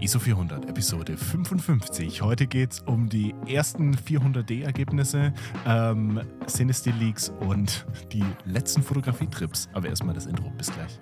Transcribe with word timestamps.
ISO 0.00 0.18
400, 0.18 0.68
Episode 0.68 1.16
55. 1.16 2.20
Heute 2.22 2.46
geht 2.46 2.72
es 2.72 2.80
um 2.80 3.08
die 3.08 3.34
ersten 3.46 3.94
400D-Ergebnisse, 3.96 5.32
ähm, 5.66 6.20
Cinestill 6.46 6.94
Leaks 6.96 7.30
und 7.40 7.86
die 8.12 8.24
letzten 8.44 8.82
Fotografietrips. 8.82 9.68
Aber 9.72 9.88
erstmal 9.88 10.14
das 10.14 10.26
Intro. 10.26 10.50
Bis 10.58 10.70
gleich. 10.72 10.98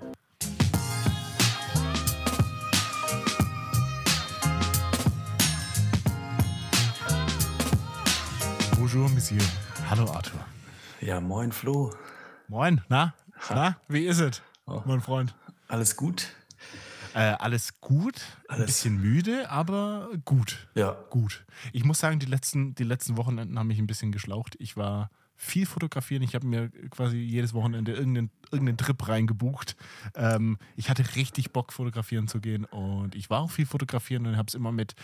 Bonjour, 8.78 9.08
Monsieur. 9.10 9.40
Hallo, 9.90 10.10
Arthur. 10.12 10.40
Ja, 11.00 11.20
moin, 11.20 11.52
Flo. 11.52 11.92
Moin, 12.48 12.80
na? 12.88 13.14
Na, 13.50 13.76
wie 13.88 14.06
ist 14.06 14.20
es, 14.20 14.42
Oh. 14.66 14.82
mein 14.86 15.00
Freund? 15.00 15.34
Alles 15.68 15.96
gut? 15.96 16.28
Äh, 17.14 17.36
alles 17.38 17.80
gut, 17.80 18.20
ein 18.48 18.56
Alles- 18.56 18.66
bisschen 18.66 19.00
müde, 19.00 19.48
aber 19.50 20.10
gut. 20.24 20.68
Ja. 20.74 20.92
Gut. 21.10 21.44
Ich 21.72 21.84
muss 21.84 22.00
sagen, 22.00 22.18
die 22.18 22.26
letzten, 22.26 22.74
die 22.74 22.84
letzten 22.84 23.16
Wochenenden 23.16 23.58
haben 23.58 23.68
mich 23.68 23.78
ein 23.78 23.86
bisschen 23.86 24.10
geschlaucht. 24.12 24.56
Ich 24.58 24.76
war 24.76 25.10
viel 25.36 25.66
fotografieren. 25.66 26.22
Ich 26.22 26.34
habe 26.34 26.46
mir 26.46 26.70
quasi 26.90 27.16
jedes 27.16 27.54
Wochenende 27.54 27.92
irgendeinen, 27.92 28.30
irgendeinen 28.50 28.78
Trip 28.78 29.08
reingebucht. 29.08 29.76
Ähm, 30.14 30.58
ich 30.76 30.88
hatte 30.88 31.16
richtig 31.16 31.52
Bock, 31.52 31.72
fotografieren 31.72 32.28
zu 32.28 32.40
gehen 32.40 32.64
und 32.64 33.14
ich 33.14 33.30
war 33.30 33.40
auch 33.40 33.50
viel 33.50 33.66
fotografieren 33.66 34.26
und 34.26 34.36
habe 34.36 34.48
es 34.48 34.54
immer 34.54 34.72
mit 34.72 34.94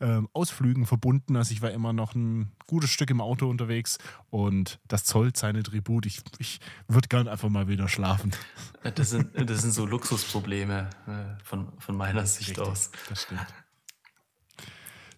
ähm, 0.00 0.28
Ausflügen 0.32 0.86
verbunden. 0.86 1.36
Also 1.36 1.52
ich 1.52 1.62
war 1.62 1.70
immer 1.70 1.92
noch 1.92 2.14
ein 2.14 2.52
gutes 2.66 2.90
Stück 2.90 3.10
im 3.10 3.20
Auto 3.20 3.48
unterwegs 3.48 3.98
und 4.30 4.78
das 4.86 5.04
zollt 5.04 5.36
seine 5.36 5.62
Tribut. 5.62 6.06
Ich, 6.06 6.20
ich 6.38 6.60
würde 6.86 7.08
gern 7.08 7.28
einfach 7.28 7.48
mal 7.48 7.68
wieder 7.68 7.88
schlafen. 7.88 8.32
Das 8.94 9.10
sind, 9.10 9.28
das 9.34 9.62
sind 9.62 9.72
so 9.72 9.86
Luxusprobleme 9.86 10.88
äh, 11.06 11.44
von, 11.44 11.72
von 11.78 11.96
meiner 11.96 12.26
Sicht 12.26 12.50
Richtig, 12.50 12.64
aus. 12.64 12.90
Das 13.08 13.22
stimmt. 13.22 13.46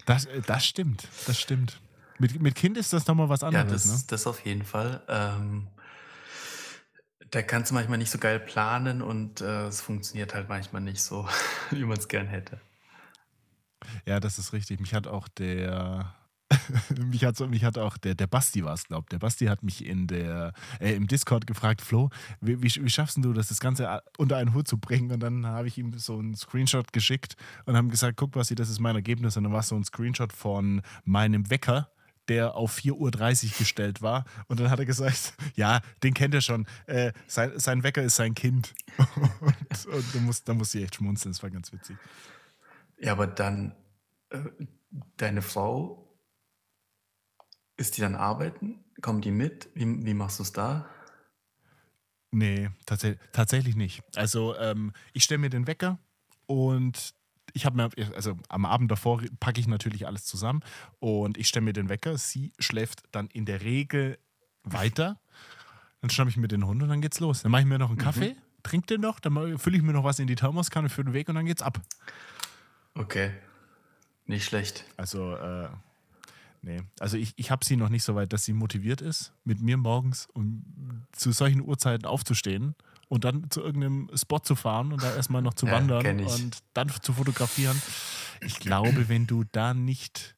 Das, 0.07 0.25
äh, 0.25 0.41
das 0.43 0.67
stimmt, 0.67 1.09
das 1.27 1.39
stimmt. 1.39 1.82
Mit, 2.23 2.41
mit 2.41 2.55
Kind 2.55 2.77
ist 2.77 2.93
das 2.93 3.05
nochmal 3.09 3.29
was 3.29 3.43
Ja, 3.43 3.65
anderes, 3.65 3.85
das, 3.85 3.85
ne? 3.85 4.05
das 4.07 4.27
auf 4.29 4.45
jeden 4.47 4.65
Fall. 4.65 5.03
Ähm, 5.09 5.67
da 7.31 7.43
kannst 7.43 7.73
du 7.73 7.75
manchmal 7.75 7.99
nicht 7.99 8.11
so 8.11 8.19
geil 8.19 8.39
planen 8.39 9.03
und 9.03 9.41
äh, 9.41 9.67
es 9.67 9.81
funktioniert 9.81 10.33
halt 10.33 10.49
manchmal 10.49 10.83
nicht 10.83 11.03
so, 11.03 11.27
wie 11.73 11.85
man 11.85 11.99
es 11.99 12.07
gern 12.07 12.29
hätte. 12.29 12.61
Ja, 14.07 14.21
das 14.21 14.39
ist 14.39 14.53
richtig. 14.53 14.81
Mich 14.81 14.95
hat 14.95 15.07
auch 15.07 15.27
der. 15.29 16.15
mich 16.97 17.25
hat, 17.25 17.41
mich 17.49 17.65
hat 17.65 17.79
auch 17.79 17.97
der, 17.97 18.15
der 18.15 18.27
Basti 18.27 18.63
war 18.63 18.75
es, 18.75 18.85
glaubt. 18.85 19.11
Der 19.11 19.19
Basti 19.19 19.47
hat 19.47 19.63
mich 19.63 19.85
in 19.87 20.07
der, 20.07 20.53
äh, 20.81 20.93
im 20.95 21.07
Discord 21.07 21.47
gefragt, 21.47 21.81
Flo, 21.81 22.11
wie, 22.43 22.63
wie, 22.63 22.85
wie 22.85 22.91
schaffst 22.91 23.17
du 23.17 23.33
das, 23.33 23.49
das 23.49 23.59
Ganze 23.59 23.89
a- 23.89 24.03
unter 24.19 24.37
einen 24.37 24.53
Hut 24.53 24.69
zu 24.69 24.77
bringen? 24.79 25.11
Und 25.13 25.21
dann 25.21 25.47
habe 25.47 25.67
ich 25.67 25.79
ihm 25.79 25.99
so 25.99 26.19
einen 26.19 26.37
Screenshot 26.37 26.93
geschickt 26.93 27.37
und 27.65 27.75
haben 27.77 27.89
gesagt, 27.91 28.17
guck, 28.19 28.33
Basti, 28.33 28.55
das 28.55 28.69
ist 28.69 28.81
mein 28.81 28.95
Ergebnis. 28.97 29.37
Und 29.37 29.45
dann 29.45 29.53
war 29.53 29.61
es 29.61 29.69
so 29.69 29.77
ein 29.77 29.85
Screenshot 29.85 30.33
von 30.35 30.83
meinem 31.05 31.49
Wecker, 31.49 31.91
der 32.33 32.55
auf 32.55 32.77
4.30 32.79 33.45
Uhr 33.47 33.59
gestellt 33.59 34.03
war. 34.03 34.25
Und 34.49 34.61
dann 34.61 34.71
hat 34.71 34.79
er 34.79 34.87
gesagt, 34.87 35.35
ja, 35.55 35.81
den 36.03 36.15
kennt 36.15 36.35
er 36.35 36.41
schon. 36.41 36.67
Äh, 36.87 37.13
sein, 37.27 37.59
sein 37.59 37.83
Wecker 37.83 38.03
ist 38.03 38.17
sein 38.17 38.35
Kind. 38.35 38.75
und 39.41 39.87
und 39.87 40.15
da, 40.15 40.21
muss, 40.21 40.45
da 40.45 40.55
musste 40.55 40.79
ich 40.79 40.85
echt 40.85 40.97
schmunzeln, 40.97 41.33
das 41.33 41.43
war 41.43 41.51
ganz 41.51 41.73
witzig. 41.73 41.97
Ja, 42.99 43.13
aber 43.13 43.27
dann, 43.27 43.75
äh, 44.31 44.39
deine 45.17 45.43
Frau, 45.43 45.99
ist 47.77 47.97
die 47.97 48.01
dann 48.01 48.15
arbeiten? 48.15 48.85
Kommen 49.01 49.21
die 49.21 49.31
mit? 49.31 49.69
Wie, 49.75 50.05
wie 50.05 50.15
machst 50.15 50.39
du 50.39 50.45
es 50.45 50.53
da? 50.53 50.89
Nee, 52.31 52.71
tats 52.87 53.07
tatsächlich 53.33 53.77
nicht. 53.77 54.03
Also 54.17 54.57
ähm, 54.57 54.93
ich 55.13 55.25
stelle 55.25 55.39
mir 55.39 55.51
den 55.51 55.67
Wecker 55.67 55.99
und 56.47 57.15
ich 57.53 57.67
habe 57.67 57.77
mir, 57.77 57.91
also 58.15 58.39
am 58.49 58.65
Abend 58.65 58.91
davor 58.91 59.23
packe 59.41 59.61
ich 59.61 59.67
natürlich 59.67 60.07
alles 60.07 60.25
zusammen 60.25 60.61
und 61.01 61.37
ich 61.37 61.49
stelle 61.49 61.65
mir 61.65 61.73
den 61.73 61.89
Wecker. 61.89 62.17
Sie 62.19 62.53
schläft 62.59 63.03
dann 63.13 63.29
in 63.29 63.45
der 63.45 63.63
Regel 63.63 64.19
weiter. 64.65 65.21
Dann 66.01 66.11
schnappe 66.11 66.31
ich 66.31 66.37
mir 66.37 66.49
den 66.49 66.67
Hund 66.67 66.83
und 66.83 66.89
dann 66.89 67.01
geht's 67.01 67.21
los. 67.21 67.43
Dann 67.43 67.53
mache 67.53 67.63
ich 67.63 67.69
mir 67.69 67.79
noch 67.79 67.91
einen 67.91 67.99
Kaffee, 67.99 68.37
trinke 68.63 68.87
den 68.87 69.01
noch, 69.01 69.21
dann 69.21 69.59
fülle 69.59 69.77
ich 69.77 69.83
mir 69.83 69.93
noch 69.93 70.05
was 70.05 70.19
in 70.19 70.27
die 70.27 70.35
Thermoskanne 70.35 70.89
für 70.89 71.05
den 71.05 71.13
Weg 71.13 71.29
und 71.29 71.35
dann 71.35 71.47
geht's 71.47 71.63
ab. 71.63 71.81
Okay. 72.95 73.33
Nicht 74.27 74.45
schlecht. 74.45 74.85
Also, 74.97 75.37
äh, 75.37 75.69
nee. 76.63 76.83
Also 77.01 77.17
ich, 77.17 77.35
ich 77.37 77.51
habe 77.51 77.65
sie 77.65 77.77
noch 77.77 77.89
nicht 77.89 78.03
so 78.03 78.15
weit, 78.15 78.33
dass 78.33 78.45
sie 78.45 78.53
motiviert 78.53 79.01
ist, 79.01 79.33
mit 79.45 79.61
mir 79.61 79.77
morgens 79.77 80.27
um 80.33 80.65
zu 81.13 81.33
solchen 81.33 81.61
Uhrzeiten 81.61 82.07
aufzustehen 82.07 82.75
und 83.13 83.25
dann 83.25 83.51
zu 83.51 83.61
irgendeinem 83.61 84.09
Spot 84.15 84.39
zu 84.39 84.55
fahren 84.55 84.91
und 84.91 85.03
da 85.03 85.15
erstmal 85.15 85.43
noch 85.43 85.53
zu 85.53 85.67
Ja, 85.67 85.73
wandern 85.73 86.21
und 86.21 86.63
dann 86.73 86.89
zu 87.03 87.13
fotografieren. 87.13 87.81
Ich 88.41 88.59
glaube, 88.59 89.11
wenn 89.11 89.27
du 89.27 89.45
da 89.45 89.75
nicht, 89.75 90.35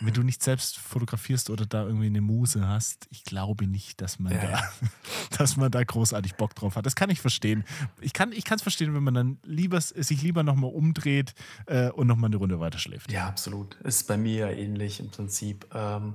wenn 0.00 0.12
du 0.12 0.24
nicht 0.24 0.42
selbst 0.42 0.76
fotografierst 0.76 1.50
oder 1.50 1.66
da 1.66 1.84
irgendwie 1.84 2.06
eine 2.06 2.20
Muse 2.20 2.66
hast, 2.66 3.06
ich 3.10 3.22
glaube 3.22 3.68
nicht, 3.68 4.00
dass 4.00 4.18
man, 4.18 4.32
Ja, 4.32 4.40
da, 4.42 4.72
dass 5.38 5.56
man 5.56 5.70
da 5.70 5.84
großartig 5.84 6.34
Bock 6.34 6.56
drauf 6.56 6.74
hat. 6.74 6.84
Das 6.84 6.96
kann 6.96 7.10
ich 7.10 7.20
verstehen. 7.20 7.62
Ich 8.00 8.12
kann 8.12 8.32
es 8.32 8.62
verstehen, 8.62 8.92
wenn 8.92 9.04
man 9.04 9.14
dann 9.14 9.38
lieber, 9.44 9.80
sich 9.80 10.20
lieber 10.20 10.42
nochmal 10.42 10.72
umdreht 10.72 11.34
äh, 11.66 11.90
und 11.90 12.08
nochmal 12.08 12.30
eine 12.30 12.38
Runde 12.38 12.58
weiter 12.58 12.78
schläft. 12.78 13.12
Ja, 13.12 13.28
absolut. 13.28 13.76
Ist 13.84 14.08
bei 14.08 14.16
mir 14.16 14.34
ja 14.34 14.50
ähnlich 14.50 14.98
im 14.98 15.10
Prinzip. 15.10 15.64
Ähm, 15.72 16.14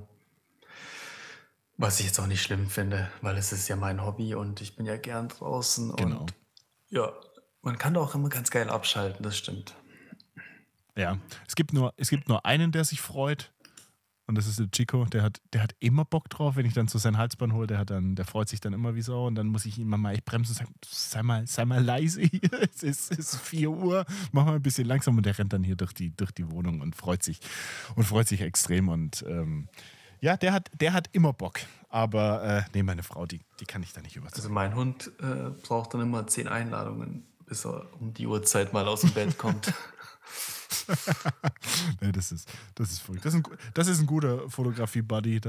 was 1.78 2.00
ich 2.00 2.06
jetzt 2.06 2.18
auch 2.18 2.26
nicht 2.26 2.42
schlimm 2.42 2.68
finde, 2.68 3.10
weil 3.20 3.36
es 3.36 3.52
ist 3.52 3.68
ja 3.68 3.76
mein 3.76 4.04
Hobby 4.04 4.34
und 4.34 4.60
ich 4.60 4.76
bin 4.76 4.86
ja 4.86 4.96
gern 4.96 5.28
draußen. 5.28 5.94
Genau. 5.96 6.20
Und 6.20 6.34
ja, 6.88 7.12
man 7.62 7.78
kann 7.78 7.94
da 7.94 8.00
auch 8.00 8.14
immer 8.14 8.28
ganz 8.28 8.50
geil 8.50 8.70
abschalten, 8.70 9.22
das 9.22 9.36
stimmt. 9.36 9.74
Ja, 10.96 11.18
es 11.46 11.54
gibt 11.54 11.72
nur, 11.72 11.92
es 11.96 12.08
gibt 12.08 12.28
nur 12.28 12.46
einen, 12.46 12.72
der 12.72 12.84
sich 12.84 13.00
freut. 13.00 13.52
Und 14.28 14.36
das 14.36 14.48
ist 14.48 14.58
der 14.58 14.68
Chico, 14.72 15.04
der 15.04 15.22
hat, 15.22 15.40
der 15.52 15.62
hat 15.62 15.76
immer 15.78 16.04
Bock 16.04 16.28
drauf, 16.28 16.56
wenn 16.56 16.66
ich 16.66 16.74
dann 16.74 16.88
so 16.88 16.98
sein 16.98 17.16
Halsband 17.16 17.52
hole, 17.52 17.68
der 17.68 17.78
hat 17.78 17.90
dann, 17.90 18.16
der 18.16 18.24
freut 18.24 18.48
sich 18.48 18.58
dann 18.58 18.72
immer 18.72 18.96
wie 18.96 19.02
Sau 19.02 19.28
und 19.28 19.36
dann 19.36 19.46
muss 19.46 19.66
ich 19.66 19.78
ihn 19.78 19.86
mal 19.86 20.16
bremsen 20.24 20.50
und 20.52 20.58
sagen, 20.58 20.74
sei 20.84 21.22
mal, 21.22 21.46
sei 21.46 21.64
mal 21.64 21.80
leise 21.80 22.22
hier, 22.22 22.40
es 22.60 22.82
ist, 22.82 23.12
es 23.12 23.18
ist 23.18 23.36
4 23.36 23.70
Uhr, 23.70 24.04
mach 24.32 24.44
mal 24.44 24.56
ein 24.56 24.62
bisschen 24.62 24.88
langsam 24.88 25.16
und 25.16 25.26
der 25.26 25.38
rennt 25.38 25.52
dann 25.52 25.62
hier 25.62 25.76
durch 25.76 25.92
die, 25.92 26.10
durch 26.16 26.32
die 26.32 26.50
Wohnung 26.50 26.80
und 26.80 26.96
freut 26.96 27.22
sich 27.22 27.38
und 27.94 28.02
freut 28.02 28.26
sich 28.26 28.40
extrem 28.40 28.88
und 28.88 29.24
ähm, 29.28 29.68
ja, 30.20 30.36
der 30.36 30.52
hat, 30.52 30.70
der 30.80 30.92
hat 30.92 31.08
immer 31.12 31.32
Bock. 31.32 31.60
Aber 31.88 32.42
äh, 32.42 32.62
nee, 32.74 32.82
meine 32.82 33.02
Frau, 33.02 33.26
die, 33.26 33.40
die 33.60 33.64
kann 33.64 33.82
ich 33.82 33.92
da 33.92 34.00
nicht 34.00 34.16
überzeugen. 34.16 34.42
Also 34.42 34.50
mein 34.50 34.74
Hund 34.74 35.12
äh, 35.20 35.50
braucht 35.62 35.94
dann 35.94 36.00
immer 36.00 36.26
zehn 36.26 36.48
Einladungen, 36.48 37.26
bis 37.46 37.64
er 37.64 37.86
um 38.00 38.12
die 38.12 38.26
Uhrzeit 38.26 38.72
mal 38.72 38.86
aus 38.86 39.02
dem 39.02 39.12
Bett 39.12 39.38
kommt. 39.38 39.72
nee, 42.00 42.12
das 42.12 42.32
ist, 42.32 42.48
das 42.74 42.90
ist 42.90 43.00
verrückt. 43.00 43.24
Das 43.24 43.34
ist 43.34 43.44
ein, 43.46 43.56
das 43.74 43.88
ist 43.88 44.00
ein 44.00 44.06
guter 44.06 44.48
Fotografie-Buddy, 44.48 45.40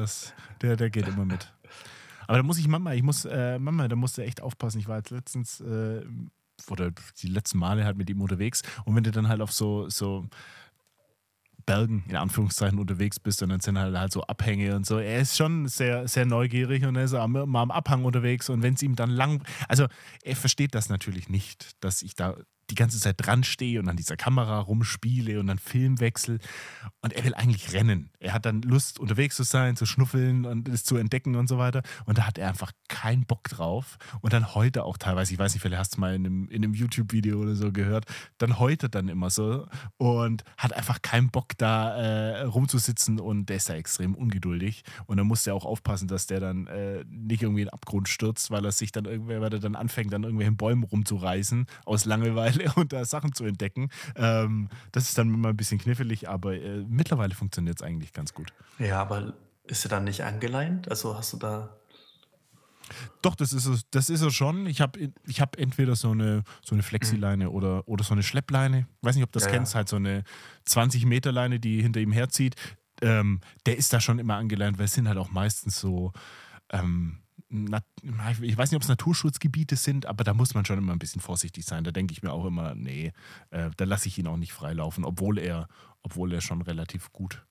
der, 0.61 0.77
der 0.77 0.89
geht 0.89 1.07
immer 1.07 1.25
mit. 1.25 1.51
Aber 2.27 2.37
da 2.37 2.43
muss 2.43 2.57
ich 2.57 2.67
Mama, 2.67 2.93
ich 2.93 3.03
muss, 3.03 3.25
äh, 3.25 3.57
Mama, 3.57 3.87
da 3.87 3.95
musst 3.95 4.17
du 4.17 4.21
echt 4.21 4.41
aufpassen. 4.41 4.79
Ich 4.79 4.87
war 4.87 4.97
jetzt 4.97 5.11
letztens, 5.11 5.61
äh, 5.61 6.05
oder 6.69 6.91
die 7.21 7.27
letzten 7.27 7.59
Male 7.59 7.85
halt 7.85 7.97
mit 7.97 8.09
ihm 8.09 8.21
unterwegs 8.21 8.63
und 8.85 8.95
wenn 8.95 9.03
du 9.03 9.11
dann 9.11 9.27
halt 9.27 9.41
auf 9.41 9.51
so, 9.51 9.89
so 9.89 10.25
Bergen, 11.67 12.03
in 12.07 12.15
Anführungszeichen, 12.15 12.79
unterwegs 12.79 13.19
bist 13.19 13.43
und 13.43 13.49
dann 13.49 13.59
sind 13.59 13.77
halt, 13.77 13.95
halt 13.95 14.11
so 14.11 14.23
Abhänge 14.23 14.75
und 14.75 14.87
so. 14.87 14.97
Er 14.97 15.19
ist 15.19 15.37
schon 15.37 15.67
sehr, 15.67 16.07
sehr 16.07 16.25
neugierig 16.25 16.83
und 16.85 16.95
er 16.95 17.03
ist 17.03 17.13
am, 17.13 17.33
mal 17.33 17.61
am 17.61 17.69
Abhang 17.69 18.05
unterwegs 18.05 18.49
und 18.49 18.63
wenn 18.63 18.73
es 18.73 18.81
ihm 18.81 18.95
dann 18.95 19.11
lang, 19.11 19.43
also 19.67 19.85
er 20.23 20.35
versteht 20.35 20.73
das 20.73 20.89
natürlich 20.89 21.29
nicht, 21.29 21.71
dass 21.83 22.01
ich 22.01 22.15
da 22.15 22.35
die 22.69 22.75
ganze 22.75 22.99
Zeit 22.99 23.15
dran 23.17 23.43
stehe 23.43 23.79
und 23.79 23.89
an 23.89 23.97
dieser 23.97 24.17
Kamera 24.17 24.59
rumspiele 24.59 25.39
und 25.39 25.47
dann 25.47 25.59
Filmwechsel 25.59 26.39
und 27.01 27.13
er 27.13 27.23
will 27.23 27.33
eigentlich 27.35 27.73
rennen. 27.73 28.09
Er 28.19 28.33
hat 28.33 28.45
dann 28.45 28.61
Lust, 28.61 28.99
unterwegs 28.99 29.35
zu 29.35 29.43
sein, 29.43 29.75
zu 29.75 29.85
schnuffeln 29.85 30.45
und 30.45 30.67
es 30.67 30.83
zu 30.83 30.97
entdecken 30.97 31.35
und 31.35 31.47
so 31.47 31.57
weiter. 31.57 31.81
Und 32.05 32.17
da 32.17 32.27
hat 32.27 32.37
er 32.37 32.49
einfach 32.49 32.71
keinen 32.89 33.25
Bock 33.25 33.43
drauf. 33.43 33.97
Und 34.21 34.33
dann 34.33 34.55
heute 34.55 34.83
auch 34.83 34.97
teilweise, 34.97 35.33
ich 35.33 35.39
weiß 35.39 35.53
nicht, 35.53 35.61
vielleicht 35.61 35.79
hast 35.79 35.95
du 35.95 36.01
mal 36.01 36.15
in 36.15 36.25
einem, 36.25 36.49
in 36.49 36.63
einem 36.63 36.73
YouTube-Video 36.73 37.39
oder 37.39 37.55
so 37.55 37.71
gehört, 37.71 38.05
dann 38.37 38.59
heute 38.59 38.89
dann 38.89 39.07
immer 39.07 39.29
so 39.29 39.67
und 39.97 40.43
hat 40.57 40.73
einfach 40.73 41.01
keinen 41.01 41.29
Bock 41.29 41.57
da 41.57 41.95
äh, 41.95 42.41
rumzusitzen. 42.43 43.19
Und 43.19 43.47
der 43.47 43.57
ist 43.57 43.69
da 43.69 43.75
extrem 43.75 44.15
ungeduldig. 44.15 44.83
Und 45.05 45.17
dann 45.17 45.27
muss 45.27 45.47
er 45.47 45.55
auch 45.55 45.65
aufpassen, 45.65 46.07
dass 46.07 46.27
der 46.27 46.39
dann 46.39 46.67
äh, 46.67 47.05
nicht 47.09 47.43
irgendwie 47.43 47.61
in 47.61 47.67
den 47.67 47.73
Abgrund 47.73 48.09
stürzt, 48.09 48.51
weil 48.51 48.65
er 48.65 48.71
sich 48.71 48.91
dann 48.91 49.05
irgendwer, 49.05 49.39
weil 49.39 49.53
er 49.53 49.59
dann 49.59 49.75
anfängt, 49.75 50.13
an 50.13 50.23
irgendwelchen 50.23 50.57
Bäumen 50.57 50.83
rumzureißen 50.83 51.67
aus 51.85 52.05
Langeweile 52.05 52.56
und 52.75 52.93
da 52.93 53.05
Sachen 53.05 53.33
zu 53.33 53.45
entdecken. 53.45 53.89
Ähm, 54.15 54.69
das 54.91 55.09
ist 55.09 55.17
dann 55.17 55.33
immer 55.33 55.49
ein 55.49 55.57
bisschen 55.57 55.79
knifflig, 55.79 56.29
aber 56.29 56.55
äh, 56.55 56.83
mittlerweile 56.87 57.33
funktioniert 57.35 57.77
es 57.79 57.83
eigentlich 57.83 58.13
ganz 58.13 58.33
gut. 58.33 58.51
ja, 58.79 59.01
aber 59.01 59.33
ist 59.65 59.85
er 59.85 59.89
dann 59.89 60.05
nicht 60.05 60.23
angeleint? 60.23 60.89
Also 60.89 61.17
hast 61.17 61.33
du 61.33 61.37
da. 61.37 61.75
Doch, 63.21 63.35
das 63.35 63.51
ist 63.51 63.65
es, 63.65 63.81
das 63.91 64.09
ist 64.09 64.21
es 64.21 64.33
schon. 64.33 64.65
Ich 64.65 64.79
habe 64.79 65.11
ich 65.25 65.41
hab 65.41 65.57
entweder 65.57 65.95
so 65.97 66.11
eine, 66.11 66.43
so 66.63 66.73
eine 66.73 66.83
Flexileine 66.83 67.49
oder, 67.49 67.85
oder 67.85 68.03
so 68.05 68.13
eine 68.13 68.23
Schleppleine. 68.23 68.87
Weiß 69.01 69.15
nicht, 69.15 69.25
ob 69.25 69.31
du 69.33 69.39
das 69.39 69.45
Ja, 69.47 69.51
ja. 69.51 69.57
kennst, 69.57 69.75
halt 69.75 69.89
so 69.89 69.97
eine 69.97 70.23
20 70.65 71.05
Meter 71.05 71.33
Leine, 71.33 71.59
die 71.59 71.81
hinter 71.81 71.99
ihm 71.99 72.13
herzieht. 72.13 72.55
Ähm, 73.01 73.41
der 73.65 73.77
ist 73.77 73.91
da 73.91 73.99
schon 73.99 74.19
immer 74.19 74.35
angeleint, 74.37 74.77
weil 74.77 74.85
es 74.85 74.93
sind 74.93 75.07
halt 75.07 75.17
auch 75.17 75.29
meistens 75.29 75.77
so, 75.79 76.13
ähm, 76.71 77.19
ich 77.49 78.57
weiß 78.57 78.71
nicht, 78.71 78.75
ob 78.75 78.81
es 78.81 78.89
Naturschutzgebiete 78.89 79.77
sind, 79.77 80.05
aber 80.05 80.23
da 80.23 80.33
muss 80.33 80.53
man 80.53 80.65
schon 80.65 80.77
immer 80.77 80.91
ein 80.91 80.99
bisschen 80.99 81.21
vorsichtig 81.21 81.65
sein. 81.65 81.83
Da 81.83 81.91
denke 81.91 82.11
ich 82.11 82.21
mir 82.21 82.31
auch 82.31 82.45
immer, 82.45 82.75
nee, 82.75 83.13
äh, 83.51 83.69
da 83.77 83.85
lasse 83.85 84.07
ich 84.07 84.17
ihn 84.17 84.27
auch 84.27 84.37
nicht 84.37 84.51
freilaufen, 84.51 85.05
obwohl 85.05 85.39
er, 85.39 85.67
obwohl 86.03 86.33
er 86.33 86.41
schon 86.41 86.61
relativ 86.61 87.11
gut, 87.13 87.45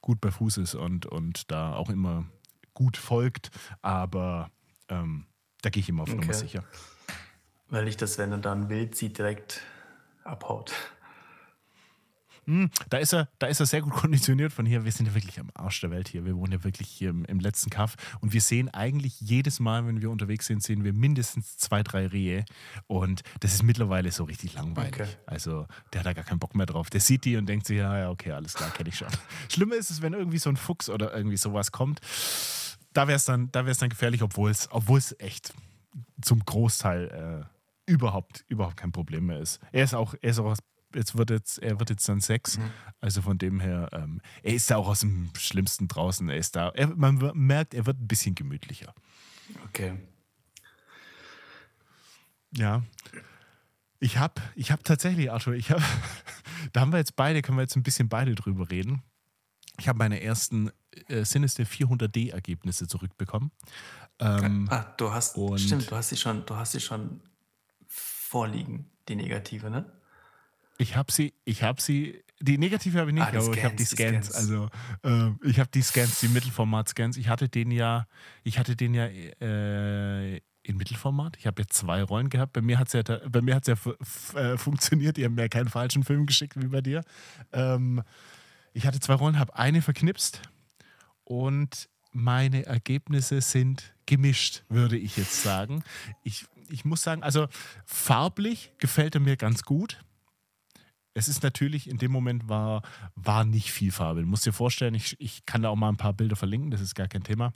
gut 0.00 0.20
bei 0.20 0.30
Fuß 0.30 0.58
ist 0.58 0.74
und, 0.74 1.06
und 1.06 1.50
da 1.50 1.74
auch 1.74 1.90
immer 1.90 2.26
gut 2.74 2.96
folgt. 2.96 3.50
Aber 3.82 4.50
ähm, 4.88 5.26
da 5.62 5.70
gehe 5.70 5.80
ich 5.80 5.88
immer 5.88 6.02
auf 6.04 6.10
okay. 6.10 6.20
Nummer 6.20 6.34
sicher. 6.34 6.64
Weil 7.68 7.88
ich 7.88 7.96
das, 7.96 8.18
wenn 8.18 8.30
er 8.30 8.38
dann 8.38 8.68
wild 8.68 8.94
sieht, 8.94 9.18
direkt 9.18 9.62
abhaut. 10.22 10.72
Hm, 12.46 12.70
da, 12.90 12.98
ist 12.98 13.12
er, 13.12 13.28
da 13.38 13.46
ist 13.46 13.60
er 13.60 13.66
sehr 13.66 13.82
gut 13.82 13.92
konditioniert 13.94 14.52
von 14.52 14.66
hier. 14.66 14.84
Wir 14.84 14.92
sind 14.92 15.06
ja 15.06 15.14
wirklich 15.14 15.40
am 15.40 15.50
Arsch 15.54 15.80
der 15.80 15.90
Welt 15.90 16.08
hier. 16.08 16.24
Wir 16.24 16.36
wohnen 16.36 16.52
ja 16.52 16.64
wirklich 16.64 16.88
hier 16.88 17.10
im, 17.10 17.24
im 17.24 17.40
letzten 17.40 17.70
Kaff. 17.70 17.96
Und 18.20 18.32
wir 18.32 18.40
sehen 18.40 18.68
eigentlich 18.70 19.20
jedes 19.20 19.60
Mal, 19.60 19.86
wenn 19.86 20.00
wir 20.00 20.10
unterwegs 20.10 20.46
sind, 20.46 20.62
sehen 20.62 20.84
wir 20.84 20.92
mindestens 20.92 21.56
zwei, 21.56 21.82
drei 21.82 22.06
Rehe. 22.06 22.44
Und 22.86 23.22
das 23.40 23.54
ist 23.54 23.62
mittlerweile 23.62 24.10
so 24.12 24.24
richtig 24.24 24.54
langweilig. 24.54 24.94
Okay. 24.94 25.08
Also 25.26 25.66
der 25.92 26.00
hat 26.00 26.06
da 26.06 26.12
gar 26.12 26.24
keinen 26.24 26.38
Bock 26.38 26.54
mehr 26.54 26.66
drauf. 26.66 26.90
Der 26.90 27.00
sieht 27.00 27.24
die 27.24 27.36
und 27.36 27.46
denkt 27.46 27.66
sich, 27.66 27.78
ja, 27.78 27.98
ja, 27.98 28.10
okay, 28.10 28.32
alles 28.32 28.54
klar, 28.54 28.70
kenne 28.70 28.88
ich 28.88 28.96
schon. 28.96 29.08
Schlimmer 29.48 29.76
ist 29.76 29.90
es, 29.90 30.02
wenn 30.02 30.12
irgendwie 30.12 30.38
so 30.38 30.50
ein 30.50 30.56
Fuchs 30.56 30.88
oder 30.88 31.14
irgendwie 31.14 31.36
sowas 31.36 31.72
kommt. 31.72 32.00
Da 32.92 33.08
wäre 33.08 33.16
es 33.16 33.24
dann, 33.24 33.50
dann 33.50 33.66
gefährlich, 33.66 34.22
obwohl 34.22 34.50
es 34.50 35.16
echt 35.18 35.52
zum 36.22 36.44
Großteil 36.44 37.48
äh, 37.48 37.90
überhaupt, 37.90 38.44
überhaupt 38.48 38.76
kein 38.76 38.92
Problem 38.92 39.26
mehr 39.26 39.40
ist. 39.40 39.60
Er 39.72 39.84
ist 39.84 39.94
auch, 39.94 40.14
er 40.20 40.30
ist 40.30 40.38
auch 40.38 40.56
jetzt 40.94 41.16
wird 41.16 41.30
jetzt, 41.30 41.58
er 41.58 41.78
wird 41.78 41.90
jetzt 41.90 42.08
dann 42.08 42.20
sechs. 42.20 42.58
Mhm. 42.58 42.70
Also 43.00 43.22
von 43.22 43.38
dem 43.38 43.60
her, 43.60 43.88
ähm, 43.92 44.20
er 44.42 44.54
ist 44.54 44.70
da 44.70 44.76
auch 44.76 44.88
aus 44.88 45.00
dem 45.00 45.30
Schlimmsten 45.36 45.88
draußen. 45.88 46.28
Er 46.28 46.36
ist 46.36 46.56
da, 46.56 46.70
er, 46.70 46.88
man 46.88 47.16
merkt, 47.34 47.74
er 47.74 47.86
wird 47.86 48.00
ein 48.00 48.08
bisschen 48.08 48.34
gemütlicher. 48.34 48.94
Okay. 49.66 49.98
Ja. 52.56 52.82
Ich 54.00 54.18
habe 54.18 54.40
ich 54.54 54.70
hab 54.70 54.84
tatsächlich, 54.84 55.30
Arthur, 55.30 55.54
ich 55.54 55.70
habe, 55.70 55.82
da 56.72 56.80
haben 56.80 56.92
wir 56.92 56.98
jetzt 56.98 57.16
beide, 57.16 57.42
können 57.42 57.58
wir 57.58 57.62
jetzt 57.62 57.76
ein 57.76 57.82
bisschen 57.82 58.08
beide 58.08 58.34
drüber 58.34 58.70
reden. 58.70 59.02
Ich 59.78 59.88
habe 59.88 59.98
meine 59.98 60.22
ersten 60.22 60.70
äh, 61.08 61.24
Sinister 61.24 61.64
400D-Ergebnisse 61.64 62.86
zurückbekommen. 62.86 63.50
Ähm, 64.20 64.68
ah, 64.70 64.84
du 64.96 65.12
hast, 65.12 65.36
stimmt, 65.56 65.90
du 65.90 65.96
hast 65.96 66.10
sie 66.10 66.16
schon, 66.16 66.46
du 66.46 66.54
hast 66.54 66.72
sie 66.72 66.80
schon 66.80 67.20
vorliegen, 67.86 68.90
die 69.08 69.16
negative, 69.16 69.70
ne? 69.70 69.90
Ich 70.84 70.96
habe 70.96 71.10
sie, 71.10 71.32
ich 71.46 71.62
habe 71.62 71.80
sie, 71.80 72.22
die 72.40 72.58
negative 72.58 72.98
habe 72.98 73.08
ich 73.08 73.14
nicht, 73.14 73.24
ah, 73.24 73.28
aber 73.28 73.40
Scans, 73.40 73.56
ich 73.56 73.64
habe 73.64 73.76
die 73.76 73.84
Scans. 73.86 74.26
Die 74.26 74.32
Scans. 74.32 74.50
Also 74.50 74.68
äh, 75.02 75.30
ich 75.48 75.58
habe 75.58 75.70
die 75.72 75.80
Scans, 75.80 76.20
die 76.20 76.28
Mittelformat-Scans. 76.28 77.16
Ich 77.16 77.30
hatte 77.30 77.48
den 77.48 77.70
ja, 77.70 78.06
ich 78.42 78.58
hatte 78.58 78.76
den 78.76 78.92
ja 78.92 79.06
äh, 79.06 80.36
in 80.36 80.76
Mittelformat. 80.76 81.38
Ich 81.38 81.46
habe 81.46 81.62
jetzt 81.62 81.72
zwei 81.72 82.02
Rollen 82.02 82.28
gehabt. 82.28 82.52
Bei 82.52 82.60
mir 82.60 82.78
hat 82.78 82.88
es 82.88 82.92
ja, 82.92 83.02
bei 83.26 83.40
mir 83.40 83.54
hat's 83.54 83.66
ja 83.66 83.76
äh, 84.34 84.58
funktioniert. 84.58 85.16
Die 85.16 85.24
haben 85.24 85.36
mir 85.36 85.48
keinen 85.48 85.70
falschen 85.70 86.04
Film 86.04 86.26
geschickt 86.26 86.60
wie 86.60 86.68
bei 86.68 86.82
dir. 86.82 87.02
Ähm, 87.52 88.02
ich 88.74 88.86
hatte 88.86 89.00
zwei 89.00 89.14
Rollen, 89.14 89.38
habe 89.38 89.56
eine 89.56 89.80
verknipst 89.80 90.42
und 91.24 91.88
meine 92.12 92.66
Ergebnisse 92.66 93.40
sind 93.40 93.94
gemischt, 94.04 94.64
würde 94.68 94.98
ich 94.98 95.16
jetzt 95.16 95.42
sagen. 95.42 95.82
Ich, 96.24 96.44
ich 96.68 96.84
muss 96.84 97.02
sagen, 97.02 97.22
also 97.22 97.48
farblich 97.86 98.72
gefällt 98.76 99.14
er 99.14 99.22
mir 99.22 99.38
ganz 99.38 99.62
gut 99.62 100.04
es 101.14 101.28
ist 101.28 101.42
natürlich, 101.42 101.88
in 101.88 101.98
dem 101.98 102.12
Moment 102.12 102.48
war, 102.48 102.82
war 103.14 103.44
nicht 103.44 103.72
viel 103.72 103.92
Farbe. 103.92 104.22
Du 104.22 104.26
musst 104.26 104.44
dir 104.44 104.52
vorstellen, 104.52 104.94
ich, 104.94 105.18
ich 105.20 105.46
kann 105.46 105.62
da 105.62 105.70
auch 105.70 105.76
mal 105.76 105.88
ein 105.88 105.96
paar 105.96 106.12
Bilder 106.12 106.36
verlinken, 106.36 106.70
das 106.70 106.80
ist 106.80 106.94
gar 106.94 107.08
kein 107.08 107.22
Thema. 107.22 107.52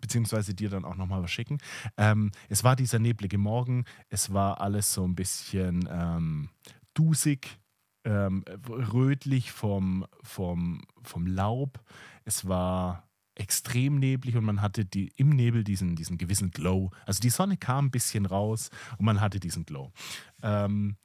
Beziehungsweise 0.00 0.54
dir 0.54 0.68
dann 0.68 0.84
auch 0.84 0.96
nochmal 0.96 1.22
was 1.22 1.30
schicken. 1.30 1.58
Ähm, 1.96 2.32
es 2.48 2.64
war 2.64 2.74
dieser 2.74 2.98
neblige 2.98 3.38
Morgen, 3.38 3.84
es 4.08 4.32
war 4.32 4.60
alles 4.60 4.92
so 4.92 5.06
ein 5.06 5.14
bisschen 5.14 5.88
ähm, 5.90 6.48
dusig, 6.94 7.60
ähm, 8.04 8.44
rötlich 8.68 9.52
vom, 9.52 10.06
vom, 10.22 10.82
vom 11.02 11.26
Laub. 11.26 11.80
Es 12.24 12.48
war 12.48 13.08
extrem 13.34 13.98
neblig 13.98 14.36
und 14.36 14.44
man 14.44 14.60
hatte 14.60 14.84
die, 14.84 15.12
im 15.16 15.30
Nebel 15.30 15.62
diesen, 15.62 15.94
diesen 15.94 16.18
gewissen 16.18 16.50
Glow. 16.50 16.90
Also 17.06 17.20
die 17.20 17.30
Sonne 17.30 17.56
kam 17.56 17.86
ein 17.86 17.90
bisschen 17.90 18.26
raus 18.26 18.70
und 18.98 19.04
man 19.04 19.20
hatte 19.20 19.40
diesen 19.40 19.64
Glow. 19.64 19.92
Ähm, 20.42 20.96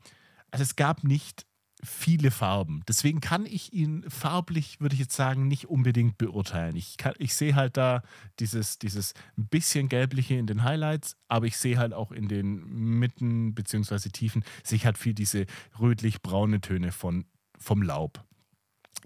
also 0.51 0.63
es 0.63 0.75
gab 0.75 1.03
nicht 1.03 1.46
viele 1.83 2.31
Farben. 2.31 2.81
Deswegen 2.87 3.21
kann 3.21 3.45
ich 3.45 3.71
ihn 3.71 4.03
farblich, 4.09 4.79
würde 4.81 4.95
ich 4.95 4.99
jetzt 4.99 5.15
sagen, 5.15 5.47
nicht 5.47 5.67
unbedingt 5.67 6.17
beurteilen. 6.17 6.75
Ich, 6.75 6.97
ich 7.19 7.35
sehe 7.35 7.55
halt 7.55 7.77
da 7.77 8.01
dieses, 8.39 8.79
dieses 8.79 9.13
bisschen 9.35 9.87
gelbliche 9.87 10.35
in 10.35 10.47
den 10.47 10.63
Highlights, 10.63 11.15
aber 11.27 11.45
ich 11.45 11.57
sehe 11.57 11.77
halt 11.77 11.93
auch 11.93 12.11
in 12.11 12.27
den 12.27 12.65
Mitten 12.99 13.53
bzw. 13.53 14.09
Tiefen, 14.09 14.43
sehe 14.63 14.77
ich 14.77 14.85
halt 14.85 14.97
viel 14.97 15.13
diese 15.13 15.45
rötlich-braune 15.79 16.61
Töne 16.61 16.91
von, 16.91 17.25
vom 17.59 17.81
Laub. 17.81 18.23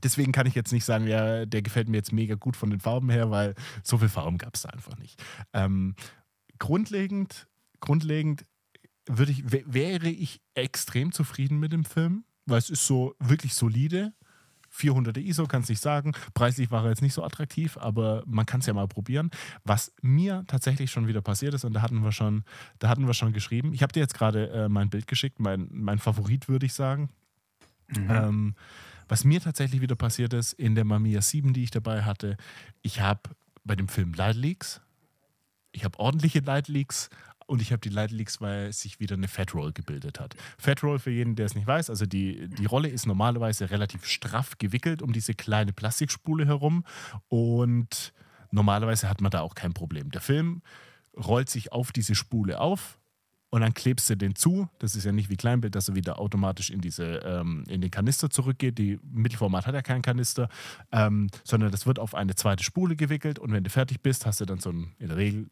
Deswegen 0.01 0.31
kann 0.31 0.47
ich 0.47 0.55
jetzt 0.55 0.71
nicht 0.71 0.85
sagen, 0.85 1.07
ja, 1.07 1.45
der 1.45 1.61
gefällt 1.61 1.89
mir 1.89 1.97
jetzt 1.97 2.13
mega 2.13 2.35
gut 2.35 2.55
von 2.55 2.69
den 2.69 2.79
Farben 2.79 3.09
her, 3.09 3.29
weil 3.29 3.53
so 3.83 3.97
viel 3.97 4.09
Farben 4.09 4.37
gab 4.37 4.55
es 4.55 4.61
da 4.61 4.69
einfach 4.69 4.97
nicht. 4.97 5.21
Ähm, 5.53 5.95
grundlegend, 6.57 7.47
grundlegend 7.81 8.45
würde 9.07 9.33
ich, 9.33 9.43
wäre 9.51 10.09
ich 10.09 10.41
extrem 10.53 11.11
zufrieden 11.11 11.59
mit 11.59 11.73
dem 11.73 11.83
Film 11.83 12.23
weil 12.45 12.59
es 12.59 12.69
ist 12.69 12.85
so 12.85 13.15
wirklich 13.19 13.53
solide. 13.53 14.13
400er 14.73 15.19
ISO, 15.19 15.47
kannst 15.47 15.69
nicht 15.69 15.81
sagen. 15.81 16.13
Preislich 16.33 16.71
war 16.71 16.85
er 16.85 16.91
jetzt 16.91 17.01
nicht 17.01 17.13
so 17.13 17.23
attraktiv, 17.23 17.77
aber 17.77 18.23
man 18.25 18.45
kann 18.45 18.61
es 18.61 18.65
ja 18.65 18.73
mal 18.73 18.87
probieren. 18.87 19.29
Was 19.65 19.93
mir 20.01 20.45
tatsächlich 20.47 20.91
schon 20.91 21.07
wieder 21.07 21.21
passiert 21.21 21.53
ist, 21.53 21.65
und 21.65 21.73
da 21.73 21.81
hatten 21.81 22.03
wir 22.03 22.13
schon, 22.13 22.45
da 22.79 22.87
hatten 22.87 23.05
wir 23.05 23.13
schon 23.13 23.33
geschrieben, 23.33 23.73
ich 23.73 23.83
habe 23.83 23.91
dir 23.91 23.99
jetzt 23.99 24.13
gerade 24.13 24.49
äh, 24.49 24.69
mein 24.69 24.89
Bild 24.89 25.07
geschickt, 25.07 25.39
mein, 25.39 25.67
mein 25.71 25.99
Favorit, 25.99 26.47
würde 26.47 26.65
ich 26.65 26.73
sagen. 26.73 27.09
Mhm. 27.89 28.09
Ähm, 28.09 28.55
was 29.09 29.25
mir 29.25 29.41
tatsächlich 29.41 29.81
wieder 29.81 29.95
passiert 29.95 30.33
ist, 30.33 30.53
in 30.53 30.73
der 30.73 30.85
Mamiya 30.85 31.21
7, 31.21 31.51
die 31.51 31.63
ich 31.63 31.71
dabei 31.71 32.03
hatte, 32.03 32.37
ich 32.81 33.01
habe 33.01 33.21
bei 33.65 33.75
dem 33.75 33.89
Film 33.89 34.13
Light 34.13 34.37
Leaks, 34.37 34.79
ich 35.73 35.83
habe 35.83 35.99
ordentliche 35.99 36.39
Light 36.39 36.69
Leaks, 36.69 37.09
und 37.51 37.61
ich 37.61 37.73
habe 37.73 37.81
die 37.81 37.89
Light 37.89 38.11
Leaks, 38.11 38.39
weil 38.39 38.71
sich 38.71 39.01
wieder 39.01 39.15
eine 39.15 39.27
Fat 39.27 39.53
Roll 39.53 39.73
gebildet 39.73 40.21
hat. 40.21 40.37
Fat 40.57 40.83
Roll, 40.83 40.99
für 40.99 41.11
jeden, 41.11 41.35
der 41.35 41.47
es 41.47 41.53
nicht 41.53 41.67
weiß, 41.67 41.89
also 41.89 42.05
die, 42.05 42.47
die 42.47 42.65
Rolle 42.65 42.87
ist 42.87 43.05
normalerweise 43.05 43.69
relativ 43.69 44.05
straff 44.05 44.57
gewickelt 44.57 45.01
um 45.01 45.11
diese 45.11 45.33
kleine 45.33 45.73
Plastikspule 45.73 46.45
herum. 46.45 46.85
Und 47.27 48.13
normalerweise 48.51 49.09
hat 49.09 49.19
man 49.19 49.31
da 49.31 49.41
auch 49.41 49.53
kein 49.53 49.73
Problem. 49.73 50.11
Der 50.11 50.21
Film 50.21 50.61
rollt 51.17 51.49
sich 51.49 51.73
auf 51.73 51.91
diese 51.91 52.15
Spule 52.15 52.61
auf, 52.61 53.00
und 53.51 53.61
dann 53.61 53.73
klebst 53.73 54.09
du 54.09 54.15
den 54.15 54.33
zu. 54.35 54.69
Das 54.79 54.95
ist 54.95 55.03
ja 55.03 55.11
nicht 55.11 55.29
wie 55.29 55.35
Kleinbild, 55.35 55.75
dass 55.75 55.89
er 55.89 55.95
wieder 55.95 56.19
automatisch 56.19 56.69
in, 56.69 56.79
diese, 56.79 57.17
ähm, 57.17 57.65
in 57.67 57.81
den 57.81 57.91
Kanister 57.91 58.29
zurückgeht. 58.29 58.77
Die 58.77 58.97
Mittelformat 59.03 59.67
hat 59.67 59.75
ja 59.75 59.81
keinen 59.81 60.01
Kanister, 60.01 60.47
ähm, 60.91 61.29
sondern 61.43 61.69
das 61.69 61.85
wird 61.85 61.99
auf 61.99 62.15
eine 62.15 62.33
zweite 62.35 62.63
Spule 62.63 62.95
gewickelt 62.95 63.39
und 63.39 63.51
wenn 63.51 63.63
du 63.63 63.69
fertig 63.69 64.01
bist, 64.01 64.25
hast 64.25 64.39
du 64.39 64.45
dann 64.45 64.59
so 64.59 64.69
einen, 64.69 64.95
in 64.99 65.09
der 65.09 65.17
Regel 65.17 65.47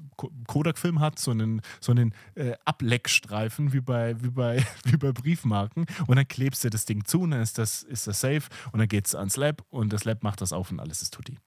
Kodak-Film 0.48 1.02
hat, 1.02 1.20
so 1.20 1.32
einen, 1.32 1.62
so 1.82 1.92
einen 1.92 2.14
äh, 2.36 2.54
Ableckstreifen 2.64 3.74
wie 3.74 3.82
bei, 3.82 4.16
wie, 4.24 4.30
bei, 4.30 4.66
wie 4.86 4.98
bei 4.98 5.12
Briefmarken 5.12 5.86
und 6.08 6.16
dann 6.16 6.28
klebst 6.28 6.64
du 6.64 6.70
das 6.70 6.86
Ding 6.86 7.04
zu 7.04 7.22
und 7.22 7.32
dann 7.32 7.42
ist 7.42 7.58
das, 7.58 7.84
ist 7.84 8.08
das 8.08 8.22
safe 8.22 8.44
und 8.72 8.80
dann 8.80 8.88
geht 8.88 9.08
es 9.08 9.16
ans 9.16 9.36
Lab 9.36 9.66
und 9.70 9.92
das 9.92 10.06
Lab 10.06 10.24
macht 10.24 10.40
das 10.40 10.54
auf 10.54 10.72
und 10.72 10.80
alles 10.80 11.02
ist 11.02 11.14
tutti. 11.14 11.38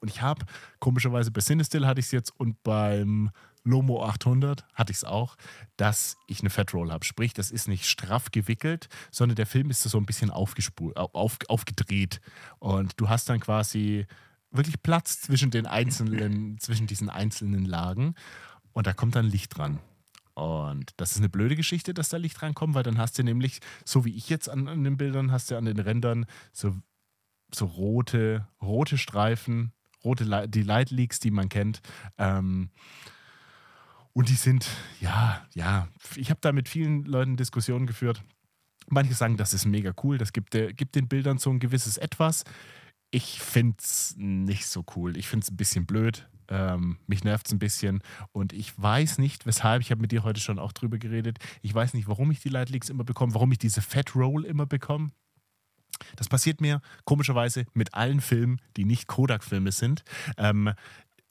Und 0.00 0.08
ich 0.08 0.22
habe, 0.22 0.46
komischerweise 0.78 1.30
bei 1.30 1.40
Cinestill 1.40 1.86
hatte 1.86 2.00
ich 2.00 2.06
es 2.06 2.12
jetzt 2.12 2.32
und 2.38 2.62
beim 2.62 3.30
Lomo 3.64 4.04
800 4.04 4.64
hatte 4.74 4.90
ich 4.90 4.98
es 4.98 5.04
auch, 5.04 5.36
dass 5.76 6.16
ich 6.26 6.40
eine 6.40 6.50
Fat 6.50 6.72
Roll 6.72 6.90
habe. 6.90 7.04
Sprich, 7.04 7.34
das 7.34 7.50
ist 7.50 7.68
nicht 7.68 7.86
straff 7.86 8.30
gewickelt, 8.30 8.88
sondern 9.10 9.36
der 9.36 9.46
Film 9.46 9.70
ist 9.70 9.82
so 9.82 9.98
ein 9.98 10.06
bisschen 10.06 10.30
aufgespult, 10.30 10.96
auf, 10.96 11.38
aufgedreht. 11.48 12.20
Und 12.58 12.98
du 12.98 13.08
hast 13.08 13.28
dann 13.28 13.40
quasi 13.40 14.06
wirklich 14.50 14.82
Platz 14.82 15.20
zwischen 15.20 15.50
den 15.50 15.66
einzelnen, 15.66 16.58
zwischen 16.60 16.86
diesen 16.86 17.10
einzelnen 17.10 17.64
Lagen. 17.64 18.14
Und 18.72 18.86
da 18.86 18.92
kommt 18.92 19.14
dann 19.14 19.26
Licht 19.26 19.56
dran. 19.56 19.78
Und 20.34 20.92
das 20.96 21.12
ist 21.12 21.18
eine 21.18 21.28
blöde 21.28 21.56
Geschichte, 21.56 21.92
dass 21.92 22.08
da 22.08 22.16
Licht 22.16 22.40
rankommt, 22.40 22.74
weil 22.74 22.82
dann 22.82 22.98
hast 22.98 23.18
du 23.18 23.22
nämlich, 23.22 23.60
so 23.84 24.04
wie 24.04 24.14
ich 24.14 24.30
jetzt 24.30 24.48
an, 24.48 24.68
an 24.68 24.84
den 24.84 24.96
Bildern, 24.96 25.32
hast 25.32 25.50
du 25.50 25.56
an 25.56 25.66
den 25.66 25.78
Rändern 25.78 26.24
so, 26.52 26.76
so 27.54 27.66
rote, 27.66 28.48
rote 28.62 28.96
Streifen, 28.96 29.72
rote 30.02 30.48
die 30.48 30.62
Light 30.62 30.90
Leaks, 30.90 31.20
die 31.20 31.30
man 31.30 31.48
kennt. 31.48 31.82
Ähm, 32.16 32.70
und 34.12 34.28
die 34.28 34.34
sind, 34.34 34.68
ja, 35.00 35.46
ja, 35.54 35.88
ich 36.16 36.30
habe 36.30 36.40
da 36.40 36.52
mit 36.52 36.68
vielen 36.68 37.04
Leuten 37.04 37.36
Diskussionen 37.36 37.86
geführt. 37.86 38.22
Manche 38.88 39.14
sagen, 39.14 39.36
das 39.36 39.54
ist 39.54 39.66
mega 39.66 39.92
cool, 40.02 40.18
das 40.18 40.32
gibt, 40.32 40.50
gibt 40.50 40.94
den 40.94 41.08
Bildern 41.08 41.38
so 41.38 41.50
ein 41.50 41.60
gewisses 41.60 41.96
Etwas. 41.96 42.44
Ich 43.12 43.40
finde 43.40 43.76
es 43.80 44.14
nicht 44.16 44.66
so 44.66 44.84
cool. 44.94 45.16
Ich 45.16 45.26
finde 45.26 45.44
es 45.44 45.50
ein 45.50 45.56
bisschen 45.56 45.86
blöd. 45.86 46.28
Ähm, 46.48 46.98
mich 47.06 47.24
nervt 47.24 47.46
es 47.46 47.52
ein 47.52 47.58
bisschen. 47.58 48.02
Und 48.32 48.52
ich 48.52 48.80
weiß 48.80 49.18
nicht, 49.18 49.46
weshalb, 49.46 49.82
ich 49.82 49.90
habe 49.90 50.00
mit 50.00 50.12
dir 50.12 50.24
heute 50.24 50.40
schon 50.40 50.58
auch 50.58 50.72
drüber 50.72 50.98
geredet, 50.98 51.38
ich 51.62 51.74
weiß 51.74 51.94
nicht, 51.94 52.08
warum 52.08 52.30
ich 52.30 52.40
die 52.40 52.48
Light 52.48 52.70
Leaks 52.70 52.88
immer 52.88 53.04
bekomme, 53.04 53.34
warum 53.34 53.50
ich 53.52 53.58
diese 53.58 53.82
Fat 53.82 54.14
Roll 54.14 54.44
immer 54.44 54.66
bekomme. 54.66 55.10
Das 56.16 56.28
passiert 56.28 56.60
mir 56.60 56.80
komischerweise 57.04 57.66
mit 57.74 57.94
allen 57.94 58.20
Filmen, 58.20 58.60
die 58.76 58.84
nicht 58.84 59.06
Kodak-Filme 59.06 59.72
sind. 59.72 60.02
Ähm, 60.36 60.72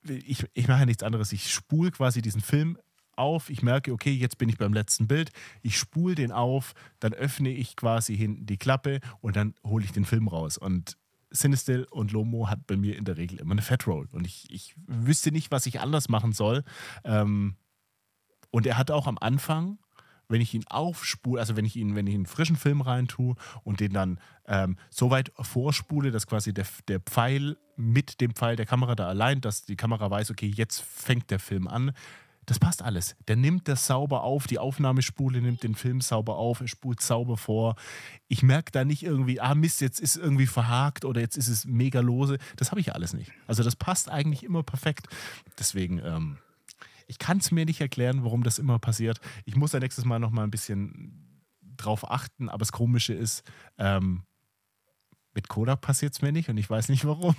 ich, 0.09 0.45
ich 0.53 0.67
mache 0.67 0.79
ja 0.79 0.85
nichts 0.85 1.03
anderes. 1.03 1.31
Ich 1.31 1.51
spule 1.51 1.91
quasi 1.91 2.21
diesen 2.21 2.41
Film 2.41 2.77
auf. 3.15 3.49
Ich 3.49 3.61
merke, 3.61 3.91
okay, 3.91 4.11
jetzt 4.11 4.37
bin 4.37 4.49
ich 4.49 4.57
beim 4.57 4.73
letzten 4.73 5.07
Bild. 5.07 5.31
Ich 5.61 5.77
spule 5.77 6.15
den 6.15 6.31
auf, 6.31 6.73
dann 6.99 7.13
öffne 7.13 7.49
ich 7.49 7.75
quasi 7.75 8.15
hinten 8.15 8.45
die 8.45 8.57
Klappe 8.57 8.99
und 9.21 9.35
dann 9.35 9.53
hole 9.63 9.85
ich 9.85 9.91
den 9.91 10.05
Film 10.05 10.27
raus. 10.27 10.57
Und 10.57 10.97
Sinistil 11.31 11.85
und 11.91 12.11
Lomo 12.11 12.49
hat 12.49 12.65
bei 12.65 12.75
mir 12.75 12.97
in 12.97 13.05
der 13.05 13.17
Regel 13.17 13.39
immer 13.39 13.51
eine 13.51 13.61
Fat 13.61 13.85
Roll. 13.85 14.07
Und 14.11 14.25
ich, 14.25 14.47
ich 14.49 14.73
wüsste 14.87 15.31
nicht, 15.31 15.51
was 15.51 15.65
ich 15.65 15.79
anders 15.79 16.09
machen 16.09 16.31
soll. 16.31 16.63
Ähm, 17.03 17.55
und 18.51 18.65
er 18.65 18.77
hat 18.77 18.89
auch 18.89 19.05
am 19.05 19.17
Anfang, 19.19 19.77
wenn 20.29 20.41
ich 20.41 20.53
ihn 20.53 20.65
aufspule, 20.67 21.41
also 21.41 21.57
wenn 21.57 21.65
ich 21.65 21.75
ihn, 21.75 21.95
wenn 21.95 22.07
ich 22.07 22.15
einen 22.15 22.27
frischen 22.27 22.55
Film 22.55 22.81
reintue 22.81 23.35
und 23.63 23.79
den 23.79 23.93
dann 23.93 24.19
ähm, 24.47 24.77
so 24.89 25.09
weit 25.09 25.31
vorspule, 25.39 26.11
dass 26.11 26.27
quasi 26.27 26.53
der, 26.53 26.65
der 26.87 26.99
Pfeil 26.99 27.57
mit 27.75 28.21
dem 28.21 28.33
Pfeil 28.33 28.55
der 28.55 28.65
Kamera 28.65 28.95
da 28.95 29.07
allein, 29.07 29.41
dass 29.41 29.65
die 29.65 29.75
Kamera 29.75 30.09
weiß, 30.09 30.31
okay, 30.31 30.51
jetzt 30.53 30.81
fängt 30.81 31.31
der 31.31 31.39
Film 31.39 31.67
an, 31.67 31.91
das 32.45 32.57
passt 32.57 32.81
alles. 32.81 33.15
Der 33.27 33.35
nimmt 33.35 33.67
das 33.67 33.85
sauber 33.85 34.23
auf, 34.23 34.47
die 34.47 34.57
Aufnahmespule 34.57 35.39
nimmt 35.39 35.61
den 35.61 35.75
Film 35.75 36.01
sauber 36.01 36.37
auf, 36.37 36.61
er 36.61 36.67
spult 36.67 36.99
sauber 36.99 37.37
vor. 37.37 37.75
Ich 38.27 38.41
merke 38.41 38.71
da 38.71 38.85
nicht 38.85 39.03
irgendwie, 39.03 39.39
ah 39.39 39.53
Mist, 39.53 39.81
jetzt 39.81 39.99
ist 39.99 40.15
irgendwie 40.15 40.47
verhakt 40.47 41.05
oder 41.05 41.21
jetzt 41.21 41.37
ist 41.37 41.47
es 41.47 41.65
mega 41.65 41.99
lose. 41.99 42.39
Das 42.55 42.71
habe 42.71 42.81
ich 42.81 42.95
alles 42.95 43.13
nicht. 43.13 43.31
Also 43.45 43.61
das 43.61 43.75
passt 43.75 44.09
eigentlich 44.09 44.43
immer 44.43 44.63
perfekt. 44.63 45.07
Deswegen, 45.59 45.99
ähm, 46.03 46.37
ich 47.09 47.17
kann 47.17 47.39
es 47.39 47.51
mir 47.51 47.65
nicht 47.65 47.81
erklären, 47.81 48.23
warum 48.23 48.43
das 48.43 48.59
immer 48.59 48.77
passiert. 48.77 49.19
Ich 49.43 49.55
muss 49.55 49.71
da 49.71 49.79
nächstes 49.79 50.05
Mal 50.05 50.19
nochmal 50.19 50.43
ein 50.43 50.51
bisschen 50.51 51.43
drauf 51.75 52.09
achten, 52.09 52.49
aber 52.49 52.59
das 52.59 52.71
Komische 52.71 53.13
ist, 53.13 53.43
ähm, 53.77 54.23
mit 55.33 55.47
Kodak 55.47 55.81
passiert 55.81 56.13
es 56.13 56.21
mir 56.21 56.31
nicht 56.31 56.49
und 56.49 56.57
ich 56.57 56.69
weiß 56.69 56.89
nicht 56.89 57.05
warum. 57.05 57.35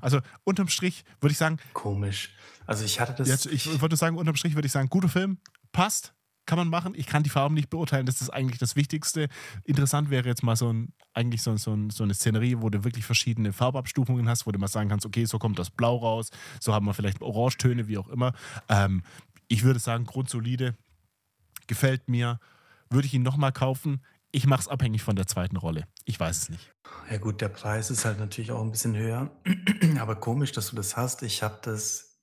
Also 0.00 0.20
unterm 0.44 0.68
Strich 0.68 1.04
würde 1.20 1.32
ich 1.32 1.38
sagen. 1.38 1.58
Komisch. 1.74 2.34
Also 2.66 2.84
ich 2.84 3.00
hatte 3.00 3.12
das. 3.12 3.28
Jetzt, 3.28 3.46
ich 3.46 3.80
würde 3.82 3.96
sagen, 3.96 4.16
unterm 4.16 4.36
Strich 4.36 4.54
würde 4.54 4.66
ich 4.66 4.72
sagen, 4.72 4.88
guter 4.88 5.10
Film, 5.10 5.38
passt, 5.72 6.14
kann 6.46 6.58
man 6.58 6.68
machen. 6.68 6.94
Ich 6.96 7.06
kann 7.06 7.22
die 7.22 7.30
Farben 7.30 7.54
nicht 7.54 7.70
beurteilen, 7.70 8.06
das 8.06 8.20
ist 8.20 8.30
eigentlich 8.30 8.58
das 8.58 8.76
Wichtigste. 8.76 9.28
Interessant 9.64 10.10
wäre 10.10 10.26
jetzt 10.26 10.42
mal 10.42 10.56
so 10.56 10.72
ein, 10.72 10.92
eigentlich 11.14 11.42
so, 11.42 11.56
so, 11.56 11.76
so 11.90 12.04
eine 12.04 12.14
Szenerie, 12.14 12.56
wo 12.58 12.68
du 12.68 12.84
wirklich 12.84 13.04
verschiedene 13.04 13.52
Farbabstufungen 13.52 14.28
hast, 14.28 14.46
wo 14.46 14.52
du 14.52 14.58
mal 14.58 14.68
sagen 14.68 14.88
kannst, 14.88 15.06
okay, 15.06 15.24
so 15.24 15.38
kommt 15.38 15.58
das 15.58 15.70
Blau 15.70 15.96
raus, 15.96 16.30
so 16.60 16.74
haben 16.74 16.86
wir 16.86 16.94
vielleicht 16.94 17.22
Orangetöne, 17.22 17.88
wie 17.88 17.98
auch 17.98 18.08
immer. 18.08 18.32
Ähm, 18.68 19.02
ich 19.48 19.62
würde 19.62 19.78
sagen, 19.78 20.04
grundsolide, 20.04 20.74
gefällt 21.66 22.08
mir. 22.08 22.38
Würde 22.90 23.06
ich 23.06 23.14
ihn 23.14 23.22
nochmal 23.22 23.52
kaufen? 23.52 24.02
Ich 24.30 24.46
mache 24.46 24.62
es 24.62 24.68
abhängig 24.68 25.02
von 25.02 25.14
der 25.14 25.26
zweiten 25.26 25.56
Rolle. 25.56 25.86
Ich 26.04 26.18
weiß 26.18 26.42
es 26.42 26.48
nicht. 26.48 26.72
Ja 27.10 27.18
gut, 27.18 27.40
der 27.40 27.50
Preis 27.50 27.90
ist 27.90 28.04
halt 28.04 28.18
natürlich 28.18 28.50
auch 28.50 28.62
ein 28.62 28.70
bisschen 28.70 28.96
höher. 28.96 29.30
Aber 30.00 30.16
komisch, 30.16 30.52
dass 30.52 30.70
du 30.70 30.76
das 30.76 30.96
hast. 30.96 31.22
Ich 31.22 31.42
habe 31.42 31.58
das 31.62 32.18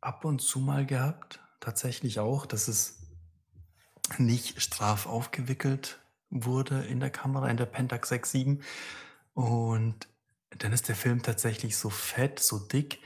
ab 0.00 0.24
und 0.24 0.40
zu 0.40 0.58
mal 0.58 0.86
gehabt, 0.86 1.40
tatsächlich 1.60 2.18
auch, 2.18 2.46
dass 2.46 2.68
es 2.68 2.99
nicht 4.18 4.60
straff 4.60 5.06
aufgewickelt 5.06 5.98
wurde 6.30 6.84
in 6.84 7.00
der 7.00 7.10
Kamera, 7.10 7.48
in 7.48 7.56
der 7.56 7.66
Pentax 7.66 8.12
6.7. 8.12 8.60
Und 9.34 10.08
dann 10.50 10.72
ist 10.72 10.88
der 10.88 10.96
Film 10.96 11.22
tatsächlich 11.22 11.76
so 11.76 11.90
fett, 11.90 12.40
so 12.40 12.58
dick, 12.58 13.00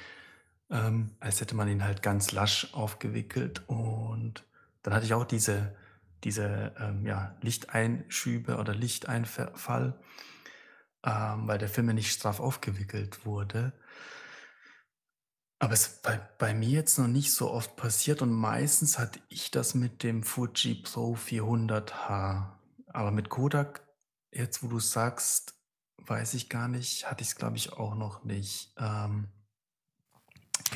ähm, 0.70 1.10
als 1.20 1.40
hätte 1.40 1.54
man 1.54 1.68
ihn 1.68 1.84
halt 1.84 2.02
ganz 2.02 2.32
lasch 2.32 2.72
aufgewickelt. 2.72 3.62
Und 3.68 4.44
dann 4.82 4.94
hatte 4.94 5.06
ich 5.06 5.14
auch 5.14 5.24
diese, 5.24 5.74
diese 6.24 6.74
ähm, 6.78 7.06
ja, 7.06 7.36
Lichteinschübe 7.40 8.56
oder 8.56 8.74
Lichteinfall 8.74 9.98
ähm, 11.04 11.46
weil 11.46 11.58
der 11.58 11.68
Film 11.68 11.88
ja 11.88 11.92
nicht 11.92 12.12
straff 12.12 12.40
aufgewickelt 12.40 13.26
wurde. 13.26 13.72
Aber 15.58 15.72
es 15.72 15.86
ist 15.86 16.02
bei, 16.02 16.20
bei 16.38 16.52
mir 16.52 16.68
jetzt 16.68 16.98
noch 16.98 17.06
nicht 17.06 17.32
so 17.32 17.50
oft 17.50 17.76
passiert 17.76 18.22
und 18.22 18.32
meistens 18.32 18.98
hatte 18.98 19.20
ich 19.28 19.50
das 19.50 19.74
mit 19.74 20.02
dem 20.02 20.22
Fuji 20.22 20.74
Pro 20.74 21.14
400H. 21.14 22.50
Aber 22.88 23.10
mit 23.10 23.28
Kodak, 23.28 23.86
jetzt 24.32 24.62
wo 24.62 24.68
du 24.68 24.80
sagst, 24.80 25.54
weiß 25.98 26.34
ich 26.34 26.48
gar 26.48 26.68
nicht, 26.68 27.10
hatte 27.10 27.22
ich 27.22 27.28
es 27.28 27.36
glaube 27.36 27.56
ich 27.56 27.72
auch 27.72 27.94
noch 27.94 28.24
nicht. 28.24 28.74
Ähm, 28.78 29.28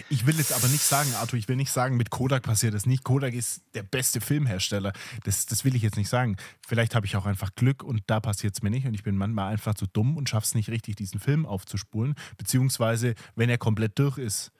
ich 0.08 0.26
will 0.26 0.36
jetzt 0.36 0.52
aber 0.52 0.68
nicht 0.68 0.82
sagen, 0.82 1.12
Arthur, 1.14 1.38
ich 1.38 1.48
will 1.48 1.56
nicht 1.56 1.70
sagen, 1.70 1.96
mit 1.96 2.10
Kodak 2.10 2.42
passiert 2.42 2.74
das 2.74 2.86
nicht. 2.86 3.04
Kodak 3.04 3.34
ist 3.34 3.62
der 3.74 3.82
beste 3.82 4.20
Filmhersteller. 4.20 4.92
Das, 5.24 5.46
das 5.46 5.64
will 5.64 5.74
ich 5.74 5.82
jetzt 5.82 5.96
nicht 5.96 6.08
sagen. 6.08 6.36
Vielleicht 6.66 6.94
habe 6.94 7.06
ich 7.06 7.16
auch 7.16 7.26
einfach 7.26 7.54
Glück 7.54 7.82
und 7.82 8.02
da 8.06 8.20
passiert 8.20 8.54
es 8.54 8.62
mir 8.62 8.70
nicht 8.70 8.86
und 8.86 8.94
ich 8.94 9.02
bin 9.02 9.16
manchmal 9.16 9.52
einfach 9.52 9.74
zu 9.74 9.86
dumm 9.86 10.16
und 10.16 10.28
schaffe 10.28 10.44
es 10.44 10.54
nicht 10.54 10.68
richtig, 10.68 10.96
diesen 10.96 11.20
Film 11.20 11.46
aufzuspulen. 11.46 12.14
Beziehungsweise, 12.36 13.14
wenn 13.34 13.50
er 13.50 13.58
komplett 13.58 13.98
durch 13.98 14.18
ist, 14.18 14.52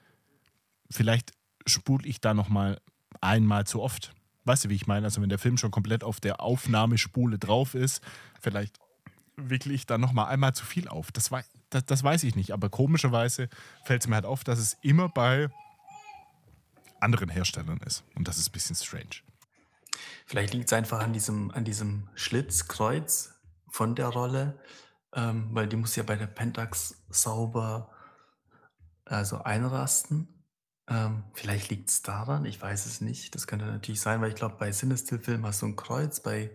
vielleicht 0.90 1.32
spule 1.66 2.06
ich 2.06 2.20
da 2.20 2.34
nochmal 2.34 2.80
einmal 3.20 3.66
zu 3.66 3.82
oft. 3.82 4.14
Weißt 4.44 4.64
du, 4.64 4.68
wie 4.70 4.74
ich 4.74 4.86
meine? 4.86 5.06
Also, 5.06 5.20
wenn 5.20 5.28
der 5.28 5.38
Film 5.38 5.58
schon 5.58 5.70
komplett 5.70 6.04
auf 6.04 6.20
der 6.20 6.40
Aufnahmespule 6.40 7.38
drauf 7.38 7.74
ist, 7.74 8.02
vielleicht 8.40 8.78
wickle 9.36 9.72
ich 9.72 9.86
da 9.86 9.98
nochmal 9.98 10.26
einmal 10.26 10.54
zu 10.54 10.64
viel 10.64 10.88
auf. 10.88 11.12
Das, 11.12 11.30
war, 11.30 11.44
das, 11.70 11.84
das 11.84 12.02
weiß 12.02 12.24
ich 12.24 12.34
nicht. 12.34 12.52
Aber 12.52 12.70
komischerweise 12.70 13.48
fällt 13.84 14.02
es 14.02 14.08
mir 14.08 14.16
halt 14.16 14.24
auf, 14.24 14.44
dass 14.44 14.58
es 14.58 14.76
immer 14.82 15.08
bei 15.08 15.48
anderen 17.00 17.28
Herstellern 17.28 17.78
ist. 17.78 18.04
Und 18.14 18.26
das 18.26 18.38
ist 18.38 18.48
ein 18.48 18.52
bisschen 18.52 18.76
strange. 18.76 19.22
Vielleicht 20.26 20.54
liegt 20.54 20.66
es 20.66 20.72
einfach 20.72 21.00
an 21.00 21.12
diesem, 21.12 21.50
an 21.50 21.64
diesem 21.64 22.08
Schlitzkreuz 22.14 23.34
von 23.68 23.94
der 23.94 24.08
Rolle, 24.08 24.58
ähm, 25.14 25.48
weil 25.52 25.68
die 25.68 25.76
muss 25.76 25.96
ja 25.96 26.02
bei 26.02 26.16
der 26.16 26.26
Pentax 26.26 27.02
sauber 27.08 27.90
also 29.04 29.42
einrasten. 29.42 30.28
Ähm, 30.88 31.24
vielleicht 31.34 31.70
liegt 31.70 31.90
es 31.90 32.02
daran, 32.02 32.44
ich 32.44 32.60
weiß 32.60 32.86
es 32.86 33.00
nicht. 33.00 33.34
Das 33.34 33.46
könnte 33.46 33.66
natürlich 33.66 34.00
sein, 34.00 34.20
weil 34.20 34.30
ich 34.30 34.36
glaube, 34.36 34.56
bei 34.58 34.70
Cinestill-Film 34.70 35.44
hast 35.44 35.62
du 35.62 35.66
ein 35.66 35.76
Kreuz, 35.76 36.20
bei 36.20 36.50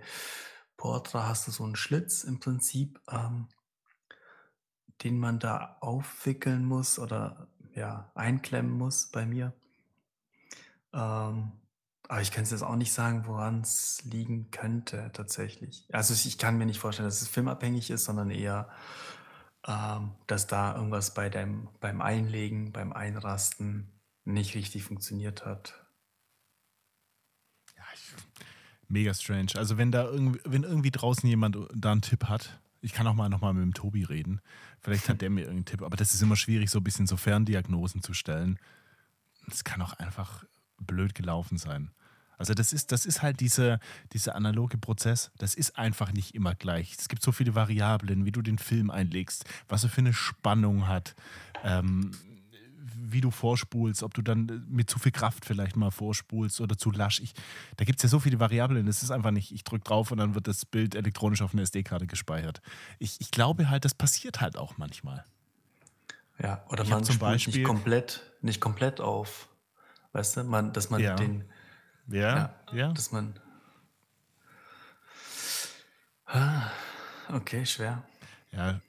Portra 0.77 1.27
hast 1.27 1.47
du 1.47 1.51
so 1.51 1.63
einen 1.63 1.75
Schlitz 1.75 2.23
im 2.23 2.39
Prinzip. 2.39 2.99
Ähm, 3.11 3.47
den 5.03 5.19
man 5.19 5.39
da 5.39 5.77
aufwickeln 5.81 6.65
muss 6.65 6.99
oder 6.99 7.47
ja, 7.75 8.11
einklemmen 8.15 8.71
muss 8.71 9.07
bei 9.07 9.25
mir. 9.25 9.53
Ähm, 10.93 11.51
aber 12.07 12.21
ich 12.21 12.31
kann 12.31 12.43
es 12.43 12.51
jetzt 12.51 12.63
auch 12.63 12.75
nicht 12.75 12.93
sagen, 12.93 13.25
woran 13.25 13.61
es 13.61 14.03
liegen 14.03 14.51
könnte 14.51 15.09
tatsächlich. 15.13 15.87
Also 15.91 16.13
ich 16.13 16.37
kann 16.37 16.57
mir 16.57 16.65
nicht 16.65 16.79
vorstellen, 16.79 17.07
dass 17.07 17.21
es 17.21 17.27
filmabhängig 17.27 17.89
ist, 17.89 18.05
sondern 18.05 18.29
eher, 18.29 18.69
ähm, 19.67 20.11
dass 20.27 20.47
da 20.47 20.75
irgendwas 20.75 21.13
bei 21.13 21.29
dem, 21.29 21.69
beim 21.79 22.01
Einlegen, 22.01 22.71
beim 22.71 22.93
Einrasten 22.93 23.89
nicht 24.25 24.55
richtig 24.55 24.83
funktioniert 24.83 25.45
hat. 25.45 25.85
Ja, 27.75 27.83
mega 28.87 29.13
strange. 29.13 29.51
Also 29.55 29.77
wenn 29.77 29.91
da 29.91 30.03
irgendwie, 30.05 30.39
wenn 30.45 30.63
irgendwie 30.63 30.91
draußen 30.91 31.27
jemand 31.27 31.57
da 31.73 31.91
einen 31.91 32.01
Tipp 32.01 32.25
hat, 32.25 32.59
ich 32.81 32.93
kann 32.93 33.07
auch 33.07 33.13
mal 33.13 33.29
nochmal 33.29 33.53
mit 33.53 33.63
dem 33.63 33.73
Tobi 33.73 34.03
reden. 34.03 34.41
Vielleicht 34.81 35.07
hat 35.07 35.21
der 35.21 35.29
mir 35.29 35.41
irgendeinen 35.41 35.65
Tipp. 35.65 35.81
Aber 35.81 35.95
das 35.95 36.13
ist 36.13 36.21
immer 36.21 36.35
schwierig, 36.35 36.69
so 36.69 36.79
ein 36.79 36.83
bisschen 36.83 37.07
so 37.07 37.15
Ferndiagnosen 37.15 38.01
zu 38.01 38.13
stellen. 38.13 38.59
Das 39.47 39.63
kann 39.63 39.81
auch 39.81 39.93
einfach 39.93 40.43
blöd 40.77 41.15
gelaufen 41.15 41.57
sein. 41.57 41.91
Also 42.37 42.53
das 42.53 42.73
ist, 42.73 42.91
das 42.91 43.05
ist 43.05 43.21
halt 43.21 43.39
dieser 43.39 43.79
diese 44.11 44.35
analoge 44.35 44.77
Prozess. 44.77 45.31
Das 45.37 45.55
ist 45.55 45.77
einfach 45.77 46.11
nicht 46.11 46.35
immer 46.35 46.55
gleich. 46.55 46.93
Es 46.97 47.07
gibt 47.07 47.21
so 47.21 47.31
viele 47.31 47.55
Variablen, 47.55 48.25
wie 48.25 48.33
du 48.33 48.41
den 48.41 48.57
Film 48.57 48.89
einlegst, 48.89 49.45
was 49.69 49.83
er 49.83 49.89
für 49.89 50.01
eine 50.01 50.13
Spannung 50.13 50.87
hat. 50.87 51.15
Ähm, 51.63 52.11
wie 53.13 53.21
du 53.21 53.31
vorspulst, 53.31 54.03
ob 54.03 54.13
du 54.13 54.21
dann 54.21 54.65
mit 54.67 54.89
zu 54.89 54.99
viel 54.99 55.11
Kraft 55.11 55.45
vielleicht 55.45 55.75
mal 55.75 55.91
vorspulst 55.91 56.59
oder 56.61 56.77
zu 56.77 56.91
lasch. 56.91 57.19
Ich, 57.19 57.33
da 57.77 57.85
gibt 57.85 57.99
es 57.99 58.03
ja 58.03 58.09
so 58.09 58.19
viele 58.19 58.39
Variablen. 58.39 58.87
Es 58.87 59.03
ist 59.03 59.11
einfach 59.11 59.31
nicht, 59.31 59.51
ich 59.51 59.63
drücke 59.63 59.83
drauf 59.83 60.11
und 60.11 60.17
dann 60.17 60.35
wird 60.35 60.47
das 60.47 60.65
Bild 60.65 60.95
elektronisch 60.95 61.41
auf 61.41 61.53
eine 61.53 61.61
SD-Karte 61.61 62.07
gespeichert. 62.07 62.61
Ich, 62.99 63.21
ich 63.21 63.31
glaube 63.31 63.69
halt, 63.69 63.85
das 63.85 63.93
passiert 63.93 64.41
halt 64.41 64.57
auch 64.57 64.77
manchmal. 64.77 65.23
Ja, 66.39 66.65
oder 66.69 66.83
ich 66.83 66.89
man 66.89 67.03
zum 67.03 67.19
Beispiel 67.19 67.53
nicht 67.53 67.65
komplett, 67.65 68.21
nicht 68.41 68.59
komplett 68.59 68.99
auf. 68.99 69.49
Weißt 70.11 70.37
du, 70.37 70.43
man, 70.43 70.73
dass 70.73 70.89
man 70.89 71.01
ja. 71.01 71.15
den. 71.15 71.45
Ja, 72.07 72.19
ja, 72.19 72.55
ja. 72.73 72.91
Dass 72.93 73.11
man. 73.11 73.39
Ah, 76.25 76.69
okay, 77.29 77.65
schwer. 77.65 78.03
Ja, 78.51 78.81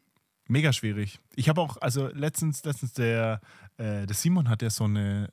mega 0.48 0.72
schwierig. 0.72 1.20
Ich 1.34 1.48
habe 1.48 1.60
auch, 1.60 1.76
also 1.78 2.08
letztens, 2.08 2.64
letztens 2.64 2.92
der, 2.92 3.40
äh, 3.76 4.06
der 4.06 4.14
Simon 4.14 4.48
hat 4.48 4.62
ja 4.62 4.70
so 4.70 4.84
eine 4.84 5.30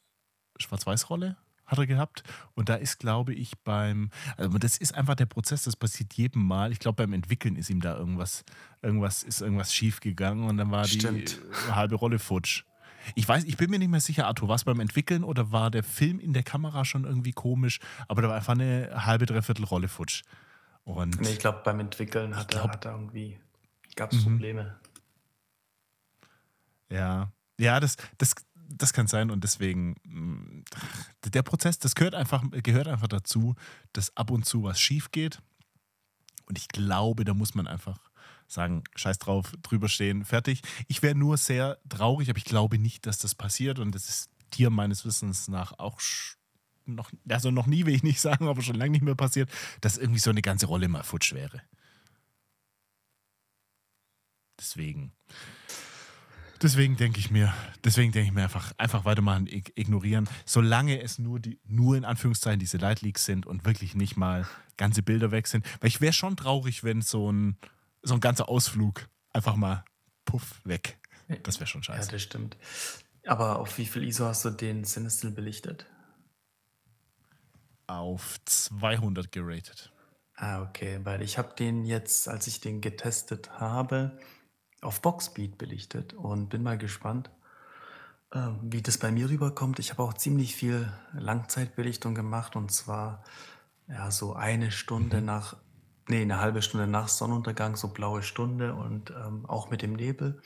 Schwarz-Weiß-Rolle 0.58 1.38
hat 1.72 1.80
er 1.80 1.88
gehabt. 1.88 2.24
Und 2.54 2.70
da 2.70 2.76
ist, 2.76 3.00
glaube 3.00 3.34
ich, 3.34 3.58
beim, 3.64 4.10
also 4.38 4.58
das 4.58 4.78
ist 4.78 4.94
einfach 4.94 5.16
der 5.16 5.26
Prozess, 5.26 5.64
das 5.64 5.76
passiert 5.76 6.14
jedem 6.14 6.46
Mal. 6.46 6.72
Ich 6.72 6.80
glaube, 6.80 6.98
beim 6.98 7.14
Entwickeln 7.14 7.56
ist 7.56 7.70
ihm 7.70 7.82
da 7.82 7.98
irgendwas, 7.98 8.44
irgendwas, 8.82 9.24
ist 9.24 9.42
irgendwas 9.42 9.74
schief 9.74 10.02
gegangen 10.02 10.48
und 10.48 10.58
dann 10.58 10.70
war 10.70 10.86
Stimmt. 10.86 11.40
die 11.40 11.72
halbe 11.72 11.96
Rolle 11.96 12.20
futsch. 12.20 12.66
Ich 13.16 13.28
weiß, 13.28 13.46
ich 13.46 13.58
bin 13.58 13.72
mir 13.72 13.80
nicht 13.80 13.90
mehr 13.90 14.02
sicher, 14.02 14.28
Arthur, 14.28 14.48
war 14.48 14.56
es 14.56 14.64
beim 14.64 14.80
Entwickeln 14.80 15.24
oder 15.24 15.52
war 15.52 15.72
der 15.72 15.84
Film 15.84 16.20
in 16.20 16.34
der 16.34 16.44
Kamera 16.44 16.86
schon 16.86 17.06
irgendwie 17.06 17.32
komisch, 17.32 17.80
aber 18.08 18.22
da 18.22 18.28
war 18.28 18.36
einfach 18.36 18.54
eine 18.54 18.92
halbe, 18.94 19.26
dreiviertel 19.26 19.66
Rolle 19.66 19.88
futsch. 19.88 20.22
Und 20.84 21.20
nee, 21.20 21.30
ich 21.30 21.40
glaube, 21.40 21.62
beim 21.64 21.80
Entwickeln 21.80 22.36
hat, 22.36 22.50
glaub, 22.50 22.66
er, 22.66 22.74
hat 22.74 22.86
er 22.86 22.92
irgendwie, 22.92 23.40
gab 23.96 24.12
es 24.12 24.20
mhm. 24.20 24.24
Probleme. 24.24 24.76
Ja, 26.90 27.32
ja, 27.62 27.80
das, 27.80 27.96
das, 28.18 28.34
das 28.56 28.94
kann 28.94 29.08
sein 29.08 29.30
und 29.32 29.44
deswegen, 29.44 29.96
mm, 30.03 30.63
der 31.30 31.44
Prozess, 31.44 31.80
das 31.80 31.96
gehört 31.96 32.15
einfach, 32.15 32.44
gehört 32.63 32.88
einfach 32.88 33.08
dazu, 33.08 33.56
dass 33.94 34.15
ab 34.18 34.32
und 34.32 34.46
zu 34.46 34.63
was 34.63 34.80
schief 34.80 35.12
geht. 35.12 35.41
Und 36.46 36.58
ich 36.58 36.68
glaube, 36.68 37.24
da 37.24 37.34
muss 37.34 37.56
man 37.56 37.68
einfach 37.68 37.98
sagen, 38.48 38.84
scheiß 38.96 39.20
drauf, 39.20 39.53
drüber 39.62 39.88
stehen, 39.88 40.25
fertig. 40.25 40.62
Ich 40.88 41.01
wäre 41.01 41.15
nur 41.15 41.38
sehr 41.38 41.77
traurig, 41.88 42.30
aber 42.30 42.38
ich 42.38 42.46
glaube 42.46 42.77
nicht, 42.77 43.06
dass 43.06 43.20
das 43.20 43.36
passiert 43.36 43.80
und 43.80 43.94
das 43.94 44.10
ist 44.10 44.30
dir 44.53 44.70
meines 44.70 45.06
Wissens 45.06 45.48
nach 45.48 45.80
auch 45.80 46.01
noch, 46.86 47.12
also 47.30 47.51
noch 47.51 47.68
nie 47.68 47.86
will 47.86 47.94
ich 47.94 48.03
nicht 48.03 48.20
sagen, 48.20 48.48
aber 48.48 48.62
schon 48.62 48.75
lange 48.75 48.91
nicht 48.91 49.03
mehr 49.03 49.15
passiert, 49.15 49.50
dass 49.80 49.98
irgendwie 49.98 50.20
so 50.20 50.32
eine 50.32 50.41
ganze 50.41 50.65
Rolle 50.65 50.89
mal 50.89 51.03
futsch 51.03 51.34
wäre. 51.34 51.62
Deswegen. 54.60 55.13
Deswegen 56.62 56.96
denke 56.96 57.20
ich 57.20 57.32
mir, 57.32 57.51
deswegen 57.84 58.12
denke 58.12 58.27
ich 58.27 58.34
mir 58.34 58.44
einfach, 58.44 58.72
einfach 58.77 59.03
weitermachen, 59.03 59.48
ignorieren, 59.48 60.30
solange 60.46 61.01
es 61.01 61.18
nur 61.18 61.39
die, 61.39 61.60
nur 61.65 61.98
in 61.98 62.06
Anführungszeichen 62.06 62.60
diese 62.60 62.77
Light 62.77 63.01
Leaks 63.01 63.25
sind 63.25 63.48
und 63.48 63.65
wirklich 63.65 63.96
nicht 63.96 64.15
mal 64.15 64.48
ganze 64.77 65.01
Bilder 65.01 65.32
weg 65.32 65.48
sind. 65.48 65.65
Weil 65.82 65.88
ich 65.88 66.01
wäre 66.01 66.13
schon 66.13 66.38
traurig, 66.38 66.84
wenn 66.84 67.01
so 67.01 67.32
ein, 67.32 67.58
so 68.03 68.13
ein 68.13 68.20
ganzer 68.20 68.48
Ausflug 68.48 69.10
einfach 69.34 69.56
mal 69.56 69.84
puff 70.25 70.62
weg. 70.63 71.00
Das 71.44 71.60
wäre 71.60 71.68
schon 71.68 71.82
scheiße. 71.82 72.08
Ja, 72.08 72.12
das 72.12 72.22
stimmt. 72.22 72.58
Aber 73.25 73.60
auf 73.60 73.77
wie 73.77 73.86
viel 73.86 74.03
ISO 74.03 74.25
hast 74.25 74.46
du 74.46 74.51
den 74.51 74.84
Sinistil 74.84 75.32
belichtet? 75.32 75.86
Auf 77.88 78.39
200 78.46 79.32
geratet. 79.32 79.91
Ah, 80.36 80.62
okay, 80.62 81.00
weil 81.03 81.22
ich 81.22 81.38
habe 81.38 81.56
den 81.56 81.86
jetzt, 81.86 82.27
als 82.27 82.48
ich 82.48 82.62
den 82.62 82.82
getestet 82.82 83.60
habe, 83.60 84.20
auf 84.82 85.02
Boxbeat 85.02 85.58
belichtet 85.58 86.14
und 86.14 86.50
bin 86.50 86.64
mal 86.64 86.78
gespannt, 86.78 87.30
ähm, 88.34 88.60
wie 88.62 88.82
das 88.82 88.98
bei 88.98 89.12
mir 89.12 89.30
rüberkommt. 89.30 89.80
Ich 89.80 89.92
habe 89.92 90.04
auch 90.04 90.14
ziemlich 90.14 90.56
viel 90.56 90.92
Langzeitbelichtung 91.14 92.16
gemacht 92.16 92.56
und 92.56 92.72
zwar 92.72 93.24
ja 93.88 94.10
so 94.12 94.34
eine 94.34 94.72
Stunde 94.72 95.20
mhm. 95.20 95.26
nach, 95.26 95.58
nee, 96.08 96.22
eine 96.22 96.40
halbe 96.40 96.62
Stunde 96.62 96.88
nach 96.88 97.08
Sonnenuntergang, 97.08 97.76
so 97.76 97.90
blaue 97.90 98.24
Stunde 98.24 98.74
und 98.74 99.12
ähm, 99.12 99.46
auch 99.46 99.70
mit 99.70 99.82
dem 99.82 99.94
Nebel. 99.94 100.42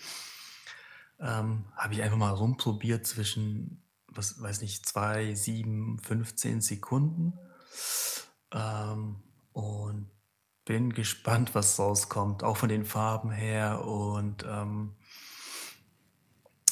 Ähm, 1.20 1.65
habe 1.75 1.94
ich 1.94 2.01
einfach 2.01 2.18
mal 2.18 2.34
rumprobiert 2.34 3.06
zwischen, 3.06 3.82
was 4.08 4.42
weiß 4.42 4.62
nicht, 4.62 4.86
2, 4.86 5.34
7, 5.34 6.00
15 6.00 6.60
Sekunden. 6.60 7.39
Ähm, 8.51 9.15
und 9.54 10.10
bin 10.65 10.93
gespannt, 10.93 11.53
was 11.53 11.79
rauskommt, 11.79 12.43
auch 12.43 12.57
von 12.57 12.69
den 12.69 12.86
Farben 12.86 13.31
her 13.31 13.86
und 13.86 14.43
ähm, 14.48 14.95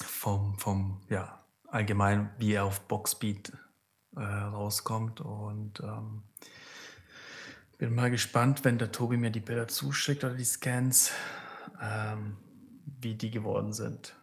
vom, 0.04 0.58
vom, 0.58 1.02
ja, 1.10 1.44
allgemein, 1.68 2.32
wie 2.40 2.54
er 2.54 2.66
auf 2.66 2.82
Boxbeat 2.82 3.54
äh, 4.16 4.22
rauskommt. 4.22 5.22
Und 5.22 5.80
ähm, 5.82 6.24
bin 7.78 7.94
mal 7.94 8.10
gespannt, 8.10 8.64
wenn 8.64 8.78
der 8.78 8.92
Tobi 8.92 9.18
mir 9.18 9.32
die 9.32 9.40
Bilder 9.40 9.68
zuschickt 9.68 10.24
oder 10.24 10.36
die 10.36 10.44
Scans, 10.44 11.12
ähm, 11.82 12.38
wie 12.86 13.16
die 13.16 13.30
geworden 13.30 13.74
sind. 13.74 14.16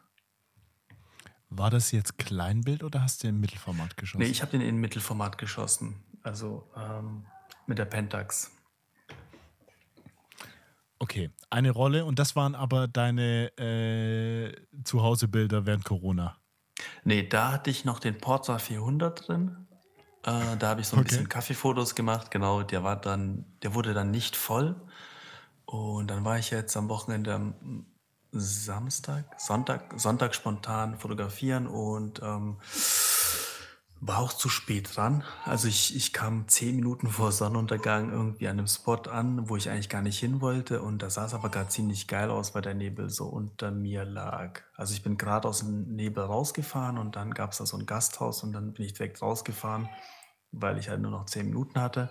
War 1.48 1.70
das 1.70 1.90
jetzt 1.90 2.18
Kleinbild 2.18 2.84
oder 2.84 3.02
hast 3.02 3.22
du 3.22 3.28
den 3.28 3.40
Mittelformat 3.40 3.96
geschossen? 3.96 4.22
Nee, 4.22 4.30
ich 4.30 4.42
habe 4.42 4.52
den 4.52 4.60
in 4.60 4.76
Mittelformat 4.76 5.36
geschossen. 5.36 5.96
Also 6.22 6.70
ähm, 6.76 7.26
mit 7.66 7.78
der 7.78 7.86
Pentax. 7.86 8.52
Okay, 11.02 11.30
eine 11.49 11.71
Rolle 11.71 12.04
und 12.04 12.19
das 12.19 12.37
waren 12.37 12.54
aber 12.54 12.87
deine 12.87 13.47
äh, 13.59 14.54
Zuhausebilder 14.85 15.64
während 15.64 15.85
Corona. 15.85 16.37
Nee, 17.04 17.26
da 17.26 17.52
hatte 17.52 17.71
ich 17.71 17.87
noch 17.87 17.99
den 18.00 18.19
Porza 18.19 18.59
400 18.59 19.26
drin. 19.28 19.66
Äh, 20.25 20.59
da 20.59 20.69
habe 20.69 20.83
ich 20.83 20.88
so 20.88 20.97
ein 20.97 21.00
okay. 21.00 21.09
bisschen 21.09 21.28
Kaffeefotos 21.28 21.95
gemacht. 21.95 22.30
Genau, 22.30 22.62
der 22.62 22.85
war 22.85 22.97
dann, 22.97 23.47
der 23.62 23.75
wurde 23.75 23.95
dann 23.95 24.11
nicht 24.11 24.37
voll. 24.37 24.76
Und 25.64 26.09
dann 26.09 26.25
war 26.25 26.38
ich 26.38 26.50
jetzt 26.50 26.76
am 26.76 26.90
Wochenende 26.90 27.33
am 27.33 27.87
Samstag, 28.33 29.25
Sonntag, 29.38 29.95
Sonntag 29.97 30.34
spontan 30.34 30.99
fotografieren 30.99 31.67
und 31.67 32.21
ähm, 32.23 32.58
war 34.00 34.19
auch 34.19 34.32
zu 34.32 34.49
spät 34.49 34.97
dran. 34.97 35.25
Also 35.45 35.69
ich, 35.69 35.95
ich 35.95 36.15
kam 36.15 36.49
zehn 36.49 36.75
Minuten 36.76 37.08
vor 37.08 37.32
Sonnenuntergang 37.32 38.10
irgendwie 38.10 38.49
an 38.49 38.58
einem 38.58 38.67
Spot 38.67 39.02
an, 39.10 39.49
wo 39.50 39.56
ich 39.56 39.69
eigentlich 39.69 39.91
gar 39.91 40.00
nicht 40.00 40.19
hin 40.19 40.41
wollte. 40.41 40.80
Und 40.80 41.02
da 41.02 41.10
sah 41.10 41.26
es 41.26 41.34
aber 41.34 41.50
gerade 41.50 41.69
ziemlich 41.69 42.08
geil 42.08 42.30
aus, 42.30 42.54
weil 42.54 42.63
der 42.63 42.75
Nebel 42.75 43.10
so 43.10 43.26
unter 43.26 43.71
mir 43.71 44.06
lag. 44.06 44.63
Also 44.75 44.95
ich 44.95 45.02
bin 45.02 45.19
gerade 45.19 45.47
aus 45.47 45.58
dem 45.58 45.95
Nebel 45.95 46.25
rausgefahren 46.25 46.97
und 46.97 47.17
dann 47.17 47.34
gab 47.34 47.52
es 47.52 47.58
da 47.58 47.67
so 47.67 47.76
ein 47.76 47.84
Gasthaus 47.84 48.43
und 48.43 48.52
dann 48.52 48.73
bin 48.73 48.86
ich 48.86 48.95
direkt 48.95 49.21
rausgefahren, 49.21 49.91
weil 50.50 50.78
ich 50.78 50.89
halt 50.89 51.02
nur 51.02 51.10
noch 51.10 51.26
zehn 51.26 51.47
Minuten 51.47 51.78
hatte. 51.78 52.10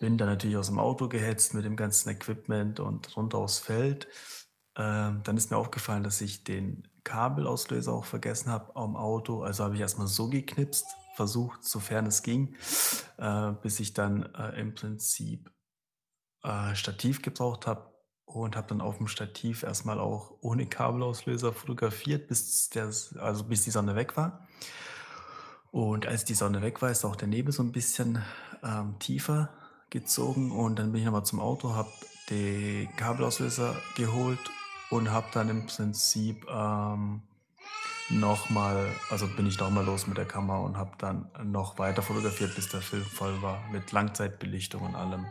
Bin 0.00 0.16
dann 0.16 0.28
natürlich 0.28 0.56
aus 0.56 0.68
dem 0.68 0.78
Auto 0.78 1.08
gehetzt 1.08 1.52
mit 1.52 1.66
dem 1.66 1.76
ganzen 1.76 2.08
Equipment 2.08 2.80
und 2.80 3.14
runter 3.16 3.36
aufs 3.38 3.58
Feld. 3.58 4.08
Ähm, 4.76 5.20
dann 5.24 5.36
ist 5.36 5.50
mir 5.50 5.58
aufgefallen, 5.58 6.04
dass 6.04 6.22
ich 6.22 6.42
den 6.42 6.88
Kabelauslöser 7.04 7.92
auch 7.92 8.06
vergessen 8.06 8.50
habe 8.50 8.74
am 8.76 8.96
Auto. 8.96 9.42
Also 9.42 9.64
habe 9.64 9.74
ich 9.74 9.80
erstmal 9.82 10.06
so 10.06 10.28
geknipst, 10.28 10.86
versucht, 11.14 11.64
sofern 11.64 12.06
es 12.06 12.22
ging, 12.22 12.56
äh, 13.18 13.52
bis 13.62 13.80
ich 13.80 13.92
dann 13.92 14.22
äh, 14.34 14.60
im 14.60 14.74
Prinzip 14.74 15.50
äh, 16.42 16.74
Stativ 16.74 17.22
gebraucht 17.22 17.66
habe 17.66 17.92
und 18.24 18.56
habe 18.56 18.68
dann 18.68 18.80
auf 18.80 18.98
dem 18.98 19.08
Stativ 19.08 19.62
erstmal 19.62 19.98
auch 20.00 20.34
ohne 20.40 20.66
Kabelauslöser 20.66 21.52
fotografiert, 21.52 22.28
bis, 22.28 22.70
der, 22.70 22.84
also 23.18 23.44
bis 23.44 23.64
die 23.64 23.70
Sonne 23.70 23.94
weg 23.94 24.16
war. 24.16 24.48
Und 25.70 26.06
als 26.06 26.24
die 26.24 26.34
Sonne 26.34 26.62
weg 26.62 26.82
war, 26.82 26.90
ist 26.90 27.04
auch 27.04 27.16
der 27.16 27.28
Nebel 27.28 27.52
so 27.52 27.62
ein 27.62 27.72
bisschen 27.72 28.22
ähm, 28.62 28.98
tiefer 28.98 29.50
gezogen 29.90 30.50
und 30.52 30.78
dann 30.78 30.92
bin 30.92 31.00
ich 31.00 31.04
nochmal 31.04 31.24
zum 31.24 31.40
Auto, 31.40 31.74
habe 31.74 31.90
den 32.30 32.94
Kabelauslöser 32.96 33.74
geholt 33.96 34.38
und 34.90 35.10
habe 35.10 35.26
dann 35.32 35.48
im 35.48 35.66
Prinzip 35.66 36.46
ähm, 36.48 37.22
nochmal, 38.10 38.94
also 39.10 39.26
bin 39.26 39.46
ich 39.46 39.58
nochmal 39.58 39.84
los 39.84 40.06
mit 40.06 40.18
der 40.18 40.26
Kamera 40.26 40.58
und 40.58 40.76
habe 40.76 40.92
dann 40.98 41.30
noch 41.44 41.78
weiter 41.78 42.02
fotografiert, 42.02 42.54
bis 42.54 42.68
der 42.68 42.82
Film 42.82 43.04
voll 43.04 43.40
war, 43.42 43.62
mit 43.70 43.92
Langzeitbelichtung 43.92 44.82
und 44.82 44.94
allem. 44.94 45.26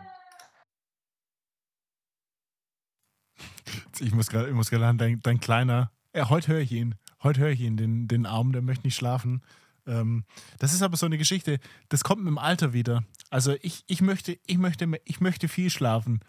Ich 4.00 4.14
muss 4.14 4.30
gerade 4.30 4.88
an 4.88 4.98
dein, 4.98 5.20
dein 5.22 5.40
kleiner, 5.40 5.92
ja, 6.16 6.30
heute 6.30 6.54
höre 6.54 6.60
ich 6.60 6.72
ihn, 6.72 6.96
heute 7.24 7.42
höre 7.42 7.52
ich 7.52 7.62
ihn, 7.62 7.78
den, 7.78 8.08
den 8.08 8.26
Arm, 8.26 8.52
der 8.52 8.62
möchte 8.62 8.88
nicht 8.88 8.96
schlafen. 8.96 9.44
Ähm, 9.88 10.26
das 10.60 10.74
ist 10.74 10.82
aber 10.82 10.98
so 10.98 11.06
eine 11.06 11.18
Geschichte, 11.18 11.60
das 11.90 12.04
kommt 12.04 12.24
mit 12.24 12.30
dem 12.30 12.38
Alter 12.38 12.74
wieder. 12.74 13.04
Also 13.30 13.56
ich, 13.62 13.84
ich, 13.88 14.02
möchte, 14.02 14.38
ich, 14.46 14.58
möchte, 14.58 14.90
ich 15.06 15.22
möchte 15.22 15.48
viel 15.48 15.70
schlafen. 15.70 16.22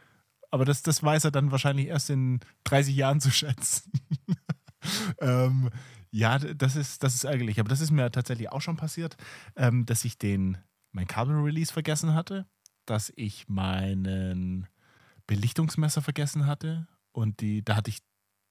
Aber 0.50 0.64
das, 0.64 0.82
das 0.82 1.02
weiß 1.02 1.24
er 1.24 1.30
dann 1.30 1.50
wahrscheinlich 1.50 1.86
erst 1.86 2.10
in 2.10 2.40
30 2.64 2.94
Jahren 2.94 3.20
zu 3.20 3.30
schätzen. 3.30 3.90
ähm, 5.20 5.70
ja, 6.12 6.38
das 6.38 6.76
ist, 6.76 7.02
das 7.02 7.14
ist 7.14 7.24
ärgerlich. 7.24 7.58
Aber 7.58 7.68
das 7.68 7.80
ist 7.80 7.90
mir 7.90 8.10
tatsächlich 8.10 8.52
auch 8.52 8.60
schon 8.60 8.76
passiert, 8.76 9.16
ähm, 9.56 9.86
dass 9.86 10.04
ich 10.04 10.18
den, 10.18 10.58
mein 10.92 11.06
Kabel-Release 11.06 11.72
vergessen 11.72 12.14
hatte, 12.14 12.46
dass 12.84 13.12
ich 13.16 13.48
meinen 13.48 14.68
Belichtungsmesser 15.26 16.02
vergessen 16.02 16.46
hatte 16.46 16.86
und 17.12 17.40
die, 17.40 17.64
da 17.64 17.76
hatte 17.76 17.90
ich 17.90 18.00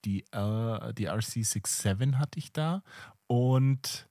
die, 0.06 0.22
äh, 0.32 0.94
die 0.94 1.10
RC67 1.10 2.16
hatte 2.16 2.40
ich 2.40 2.52
da 2.52 2.82
und 3.28 4.10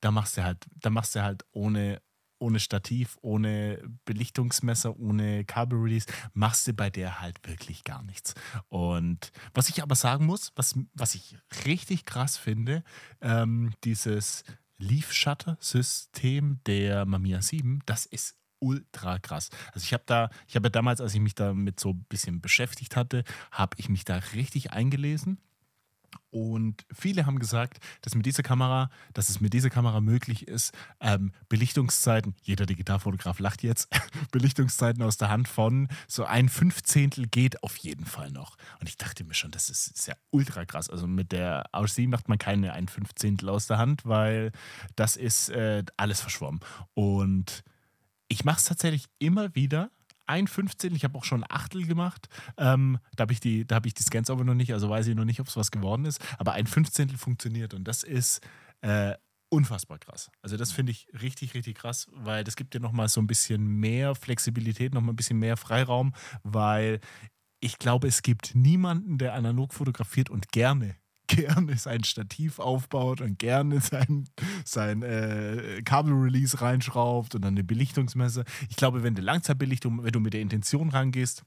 da 0.00 0.12
machst 0.12 0.36
du 0.36 0.44
halt, 0.44 0.64
da 0.76 0.90
machst 0.90 1.16
du 1.16 1.22
halt 1.22 1.44
ohne, 1.50 2.00
ohne 2.44 2.60
Stativ, 2.60 3.16
ohne 3.22 3.82
Belichtungsmesser, 4.04 4.98
ohne 4.98 5.44
Kabelrelease, 5.46 6.06
machst 6.34 6.66
du 6.66 6.74
bei 6.74 6.90
der 6.90 7.20
halt 7.20 7.38
wirklich 7.48 7.84
gar 7.84 8.02
nichts. 8.02 8.34
Und 8.68 9.32
was 9.54 9.70
ich 9.70 9.82
aber 9.82 9.94
sagen 9.94 10.26
muss, 10.26 10.52
was, 10.54 10.78
was 10.92 11.14
ich 11.14 11.38
richtig 11.64 12.04
krass 12.04 12.36
finde, 12.36 12.84
ähm, 13.22 13.72
dieses 13.82 14.44
Leaf 14.76 15.12
Shutter 15.12 15.56
System 15.58 16.60
der 16.66 17.06
Mamiya 17.06 17.40
7, 17.40 17.80
das 17.86 18.04
ist 18.04 18.36
ultra 18.58 19.18
krass. 19.18 19.48
Also 19.72 19.84
ich 19.84 19.94
habe 19.94 20.04
da, 20.06 20.28
ich 20.46 20.56
habe 20.56 20.66
ja 20.66 20.70
damals, 20.70 21.00
als 21.00 21.14
ich 21.14 21.20
mich 21.20 21.34
damit 21.34 21.80
so 21.80 21.90
ein 21.90 22.04
bisschen 22.08 22.40
beschäftigt 22.42 22.94
hatte, 22.94 23.24
habe 23.50 23.76
ich 23.78 23.88
mich 23.88 24.04
da 24.04 24.16
richtig 24.34 24.72
eingelesen 24.72 25.38
und 26.34 26.84
viele 26.90 27.26
haben 27.26 27.38
gesagt, 27.38 27.78
dass 28.02 28.16
mit 28.16 28.26
dieser 28.26 28.42
Kamera, 28.42 28.90
dass 29.12 29.28
es 29.28 29.40
mit 29.40 29.54
dieser 29.54 29.70
Kamera 29.70 30.00
möglich 30.00 30.48
ist, 30.48 30.72
ähm, 30.98 31.30
Belichtungszeiten, 31.48 32.34
jeder 32.42 32.66
Digitalfotograf 32.66 33.38
lacht 33.38 33.62
jetzt, 33.62 33.88
Belichtungszeiten 34.32 35.00
aus 35.04 35.16
der 35.16 35.28
Hand 35.28 35.46
von 35.46 35.86
so 36.08 36.24
ein 36.24 36.48
Fünfzehntel 36.48 37.28
geht 37.28 37.62
auf 37.62 37.76
jeden 37.76 38.04
Fall 38.04 38.32
noch. 38.32 38.56
Und 38.80 38.88
ich 38.88 38.96
dachte 38.96 39.22
mir 39.22 39.34
schon, 39.34 39.52
das 39.52 39.70
ist, 39.70 39.86
ist 39.96 40.08
ja 40.08 40.16
ultra 40.32 40.64
krass. 40.64 40.90
Also 40.90 41.06
mit 41.06 41.30
der 41.30 41.66
RC 41.72 42.08
macht 42.08 42.28
man 42.28 42.38
keine 42.38 42.72
ein 42.72 42.88
Fünfzehntel 42.88 43.48
aus 43.48 43.68
der 43.68 43.78
Hand, 43.78 44.04
weil 44.04 44.50
das 44.96 45.14
ist 45.14 45.50
äh, 45.50 45.84
alles 45.96 46.20
verschwommen. 46.20 46.58
Und 46.94 47.62
ich 48.26 48.44
mache 48.44 48.58
es 48.58 48.64
tatsächlich 48.64 49.06
immer 49.20 49.54
wieder, 49.54 49.92
ein 50.26 50.46
Fünfzehntel, 50.46 50.96
ich 50.96 51.04
habe 51.04 51.16
auch 51.18 51.24
schon 51.24 51.42
ein 51.42 51.50
Achtel 51.50 51.86
gemacht. 51.86 52.28
Ähm, 52.56 52.98
da 53.16 53.22
habe 53.22 53.32
ich, 53.32 53.40
die, 53.40 53.66
hab 53.70 53.86
ich 53.86 53.94
die 53.94 54.02
Scans 54.02 54.30
aber 54.30 54.44
noch 54.44 54.54
nicht, 54.54 54.72
also 54.72 54.88
weiß 54.88 55.06
ich 55.06 55.14
noch 55.14 55.24
nicht, 55.24 55.40
ob 55.40 55.48
es 55.48 55.56
was 55.56 55.70
geworden 55.70 56.04
ist. 56.04 56.20
Aber 56.38 56.52
ein 56.52 56.66
Fünfzehntel 56.66 57.18
funktioniert 57.18 57.74
und 57.74 57.84
das 57.84 58.02
ist 58.02 58.40
äh, 58.80 59.14
unfassbar 59.48 59.98
krass. 59.98 60.30
Also 60.42 60.56
das 60.56 60.72
finde 60.72 60.92
ich 60.92 61.08
richtig, 61.20 61.54
richtig 61.54 61.76
krass, 61.76 62.08
weil 62.12 62.44
das 62.44 62.56
gibt 62.56 62.74
dir 62.74 62.80
nochmal 62.80 63.08
so 63.08 63.20
ein 63.20 63.26
bisschen 63.26 63.66
mehr 63.66 64.14
Flexibilität, 64.14 64.94
nochmal 64.94 65.12
ein 65.12 65.16
bisschen 65.16 65.38
mehr 65.38 65.56
Freiraum, 65.56 66.12
weil 66.42 67.00
ich 67.60 67.78
glaube, 67.78 68.08
es 68.08 68.22
gibt 68.22 68.54
niemanden, 68.54 69.16
der 69.16 69.34
analog 69.34 69.72
fotografiert 69.72 70.28
und 70.28 70.52
gerne 70.52 70.96
gerne 71.36 71.76
sein 71.76 72.04
Stativ 72.04 72.58
aufbaut 72.58 73.20
und 73.20 73.38
gerne 73.38 73.80
sein, 73.80 74.28
sein 74.64 75.02
äh, 75.02 75.82
Kabelrelease 75.84 76.60
reinschraubt 76.60 77.34
und 77.34 77.42
dann 77.42 77.54
eine 77.54 77.64
Belichtungsmesse. 77.64 78.44
Ich 78.68 78.76
glaube, 78.76 79.02
wenn 79.02 79.14
du 79.14 79.22
Langzeitbelichtung, 79.22 80.02
wenn 80.02 80.12
du 80.12 80.20
mit 80.20 80.34
der 80.34 80.40
Intention 80.40 80.90
rangehst, 80.90 81.44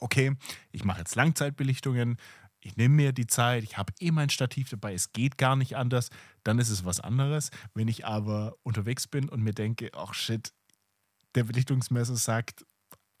okay, 0.00 0.36
ich 0.72 0.84
mache 0.84 0.98
jetzt 0.98 1.14
Langzeitbelichtungen, 1.14 2.16
ich 2.60 2.76
nehme 2.76 2.94
mir 2.94 3.12
die 3.12 3.26
Zeit, 3.26 3.62
ich 3.62 3.76
habe 3.76 3.92
eh 4.00 4.10
mein 4.10 4.30
Stativ 4.30 4.70
dabei, 4.70 4.94
es 4.94 5.12
geht 5.12 5.36
gar 5.36 5.54
nicht 5.54 5.76
anders, 5.76 6.08
dann 6.44 6.58
ist 6.58 6.70
es 6.70 6.84
was 6.84 6.98
anderes. 6.98 7.50
Wenn 7.74 7.88
ich 7.88 8.06
aber 8.06 8.56
unterwegs 8.62 9.06
bin 9.06 9.28
und 9.28 9.42
mir 9.42 9.52
denke, 9.52 9.90
ach 9.94 10.14
shit, 10.14 10.52
der 11.34 11.44
Belichtungsmesser 11.44 12.16
sagt, 12.16 12.64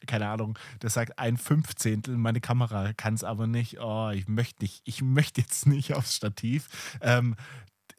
keine 0.06 0.28
Ahnung, 0.28 0.58
der 0.82 0.90
sagt 0.90 1.18
ein 1.18 1.36
Fünfzehntel, 1.36 2.16
meine 2.16 2.40
Kamera 2.40 2.92
kann 2.92 3.14
es 3.14 3.24
aber 3.24 3.46
nicht, 3.46 3.80
oh, 3.80 4.10
ich 4.10 4.28
möchte 4.28 4.62
nicht, 4.62 4.82
ich 4.84 5.02
möchte 5.02 5.40
jetzt 5.40 5.66
nicht 5.66 5.94
aufs 5.94 6.14
Stativ. 6.14 6.68
Ähm, 7.00 7.36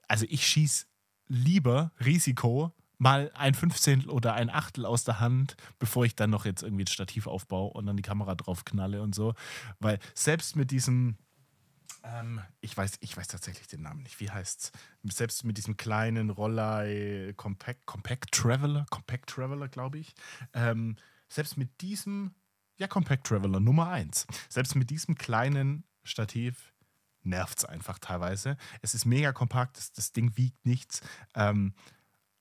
also 0.08 0.26
ich 0.30 0.46
schieße 0.48 0.86
lieber 1.28 1.92
Risiko 2.04 2.74
mal 2.98 3.32
ein 3.34 3.54
Fünfzehntel 3.54 4.10
oder 4.10 4.34
ein 4.34 4.50
Achtel 4.50 4.86
aus 4.86 5.04
der 5.04 5.20
Hand, 5.20 5.56
bevor 5.80 6.06
ich 6.06 6.16
dann 6.16 6.30
noch 6.30 6.46
jetzt 6.46 6.64
irgendwie 6.64 6.86
das 6.86 6.94
Stativ 6.94 7.28
aufbaue 7.28 7.72
und 7.74 7.86
dann 7.86 7.98
die 7.98 8.04
Kamera 8.04 8.36
drauf 8.36 8.66
knalle 8.66 9.02
und 9.02 9.14
so. 9.14 9.34
Weil 9.80 10.00
selbst 10.14 10.56
mit 10.56 10.72
diesem, 10.72 11.18
ähm, 12.04 12.42
ich, 12.62 12.76
weiß, 12.76 12.98
ich 13.02 13.18
weiß 13.18 13.28
tatsächlich 13.28 13.68
den 13.68 13.82
Namen 13.82 14.04
nicht, 14.04 14.20
wie 14.20 14.32
heißt 14.32 14.72
es? 15.04 15.16
Selbst 15.16 15.44
mit 15.44 15.58
diesem 15.58 15.78
kleinen 15.78 16.30
Roller 16.30 17.34
Compact, 17.34 17.86
Compact 17.86 18.32
Traveler, 18.32 18.86
Compact 18.90 19.30
Traveler, 19.30 19.68
glaube 19.68 19.98
ich, 20.00 20.14
ähm, 20.54 20.96
selbst 21.30 21.58
mit 21.58 21.82
diesem, 21.82 22.34
ja, 22.78 22.88
Compact 22.88 23.26
Traveler 23.26 23.60
Nummer 23.60 23.90
1, 23.90 24.28
selbst 24.50 24.76
mit 24.76 24.90
diesem 24.90 25.16
kleinen 25.16 25.84
Stativ 26.04 26.74
nervt 27.24 27.58
es 27.60 27.66
einfach 27.66 28.00
teilweise. 28.00 28.58
Es 28.82 28.94
ist 28.94 29.06
mega 29.06 29.34
kompakt, 29.34 29.78
das, 29.78 29.92
das 29.92 30.12
Ding 30.12 30.38
wiegt 30.38 30.66
nichts, 30.66 31.02
ähm, 31.34 31.74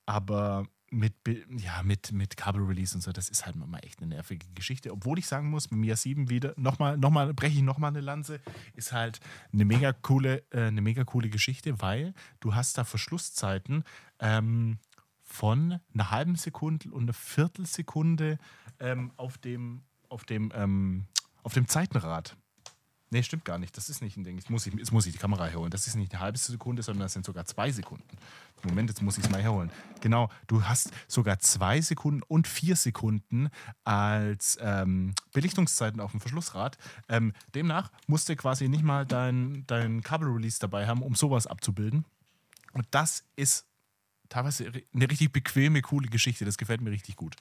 aber 0.07 0.67
mit, 0.91 1.15
ja, 1.57 1.83
mit, 1.83 2.13
mit 2.13 2.37
Kabel-Release 2.37 2.95
und 2.95 3.01
so, 3.01 3.13
das 3.13 3.29
ist 3.29 3.47
halt 3.47 3.57
mal 3.57 3.79
echt 3.79 4.01
eine 4.01 4.15
nervige 4.15 4.47
Geschichte. 4.55 4.93
Obwohl 4.93 5.19
ich 5.19 5.27
sagen 5.27 5.51
muss, 5.51 5.71
mit 5.71 5.81
Mia 5.81 5.97
7 5.97 6.31
wieder, 6.31 6.55
nochmal, 6.57 6.97
nochmal, 6.97 7.35
breche 7.35 7.57
ich 7.57 7.63
nochmal 7.63 7.89
eine 7.89 8.01
Lanze, 8.01 8.41
ist 8.75 8.93
halt 8.93 9.21
eine 9.53 9.65
mega 9.65 9.93
coole, 9.93 10.45
äh, 10.51 10.67
eine 10.67 10.81
mega 10.81 11.05
coole 11.05 11.31
Geschichte, 11.31 11.81
weil 11.81 12.15
du 12.41 12.55
hast 12.55 12.79
da 12.79 12.85
Verschlusszeiten 12.85 13.85
ähm, 14.21 14.79
von 15.35 15.81
einer 15.93 16.11
halben 16.13 16.37
Sekunde 16.37 16.91
und 16.91 17.03
einer 17.03 17.13
Viertelsekunde 17.13 18.39
ähm, 18.79 19.11
auf 19.17 19.37
dem, 19.37 19.83
auf 20.09 20.25
dem, 20.25 20.53
ähm, 20.55 21.07
auf 21.43 21.53
dem 21.55 21.67
Zeitenrad. 21.67 22.37
Nee, 23.11 23.23
stimmt 23.25 23.45
gar 23.45 23.59
nicht. 23.59 23.77
Das 23.77 23.89
ist 23.89 24.01
nicht 24.01 24.17
ein 24.17 24.23
Ding. 24.23 24.37
Jetzt 24.37 24.49
muss 24.49 24.67
ich, 24.67 24.75
jetzt 24.75 24.93
muss 24.93 25.07
ich 25.07 25.13
die 25.13 25.19
Kamera 25.19 25.47
herholen. 25.47 25.71
Das 25.71 25.89
ist 25.89 25.97
nicht 25.97 26.13
eine 26.13 26.21
halbe 26.21 26.39
Sekunde, 26.39 26.83
sondern 26.83 27.03
das 27.03 27.13
sind 27.13 27.27
sogar 27.27 27.45
zwei 27.47 27.73
Sekunden. 27.73 28.17
Moment, 28.63 28.89
jetzt 28.91 29.03
muss 29.03 29.19
ich 29.19 29.25
es 29.25 29.31
mal 29.31 29.43
herholen. 29.43 29.71
Genau, 30.01 30.31
du 30.47 30.65
hast 30.65 30.91
sogar 31.09 31.39
zwei 31.41 31.81
Sekunden 31.81 32.23
und 32.23 32.47
vier 32.47 32.77
Sekunden 32.77 33.51
als 33.83 34.57
ähm, 34.61 35.15
Belichtungszeiten 35.33 36.01
auf 36.01 36.13
dem 36.13 36.21
Verschlussrad. 36.21 36.79
Ähm, 37.09 37.33
demnach 37.55 37.91
musst 38.07 38.29
du 38.29 38.37
quasi 38.37 38.69
nicht 38.69 38.85
mal 38.85 39.05
dein, 39.05 39.65
dein 39.67 40.01
Kabelrelease 40.03 40.61
dabei 40.61 40.87
haben, 40.87 41.03
um 41.03 41.15
sowas 41.15 41.47
abzubilden. 41.47 42.05
Und 42.73 42.87
das 42.93 43.25
ist 43.37 43.67
teilweise 44.35 44.67
eine 44.93 45.11
richtig 45.11 45.33
bequeme, 45.33 45.81
coole 45.81 46.09
Geschichte. 46.09 46.45
Das 46.45 46.57
gefällt 46.57 46.81
mir 46.81 46.91
richtig 46.91 47.17
gut. 47.17 47.37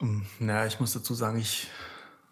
Hm, 0.00 0.26
na, 0.40 0.66
ich 0.66 0.80
muss 0.80 0.92
dazu 0.92 1.14
sagen, 1.14 1.38
ich 1.38 1.68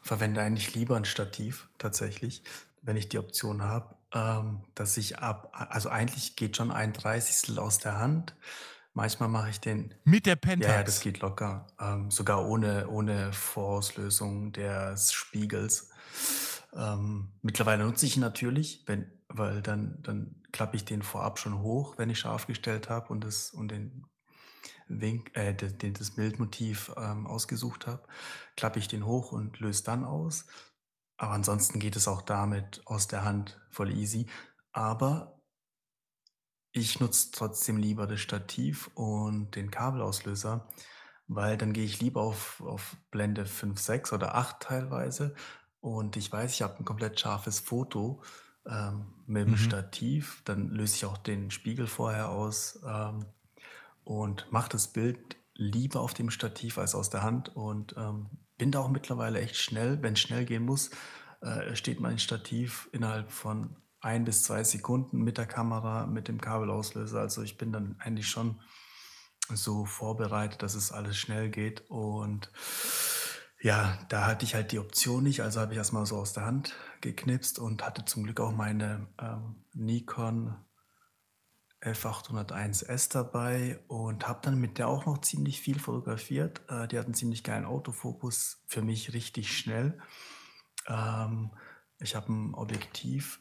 verwende 0.03 0.41
eigentlich 0.41 0.75
lieber 0.75 0.97
ein 0.97 1.05
Stativ 1.05 1.69
tatsächlich, 1.79 2.43
wenn 2.83 2.97
ich 2.97 3.09
die 3.09 3.19
Option 3.19 3.63
habe, 3.63 3.95
ähm, 4.13 4.61
dass 4.75 4.97
ich 4.97 5.19
ab, 5.19 5.51
also 5.53 5.89
eigentlich 5.89 6.37
geht 6.37 6.57
schon 6.57 6.71
ein 6.71 6.93
Dreißigstel 6.93 7.59
aus 7.59 7.79
der 7.79 7.99
Hand. 7.99 8.37
Manchmal 8.93 9.29
mache 9.29 9.51
ich 9.51 9.61
den. 9.61 9.95
Mit 10.05 10.27
der 10.27 10.37
Pentax? 10.37 10.71
Ja, 10.71 10.79
ja, 10.79 10.83
das 10.83 11.01
geht 11.01 11.21
locker. 11.21 11.67
Ähm, 11.79 12.11
sogar 12.11 12.47
ohne, 12.47 12.89
ohne 12.89 13.33
Vorauslösung 13.33 14.53
des 14.53 15.13
Spiegels. 15.13 15.91
Ähm, 16.75 17.29
mittlerweile 17.43 17.85
nutze 17.85 18.07
ich 18.07 18.17
ihn 18.17 18.23
natürlich, 18.23 18.85
wenn, 18.87 19.11
weil 19.37 19.63
dann, 19.63 20.03
dann 20.03 20.43
klappe 20.53 20.77
ich 20.77 20.85
den 20.85 21.03
vorab 21.03 21.39
schon 21.39 21.61
hoch, 21.61 21.99
wenn 21.99 22.11
ich 22.11 22.19
scharf 22.19 22.47
gestellt 22.47 22.89
habe 22.89 23.09
und, 23.09 23.25
das, 23.25 23.51
und 23.51 23.69
den 23.69 24.07
Wink, 24.89 25.37
äh, 25.37 25.55
den, 25.55 25.95
das 25.95 26.13
Bildmotiv 26.13 26.93
ähm, 26.97 27.27
ausgesucht 27.27 27.87
habe, 27.87 28.07
klappe 28.57 28.79
ich 28.79 28.89
den 28.89 29.05
hoch 29.05 29.33
und 29.33 29.59
löse 29.61 29.85
dann 29.85 30.05
aus. 30.05 30.47
Aber 31.17 31.33
ansonsten 31.33 31.79
geht 31.79 31.97
es 31.97 32.09
auch 32.09 32.23
damit 32.23 32.83
aus 32.85 33.09
der 33.09 33.25
Hand 33.25 33.61
voll 33.71 33.91
easy. 33.91 34.27
Aber 34.73 35.41
ich 36.73 37.01
nutze 37.01 37.31
trotzdem 37.33 37.79
lieber 37.79 38.07
das 38.07 38.21
Stativ 38.21 38.91
und 38.95 39.57
den 39.57 39.71
Kabelauslöser, 39.71 40.69
weil 41.27 41.57
dann 41.57 41.73
gehe 41.73 41.85
ich 41.85 42.01
lieber 42.01 42.21
auf, 42.21 42.61
auf 42.61 42.97
Blende 43.11 43.47
5, 43.47 43.81
6 43.81 44.13
oder 44.13 44.35
8 44.35 44.61
teilweise. 44.61 45.35
Und 45.81 46.17
ich 46.17 46.31
weiß, 46.31 46.53
ich 46.53 46.63
habe 46.63 46.79
ein 46.79 46.85
komplett 46.85 47.19
scharfes 47.19 47.61
Foto 47.61 48.23
ähm, 48.69 49.07
mit 49.27 49.47
dem 49.47 49.51
mhm. 49.53 49.59
Stativ. 49.59 50.43
Dann 50.45 50.71
löse 50.71 50.97
ich 50.97 51.05
auch 51.05 51.19
den 51.19 51.51
Spiegel 51.51 51.87
vorher 51.87 52.31
aus. 52.31 52.81
Ähm, 52.87 53.27
und 54.07 54.47
mache 54.53 54.69
das 54.69 54.87
Bild 54.87 55.37
lieber 55.55 56.01
auf 56.01 56.15
dem 56.15 56.31
Stativ 56.31 56.79
als 56.79 56.95
aus 56.95 57.11
der 57.11 57.25
Hand 57.25 57.55
und 57.57 57.97
ähm, 57.99 58.29
bin 58.57 58.71
da 58.71 58.79
auch 58.79 58.89
mittlerweile 58.89 59.41
echt 59.41 59.57
schnell. 59.57 60.01
Wenn 60.01 60.13
es 60.13 60.21
schnell 60.21 60.45
gehen 60.45 60.65
muss, 60.65 60.91
äh, 61.41 61.75
steht 61.75 61.99
mein 61.99 62.21
Stativ 62.21 62.89
innerhalb 62.93 63.33
von 63.33 63.75
ein 64.01 64.25
bis 64.25 64.45
zwei 64.45 64.63
Sekunden 64.63 65.23
mit 65.23 65.39
der 65.39 65.47
Kamera, 65.47 66.07
mit 66.07 66.29
dem 66.29 66.41
Kabelauslöser. 66.41 67.19
Also 67.19 67.43
ich 67.43 67.59
bin 67.59 67.73
dann 67.73 67.97
eigentlich 67.99 68.29
schon 68.29 68.61
so 69.53 69.85
vorbereitet, 69.85 70.63
dass 70.63 70.77
es 70.77 70.93
alles 70.93 71.17
schnell 71.17 71.51
geht. 71.51 71.83
Und 71.91 72.53
ja, 73.61 73.99
da 74.09 74.25
hatte 74.25 74.45
ich 74.45 74.55
halt 74.55 74.71
die 74.71 74.79
Option 74.79 75.25
nicht, 75.25 75.43
also 75.43 75.61
habe 75.61 75.73
ich 75.73 75.79
erstmal 75.79 76.07
so 76.07 76.17
aus 76.17 76.33
der 76.33 76.47
Hand 76.47 76.75
geknipst 77.07 77.59
und 77.59 77.85
hatte 77.85 78.05
zum 78.05 78.25
Glück 78.25 78.41
auch 78.41 78.53
meine 78.53 79.07
ähm, 79.21 79.65
Nikon 79.75 80.57
F801S 81.81 83.13
dabei 83.13 83.79
und 83.87 84.27
habe 84.27 84.41
dann 84.43 84.59
mit 84.59 84.79
der 84.79 84.89
auch 84.89 85.07
noch 85.07 85.19
ziemlich 85.19 85.61
viel 85.61 85.79
fotografiert. 85.79 86.63
Äh, 86.69 86.89
die 86.89 86.99
hat 86.99 87.07
einen 87.07 87.15
ziemlich 87.15 87.45
geilen 87.45 87.65
Autofokus, 87.65 88.63
für 88.67 88.83
mich 88.83 89.13
richtig 89.13 89.57
schnell. 89.57 89.99
Ähm, 90.89 91.51
ich 92.01 92.17
habe 92.17 92.33
ein 92.33 92.55
Objektiv, 92.55 93.41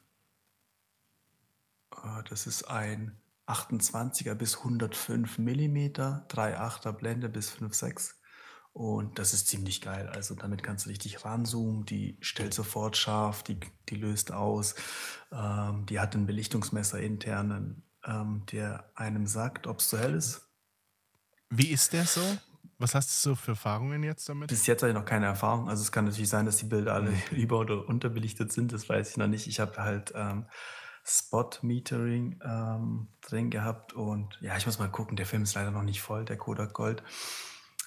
äh, 1.92 2.24
das 2.30 2.46
ist 2.46 2.66
ein 2.66 3.20
28er 3.48 4.36
bis 4.36 4.58
105 4.58 5.40
mm, 5.40 5.78
3,8er 6.28 6.92
Blende 6.92 7.30
bis 7.30 7.52
5,6 7.52 8.14
und 8.76 9.20
das 9.20 9.34
ist 9.34 9.48
ziemlich 9.48 9.80
geil. 9.80 10.10
Also 10.10 10.36
damit 10.36 10.62
kannst 10.62 10.86
du 10.86 10.90
richtig 10.90 11.24
ranzoomen, 11.24 11.86
die 11.86 12.18
stellt 12.20 12.54
sofort 12.54 12.98
scharf, 12.98 13.42
die, 13.42 13.58
die 13.88 13.96
löst 13.96 14.34
aus. 14.34 14.76
Ähm, 15.32 15.86
die 15.86 15.98
hat 15.98 16.14
ein 16.14 16.26
Belichtungsmesser 16.26 17.00
intern, 17.00 17.84
ähm, 18.06 18.46
der 18.52 18.92
einem 18.94 19.28
sagt, 19.28 19.66
ob 19.66 19.80
es 19.80 19.88
zu 19.88 19.98
hell 19.98 20.14
ist. 20.14 20.50
Wie 21.50 21.68
ist 21.68 21.94
der 21.94 22.04
so? 22.04 22.20
Was 22.78 22.96
hast 22.96 23.12
du 23.26 23.30
so 23.30 23.36
für 23.36 23.52
Erfahrungen 23.52 24.04
jetzt 24.04 24.28
damit? 24.28 24.50
Bis 24.50 24.68
jetzt 24.68 24.82
habe 24.82 24.90
ich 24.90 24.98
noch 24.98 25.06
keine 25.06 25.28
Erfahrung. 25.28 25.70
Also 25.70 25.82
es 25.82 25.94
kann 25.94 26.04
natürlich 26.04 26.28
sein, 26.28 26.46
dass 26.46 26.58
die 26.58 26.66
Bilder 26.66 26.96
alle 26.96 27.14
über- 27.32 27.60
oder 27.60 27.88
unterbelichtet 27.88 28.52
sind. 28.52 28.74
Das 28.74 28.90
weiß 28.90 29.12
ich 29.12 29.16
noch 29.16 29.28
nicht. 29.28 29.48
Ich 29.48 29.62
habe 29.62 29.78
halt 29.78 30.12
ähm, 30.18 30.48
Spot-Metering 31.06 32.42
ähm, 32.44 33.08
drin 33.22 33.50
gehabt 33.52 33.94
und 33.94 34.38
ja, 34.42 34.58
ich 34.58 34.66
muss 34.66 34.80
mal 34.80 34.92
gucken. 34.92 35.16
Der 35.16 35.26
Film 35.26 35.44
ist 35.44 35.54
leider 35.54 35.72
noch 35.72 35.84
nicht 35.84 36.02
voll, 36.02 36.26
der 36.26 36.36
Kodak 36.36 36.74
Gold. 36.74 37.04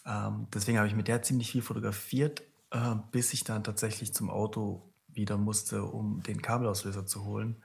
Ähm, 0.08 0.48
deswegen 0.52 0.78
habe 0.78 0.88
ich 0.88 0.94
mit 0.94 1.06
der 1.06 1.22
ziemlich 1.22 1.52
viel 1.52 1.62
fotografiert, 1.62 2.42
äh, 2.70 2.94
bis 3.12 3.32
ich 3.32 3.44
dann 3.44 3.62
tatsächlich 3.62 4.14
zum 4.14 4.30
Auto 4.30 4.92
wieder 5.08 5.36
musste, 5.36 5.84
um 5.84 6.22
den 6.22 6.40
Kabelauslöser 6.40 7.06
zu 7.06 7.24
holen. 7.24 7.62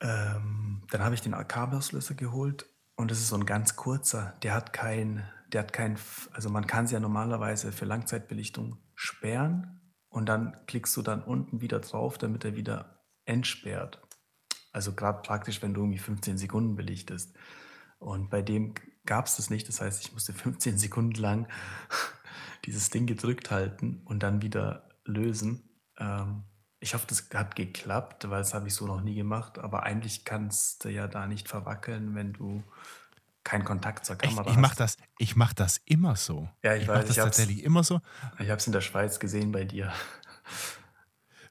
Ähm, 0.00 0.82
dann 0.90 1.02
habe 1.02 1.14
ich 1.14 1.20
den 1.20 1.32
Kabelauslöser 1.32 2.14
geholt 2.14 2.66
und 2.96 3.10
das 3.10 3.18
ist 3.18 3.28
so 3.28 3.36
ein 3.36 3.46
ganz 3.46 3.76
kurzer. 3.76 4.34
Der 4.42 4.54
hat 4.54 4.72
kein, 4.72 5.28
der 5.52 5.60
hat 5.62 5.72
kein, 5.72 5.96
also 6.32 6.50
man 6.50 6.66
kann 6.66 6.86
sie 6.86 6.94
ja 6.94 7.00
normalerweise 7.00 7.72
für 7.72 7.84
Langzeitbelichtung 7.84 8.78
sperren 8.94 9.80
und 10.08 10.26
dann 10.26 10.56
klickst 10.66 10.96
du 10.96 11.02
dann 11.02 11.22
unten 11.22 11.60
wieder 11.60 11.80
drauf, 11.80 12.18
damit 12.18 12.44
er 12.44 12.56
wieder 12.56 13.04
entsperrt. 13.24 14.00
Also 14.72 14.92
gerade 14.92 15.22
praktisch, 15.22 15.62
wenn 15.62 15.74
du 15.74 15.82
irgendwie 15.82 15.98
15 15.98 16.38
Sekunden 16.38 16.76
belichtest. 16.76 17.36
Und 17.98 18.30
bei 18.30 18.42
dem 18.42 18.74
gab 19.08 19.26
es 19.26 19.36
das 19.36 19.50
nicht. 19.50 19.66
Das 19.68 19.80
heißt, 19.80 20.04
ich 20.04 20.12
musste 20.12 20.32
15 20.32 20.78
Sekunden 20.84 21.20
lang 21.20 21.48
dieses 22.64 22.90
Ding 22.90 23.06
gedrückt 23.06 23.50
halten 23.50 24.02
und 24.04 24.22
dann 24.22 24.42
wieder 24.42 24.88
lösen. 25.04 25.68
Ähm, 25.98 26.44
Ich 26.80 26.94
hoffe, 26.94 27.06
das 27.08 27.28
hat 27.34 27.56
geklappt, 27.56 28.30
weil 28.30 28.38
das 28.38 28.54
habe 28.54 28.68
ich 28.68 28.74
so 28.74 28.86
noch 28.86 29.00
nie 29.00 29.16
gemacht. 29.16 29.58
Aber 29.58 29.82
eigentlich 29.82 30.24
kannst 30.24 30.84
du 30.84 30.90
ja 30.90 31.08
da 31.08 31.26
nicht 31.26 31.48
verwackeln, 31.48 32.14
wenn 32.14 32.32
du 32.34 32.62
keinen 33.42 33.64
Kontakt 33.64 34.04
zur 34.04 34.14
Echt, 34.22 34.36
Kamera 34.36 34.50
ich 34.50 34.56
mache 34.58 34.72
hast. 34.72 34.80
das, 34.80 34.96
ich 35.18 35.34
mach 35.34 35.54
das 35.54 35.78
immer 35.86 36.14
so. 36.16 36.48
Ja, 36.62 36.74
ich 36.76 36.82
Ich 36.82 36.86
mache 36.88 36.98
weiß, 36.98 37.06
das 37.06 37.16
ich 37.16 37.20
habe 37.20 37.30
es 37.30 37.36
tatsächlich 37.36 37.64
immer 37.64 37.82
so. 37.82 38.00
ich 38.38 38.50
hab's 38.50 38.66
in 38.66 38.72
der 38.74 38.82
Schweiz 38.82 39.18
gesehen 39.18 39.50
bei 39.52 39.64
dir. 39.64 39.92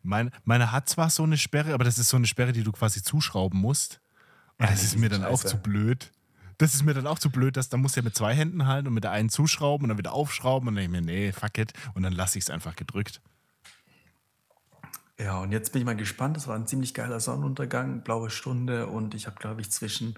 Meine, 0.03 0.31
meine 0.45 0.71
hat 0.71 0.87
zwar 0.87 1.09
so 1.09 1.23
eine 1.23 1.37
Sperre, 1.37 1.73
aber 1.73 1.83
das 1.83 1.97
ist 1.97 2.09
so 2.09 2.17
eine 2.17 2.27
Sperre, 2.27 2.53
die 2.53 2.63
du 2.63 2.71
quasi 2.71 3.01
zuschrauben 3.03 3.59
musst. 3.59 3.99
Und 4.57 4.65
Ja, 4.65 4.71
das 4.71 4.83
ist 4.83 4.97
mir 4.97 5.09
dann 5.09 5.25
auch 5.25 5.43
zu 5.43 5.49
scheiße. 5.49 5.57
blöd. 5.57 6.11
Das 6.57 6.73
ist 6.73 6.83
mir 6.83 6.93
dann 6.93 7.07
auch 7.07 7.19
zu 7.19 7.29
blöd, 7.29 7.55
dass 7.55 7.69
da 7.69 7.77
musst 7.77 7.95
du 7.95 7.99
ja 7.99 8.03
mit 8.03 8.15
zwei 8.15 8.33
Händen 8.33 8.65
halten 8.65 8.87
und 8.87 8.93
mit 8.93 9.03
der 9.03 9.11
einen 9.11 9.29
zuschrauben 9.29 9.85
und 9.85 9.89
dann 9.89 9.97
wieder 9.97 10.13
aufschrauben 10.13 10.67
und 10.67 10.75
dann 10.75 10.83
denke 10.83 10.97
ich 10.97 11.05
mir, 11.05 11.11
nee, 11.11 11.31
fuck 11.31 11.57
it. 11.57 11.73
Und 11.93 12.03
dann 12.03 12.13
lasse 12.13 12.37
ich 12.37 12.45
es 12.45 12.49
einfach 12.49 12.75
gedrückt. 12.75 13.21
Ja, 15.19 15.39
und 15.39 15.51
jetzt 15.51 15.71
bin 15.71 15.81
ich 15.81 15.85
mal 15.85 15.95
gespannt. 15.95 16.37
Es 16.37 16.47
war 16.47 16.55
ein 16.55 16.67
ziemlich 16.67 16.93
geiler 16.93 17.19
Sonnenuntergang, 17.19 18.03
blaue 18.03 18.29
Stunde 18.29 18.87
und 18.87 19.15
ich 19.15 19.25
habe, 19.25 19.37
glaube 19.37 19.61
ich, 19.61 19.71
zwischen, 19.71 20.17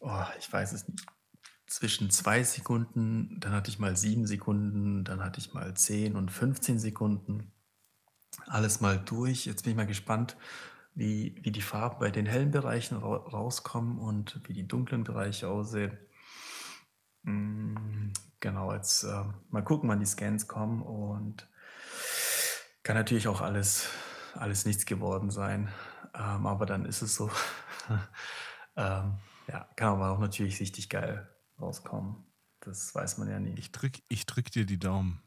oh, 0.00 0.24
ich 0.38 0.52
weiß 0.52 0.72
es 0.72 0.88
nicht, 0.88 1.06
zwischen 1.66 2.10
zwei 2.10 2.42
Sekunden, 2.42 3.40
dann 3.40 3.52
hatte 3.52 3.70
ich 3.70 3.78
mal 3.78 3.96
sieben 3.96 4.26
Sekunden, 4.26 5.04
dann 5.04 5.24
hatte 5.24 5.40
ich 5.40 5.54
mal 5.54 5.72
zehn 5.74 6.16
und 6.16 6.30
15 6.30 6.78
Sekunden. 6.78 7.50
Alles 8.46 8.80
mal 8.80 8.98
durch. 8.98 9.46
Jetzt 9.46 9.62
bin 9.62 9.72
ich 9.72 9.76
mal 9.76 9.86
gespannt, 9.86 10.36
wie, 10.94 11.38
wie 11.42 11.52
die 11.52 11.62
Farben 11.62 11.98
bei 12.00 12.10
den 12.10 12.26
hellen 12.26 12.50
Bereichen 12.50 12.96
ra 12.98 13.16
rauskommen 13.16 13.98
und 13.98 14.40
wie 14.48 14.52
die 14.52 14.68
dunklen 14.68 15.04
Bereiche 15.04 15.48
aussehen. 15.48 15.98
Mm, 17.22 18.12
Genau, 18.42 18.74
jetzt 18.74 19.04
äh, 19.04 19.24
mal 19.50 19.62
gucken, 19.62 19.88
wann 19.88 20.00
die 20.00 20.06
Scans 20.06 20.48
kommen 20.48 20.82
und 20.82 21.48
kann 22.82 22.96
natürlich 22.96 23.28
auch 23.28 23.40
alles, 23.40 23.88
alles 24.34 24.66
nichts 24.66 24.84
geworden 24.84 25.30
sein, 25.30 25.68
ähm, 26.12 26.44
aber 26.48 26.66
dann 26.66 26.84
ist 26.84 27.02
es 27.02 27.14
so. 27.14 27.30
ähm, 28.76 29.18
ja, 29.46 29.68
kann 29.76 29.90
aber 29.90 30.10
auch 30.10 30.18
natürlich 30.18 30.58
richtig 30.58 30.88
geil 30.88 31.30
rauskommen. 31.60 32.16
Das 32.58 32.92
weiß 32.92 33.18
man 33.18 33.30
ja 33.30 33.38
nie. 33.38 33.54
Ich 33.56 33.70
drück, 33.70 33.92
ich 34.08 34.26
drück 34.26 34.50
dir 34.50 34.66
die 34.66 34.80
Daumen. 34.80 35.22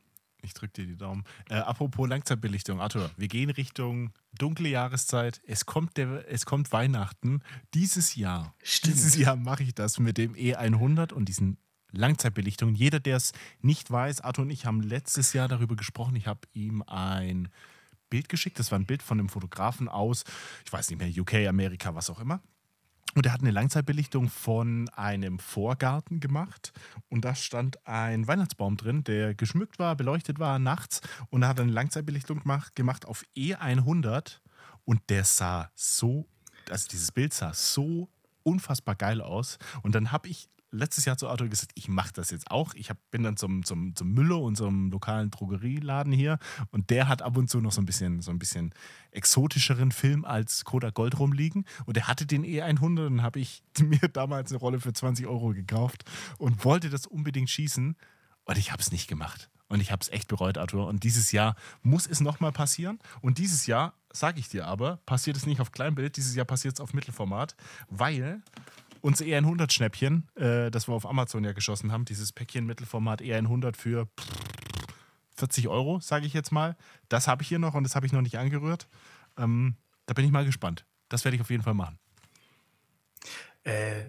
Ich 0.46 0.54
drück 0.54 0.74
dir 0.74 0.86
die 0.86 0.96
Daumen. 0.96 1.24
Äh, 1.50 1.56
apropos 1.56 2.08
Langzeitbelichtung, 2.08 2.80
Arthur, 2.80 3.12
wir 3.18 3.28
gehen 3.28 3.50
Richtung 3.50 4.12
dunkle 4.38 4.70
Jahreszeit. 4.70 5.42
Es 5.46 5.66
kommt, 5.66 5.98
der, 5.98 6.30
es 6.32 6.46
kommt 6.46 6.72
Weihnachten. 6.72 7.42
Dieses 7.74 8.16
Jahr, 8.16 8.54
Stimmt. 8.64 8.96
dieses 8.96 9.16
Jahr 9.18 9.36
mache 9.36 9.64
ich 9.64 9.74
das 9.74 10.00
mit 10.00 10.18
dem 10.18 10.34
E100 10.34 11.14
und 11.14 11.26
diesen 11.26 11.58
Langzeitbelichtungen. 11.92 12.76
Jeder, 12.76 13.00
der 13.00 13.18
es 13.18 13.34
nicht 13.62 13.90
weiß, 13.90 14.22
Arthur 14.22 14.44
und 14.44 14.52
ich 14.52 14.66
haben 14.66 14.82
letztes 14.82 15.34
Jahr 15.34 15.48
darüber 15.48 15.76
gesprochen. 15.76 16.16
Ich 16.16 16.28
habe 16.28 16.42
ihm 16.54 16.84
ein 16.84 17.50
Bild 18.10 18.30
geschickt. 18.30 18.60
Das 18.60 18.72
war 18.72 18.80
ein 18.80 18.86
Bild 18.86 19.02
von 19.02 19.20
einem 19.20 19.30
Fotografen 19.30 19.90
aus, 19.90 20.24
ich 20.66 20.72
weiß 20.72 20.90
nicht 20.90 21.00
mehr, 21.00 21.10
UK, 21.10 21.48
Amerika, 21.48 21.96
was 21.96 22.10
auch 22.10 22.20
immer. 22.20 22.42
Und 23.16 23.26
er 23.26 23.32
hat 23.32 23.42
eine 23.42 23.52
Langzeitbelichtung 23.52 24.30
von 24.30 24.90
einem 24.90 25.40
Vorgarten 25.40 26.20
gemacht. 26.20 26.74
Und 27.08 27.24
da 27.24 27.34
stand 27.34 27.86
ein 27.88 28.28
Weihnachtsbaum 28.28 28.76
drin, 28.76 29.06
der 29.06 29.34
geschmückt 29.34 29.80
war, 29.80 29.96
beleuchtet 29.96 30.38
war 30.38 30.60
nachts. 30.60 31.02
Und 31.30 31.44
er 31.44 31.48
hat 31.48 31.60
eine 31.60 31.72
Langzeitbelichtung 31.72 32.42
gemacht, 32.42 32.76
gemacht 32.76 33.06
auf 33.06 33.24
E100. 33.36 34.42
Und 34.84 35.02
der 35.10 35.24
sah 35.24 35.72
so, 35.76 36.28
also 36.70 36.90
dieses 36.90 37.14
Bild 37.14 37.34
sah 37.34 37.54
so 37.54 38.10
unfassbar 38.44 38.96
geil 38.96 39.22
aus. 39.22 39.60
Und 39.82 39.96
dann 39.96 40.12
habe 40.12 40.28
ich 40.28 40.50
letztes 40.76 41.06
Jahr 41.06 41.18
zu 41.18 41.28
Arthur 41.28 41.48
gesagt, 41.48 41.72
ich 41.76 41.88
mache 41.88 42.14
das 42.14 42.32
jetzt 42.32 42.52
auch. 42.52 42.74
Ich 42.74 42.90
hab, 42.90 42.98
bin 43.12 43.24
dann 43.24 43.38
zum, 43.38 43.64
zum, 43.64 43.96
zum 43.96 44.12
Müller, 44.12 44.40
unserem 44.40 44.92
lokalen 44.92 45.32
Drogerieladen 45.32 46.14
hier. 46.14 46.38
Und 46.72 46.90
der 46.90 47.08
hat 47.08 47.22
ab 47.22 47.38
und 47.38 47.50
zu 47.50 47.62
noch 47.62 47.72
so 47.72 47.82
ein 47.82 47.86
bisschen, 47.86 48.22
so 48.22 48.32
ein 48.32 48.40
bisschen 48.40 48.74
exotischeren 49.12 49.92
Film 49.92 50.26
als 50.26 50.66
Kodak 50.66 50.94
Gold 50.94 51.18
rumliegen. 51.20 51.66
Und 51.86 51.98
er 51.98 52.08
hatte 52.08 52.26
den 52.26 52.44
E100 52.44 53.08
und 53.08 53.22
habe 53.24 53.40
ich 53.40 53.64
mir 53.80 54.10
damals 54.10 54.52
eine 54.52 54.60
Rolle 54.60 54.80
für 54.80 54.94
20 54.94 55.28
Euro 55.28 55.50
gekauft 55.50 56.04
und 56.38 56.64
wollte 56.66 56.90
das 56.90 57.08
unbedingt 57.08 57.50
schießen. 57.50 57.96
Und 58.46 58.58
ich 58.58 58.72
habe 58.72 58.82
es 58.82 58.92
nicht 58.92 59.08
gemacht. 59.08 59.50
Und 59.68 59.82
ich 59.82 59.92
habe 59.92 60.02
es 60.02 60.10
echt 60.10 60.28
bereut, 60.28 60.58
Arthur. 60.58 60.88
Und 60.88 61.04
dieses 61.04 61.32
Jahr 61.32 61.56
muss 61.82 62.06
es 62.06 62.22
nochmal 62.22 62.52
passieren. 62.52 63.00
Und 63.22 63.40
dieses 63.40 63.66
Jahr, 63.66 63.94
sage 64.14 64.40
ich 64.40 64.48
dir 64.48 64.68
aber, 64.68 64.98
passiert 65.06 65.38
es 65.38 65.46
nicht 65.46 65.60
auf 65.60 65.72
Kleinbild, 65.72 66.18
dieses 66.18 66.36
Jahr 66.36 66.46
passiert 66.46 66.76
es 66.76 66.80
auf 66.80 66.94
Mittelformat, 66.94 67.56
weil 67.90 68.42
unser 69.06 69.26
E100-Schnäppchen, 69.26 70.28
äh, 70.36 70.72
das 70.72 70.88
wir 70.88 70.96
auf 70.96 71.06
Amazon 71.06 71.44
ja 71.44 71.54
geschossen 71.54 71.92
haben, 71.92 72.06
dieses 72.06 72.32
Päckchen 72.32 72.66
Mittelformat 72.66 73.22
E100 73.22 73.78
für 73.78 74.08
40 75.36 75.68
Euro, 75.68 76.00
sage 76.00 76.26
ich 76.26 76.34
jetzt 76.34 76.52
mal, 76.52 76.76
das 77.08 77.28
habe 77.28 77.44
ich 77.44 77.48
hier 77.48 77.60
noch 77.60 77.76
und 77.76 77.84
das 77.84 77.96
habe 77.96 78.08
ich 78.08 78.14
noch 78.14 78.24
nicht 78.24 78.40
angerührt. 78.40 78.88
Ähm, 79.38 79.76
da 80.08 80.16
bin 80.16 80.26
ich 80.26 80.32
mal 80.32 80.44
gespannt. 80.44 80.86
Das 81.08 81.24
werde 81.24 81.36
ich 81.36 81.42
auf 81.42 81.52
jeden 81.52 81.62
Fall 81.62 81.76
machen. 81.76 82.00
Äh, 83.64 84.06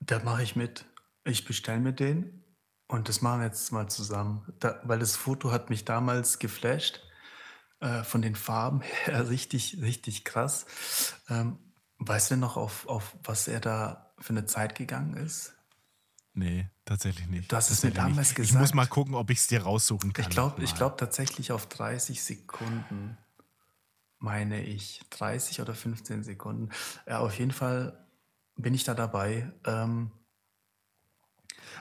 da 0.00 0.18
mache 0.24 0.42
ich 0.42 0.56
mit. 0.56 0.84
Ich 1.22 1.44
bestelle 1.44 1.78
mir 1.78 1.92
den 1.92 2.42
und 2.88 3.08
das 3.08 3.22
machen 3.22 3.42
wir 3.42 3.46
jetzt 3.46 3.70
mal 3.70 3.88
zusammen. 3.88 4.52
Da, 4.58 4.80
weil 4.82 4.98
das 4.98 5.14
Foto 5.14 5.52
hat 5.52 5.70
mich 5.70 5.84
damals 5.84 6.40
geflasht. 6.40 7.00
Äh, 7.78 8.02
von 8.02 8.20
den 8.20 8.34
Farben 8.34 8.80
her 8.80 9.28
richtig, 9.28 9.78
richtig 9.80 10.24
krass. 10.24 10.66
Ähm, 11.28 11.58
weißt 11.98 12.32
du 12.32 12.36
noch, 12.36 12.56
auf, 12.56 12.88
auf 12.88 13.16
was 13.22 13.46
er 13.46 13.60
da 13.60 14.09
für 14.20 14.30
eine 14.30 14.46
Zeit 14.46 14.74
gegangen 14.74 15.14
ist? 15.14 15.54
Nee, 16.32 16.68
tatsächlich 16.84 17.26
nicht. 17.26 17.50
Du 17.50 17.56
hast 17.56 17.70
es 17.70 17.82
mir 17.82 17.90
damals 17.90 18.28
nicht. 18.28 18.36
gesagt. 18.36 18.54
Ich 18.54 18.60
muss 18.60 18.74
mal 18.74 18.86
gucken, 18.86 19.14
ob 19.14 19.30
ich 19.30 19.38
es 19.38 19.46
dir 19.48 19.62
raussuchen 19.62 20.12
kann. 20.12 20.24
Ich 20.24 20.30
glaube 20.30 20.64
glaub 20.64 20.98
tatsächlich 20.98 21.52
auf 21.52 21.66
30 21.66 22.22
Sekunden, 22.22 23.18
meine 24.18 24.62
ich. 24.64 25.00
30 25.10 25.60
oder 25.60 25.74
15 25.74 26.22
Sekunden. 26.22 26.68
Ja, 27.06 27.18
auf 27.18 27.38
jeden 27.38 27.50
Fall 27.50 28.06
bin 28.56 28.74
ich 28.74 28.84
da 28.84 28.94
dabei. 28.94 29.50
Ähm, 29.64 30.12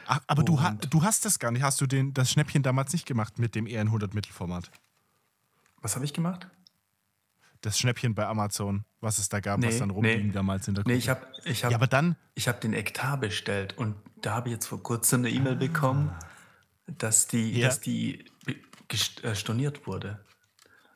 Ach, 0.07 0.19
aber 0.27 0.43
du, 0.43 0.61
ha 0.61 0.71
du 0.71 1.03
hast 1.03 1.25
das 1.25 1.37
gar 1.37 1.51
nicht. 1.51 1.61
Hast 1.61 1.79
du 1.81 1.85
den, 1.85 2.13
das 2.13 2.31
Schnäppchen 2.31 2.63
damals 2.63 2.93
nicht 2.93 3.05
gemacht 3.05 3.37
mit 3.37 3.53
dem 3.53 3.65
E100 3.65 4.15
Mittelformat? 4.15 4.71
was 5.81 5.95
habe 5.95 6.05
ich 6.05 6.13
gemacht? 6.13 6.49
Das 7.61 7.77
Schnäppchen 7.77 8.15
bei 8.15 8.25
Amazon, 8.25 8.85
was 9.01 9.17
es 9.17 9.27
da 9.29 9.39
gab, 9.41 9.61
was 9.61 9.73
Nee, 9.73 9.79
dann 9.79 9.89
nee. 9.89 9.93
rumging 9.95 10.31
damals 10.31 10.67
in 10.67 10.75
der 10.75 10.83
Nee, 10.87 10.93
Gruppe. 10.93 10.97
ich 10.99 11.09
habe 11.09 11.27
ich 11.43 11.63
hab, 11.65 11.71
ja, 11.71 11.77
aber 11.77 11.87
dann, 11.87 12.15
ich 12.35 12.47
hab 12.47 12.61
den 12.61 12.73
Ektar 12.73 13.17
bestellt 13.17 13.77
und 13.77 13.95
da 14.21 14.35
habe 14.35 14.47
ich 14.49 14.53
jetzt 14.53 14.67
vor 14.67 14.81
kurzem 14.81 15.21
eine 15.21 15.29
E-Mail 15.29 15.55
bekommen, 15.57 16.11
dass 16.87 17.27
die, 17.27 17.51
Ja. 17.59 17.67
dass 17.67 17.81
die 17.81 18.25
äh, 19.23 19.35
storniert 19.35 19.85
wurde. 19.87 20.23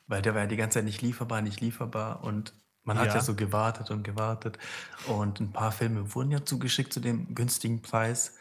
Weil 0.06 0.22
der 0.22 0.34
war 0.34 0.42
ja 0.42 0.46
die 0.46 0.56
ganze 0.56 0.78
Zeit 0.78 0.84
nicht 0.84 1.02
lieferbar, 1.02 1.40
nicht 1.42 1.60
lieferbar 1.60 2.24
und 2.24 2.54
man 2.82 2.98
hat 2.98 3.08
Ja. 3.08 3.14
ja 3.16 3.20
so 3.20 3.34
gewartet 3.34 3.90
und 3.90 4.02
gewartet. 4.02 4.58
Und 5.06 5.40
ein 5.40 5.52
paar 5.52 5.72
Filme 5.72 6.14
wurden 6.14 6.30
ja 6.30 6.44
zugeschickt 6.44 6.92
zu 6.92 7.00
dem 7.00 7.34
günstigen 7.34 7.80
Preis. 7.82 8.34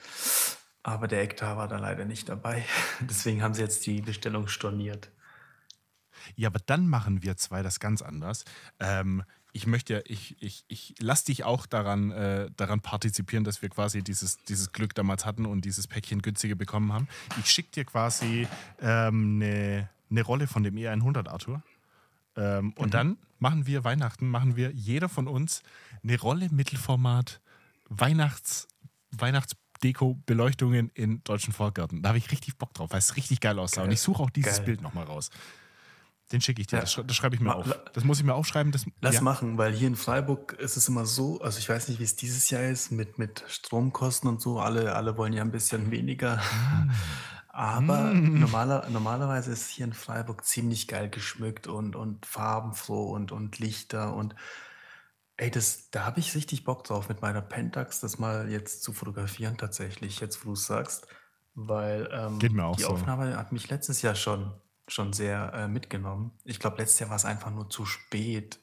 Aber 0.81 1.07
der 1.07 1.21
Ektar 1.21 1.55
war 1.55 1.67
da 1.69 1.77
leider 1.77 2.03
nicht 2.05 2.27
dabei. 2.27 2.65
Deswegen 2.99 3.41
haben 3.41 3.53
sie 3.53 3.61
jetzt 3.61 3.85
die 3.85 4.01
Bestellung 4.01 4.47
storniert. 4.47 5.11
Ja, 6.35 6.49
aber 6.49 6.59
dann 6.65 6.87
machen 6.87 7.23
wir 7.23 7.37
zwei 7.37 7.63
das 7.63 7.79
ganz 7.79 8.01
anders. 8.01 8.45
Ähm, 8.79 9.23
ich 9.53 9.67
möchte, 9.67 10.03
ich, 10.07 10.35
ich, 10.41 10.65
ich 10.67 10.95
lass 10.99 11.23
dich 11.23 11.43
auch 11.43 11.67
daran, 11.67 12.11
äh, 12.11 12.49
daran 12.57 12.81
partizipieren, 12.81 13.43
dass 13.43 13.61
wir 13.61 13.69
quasi 13.69 14.01
dieses, 14.01 14.37
dieses 14.45 14.71
Glück 14.71 14.95
damals 14.95 15.25
hatten 15.25 15.45
und 15.45 15.63
dieses 15.63 15.87
Päckchen 15.87 16.23
günstiger 16.23 16.55
bekommen 16.55 16.91
haben. 16.91 17.07
Ich 17.39 17.51
schicke 17.51 17.69
dir 17.71 17.85
quasi 17.85 18.47
ähm, 18.81 19.39
eine, 19.41 19.89
eine 20.09 20.21
Rolle 20.23 20.47
von 20.47 20.63
dem 20.63 20.75
E100, 20.75 21.29
Arthur. 21.29 21.61
Ähm, 22.35 22.73
und 22.73 22.95
dann 22.95 23.17
machen 23.37 23.67
wir 23.67 23.83
Weihnachten, 23.83 24.27
machen 24.27 24.55
wir 24.55 24.71
jeder 24.71 25.07
von 25.07 25.27
uns 25.27 25.61
eine 26.01 26.19
Rolle 26.19 26.49
Mittelformat 26.49 27.39
Weihnachts, 27.89 28.67
Weihnachtsdeko-Beleuchtungen 29.11 30.89
in 30.95 31.23
deutschen 31.23 31.53
Vorgärten. 31.53 32.01
Da 32.01 32.09
habe 32.09 32.17
ich 32.17 32.31
richtig 32.31 32.57
Bock 32.57 32.73
drauf, 32.73 32.91
weil 32.91 32.99
es 32.99 33.15
richtig 33.15 33.39
geil 33.39 33.59
aussah. 33.59 33.81
Geil. 33.81 33.85
Und 33.85 33.91
ich 33.91 34.01
suche 34.01 34.23
auch 34.23 34.31
dieses 34.31 34.57
Geil. 34.57 34.65
Bild 34.65 34.81
nochmal 34.81 35.05
raus. 35.05 35.29
Den 36.31 36.41
schicke 36.41 36.61
ich 36.61 36.67
dir, 36.67 36.77
Ja. 36.77 36.81
das, 36.81 36.99
das 37.05 37.15
schreibe 37.15 37.35
ich 37.35 37.41
mir 37.41 37.49
Ma- 37.49 37.55
auf. 37.55 37.79
Das 37.93 38.03
muss 38.03 38.17
ich 38.19 38.23
mir 38.25 38.33
aufschreiben. 38.33 38.71
Das, 38.71 38.85
Lass 39.01 39.15
ja. 39.15 39.21
machen, 39.21 39.57
weil 39.57 39.73
hier 39.73 39.87
in 39.87 39.95
Freiburg 39.95 40.53
ist 40.53 40.77
es 40.77 40.87
immer 40.87 41.05
so, 41.05 41.39
also 41.41 41.59
ich 41.59 41.69
weiß 41.69 41.89
nicht, 41.89 41.99
wie 41.99 42.03
es 42.03 42.15
dieses 42.15 42.49
Jahr 42.49 42.63
ist 42.63 42.91
mit, 42.91 43.19
mit 43.19 43.43
Stromkosten 43.47 44.27
und 44.29 44.41
so, 44.41 44.59
alle, 44.59 44.95
alle 44.95 45.17
wollen 45.17 45.33
ja 45.33 45.41
ein 45.43 45.51
bisschen 45.51 45.91
weniger. 45.91 46.41
Aber 47.49 48.13
Mm. 48.13 48.39
normaler, 48.39 48.89
normalerweise 48.89 49.51
ist 49.51 49.69
hier 49.69 49.85
in 49.85 49.93
Freiburg 49.93 50.43
ziemlich 50.43 50.87
geil 50.87 51.09
geschmückt 51.09 51.67
und, 51.67 51.95
und 51.95 52.25
farbenfroh 52.25 53.11
und, 53.11 53.31
und 53.31 53.59
Lichter 53.59 54.15
und 54.15 54.33
ey, 55.37 55.51
das, 55.51 55.91
da 55.91 56.05
habe 56.05 56.19
ich 56.19 56.33
richtig 56.35 56.63
Bock 56.63 56.83
drauf, 56.83 57.09
mit 57.09 57.21
meiner 57.21 57.41
Pentax 57.41 57.99
das 57.99 58.17
mal 58.17 58.49
jetzt 58.49 58.81
zu 58.81 58.91
fotografieren 58.93 59.57
tatsächlich, 59.57 60.19
jetzt 60.19 60.41
wo 60.43 60.49
du 60.49 60.53
es 60.53 60.65
sagst, 60.65 61.05
weil 61.53 62.09
ähm, 62.11 62.39
Geht 62.39 62.53
mir 62.53 62.65
auch 62.65 62.75
die 62.75 62.83
so. 62.83 62.89
Aufnahme 62.89 63.37
hat 63.37 63.51
mich 63.51 63.69
letztes 63.69 64.01
Jahr 64.01 64.15
schon, 64.15 64.51
schon 64.87 65.13
sehr 65.13 65.53
äh, 65.53 65.67
mitgenommen. 65.67 66.31
Ich 66.43 66.59
glaube, 66.59 66.77
letztes 66.77 66.99
Jahr 66.99 67.09
war 67.09 67.17
es 67.17 67.25
einfach 67.25 67.51
nur 67.51 67.69
zu 67.69 67.85
spät. 67.85 68.59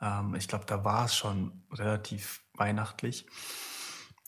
Ähm, 0.00 0.34
ich 0.34 0.48
glaube, 0.48 0.64
da 0.66 0.84
war 0.84 1.06
es 1.06 1.16
schon 1.16 1.62
relativ 1.72 2.42
weihnachtlich. 2.54 3.26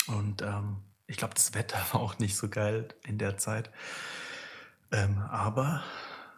Und 0.06 0.42
ähm, 0.42 0.78
ich 1.06 1.16
glaube, 1.16 1.34
das 1.34 1.54
Wetter 1.54 1.78
war 1.92 2.00
auch 2.00 2.18
nicht 2.18 2.36
so 2.36 2.48
geil 2.48 2.88
in 3.04 3.18
der 3.18 3.38
Zeit. 3.38 3.70
Ähm, 4.90 5.18
aber 5.18 5.82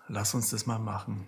lass 0.09 0.35
uns 0.35 0.51
das 0.51 0.67
mal 0.67 0.79
machen. 0.79 1.27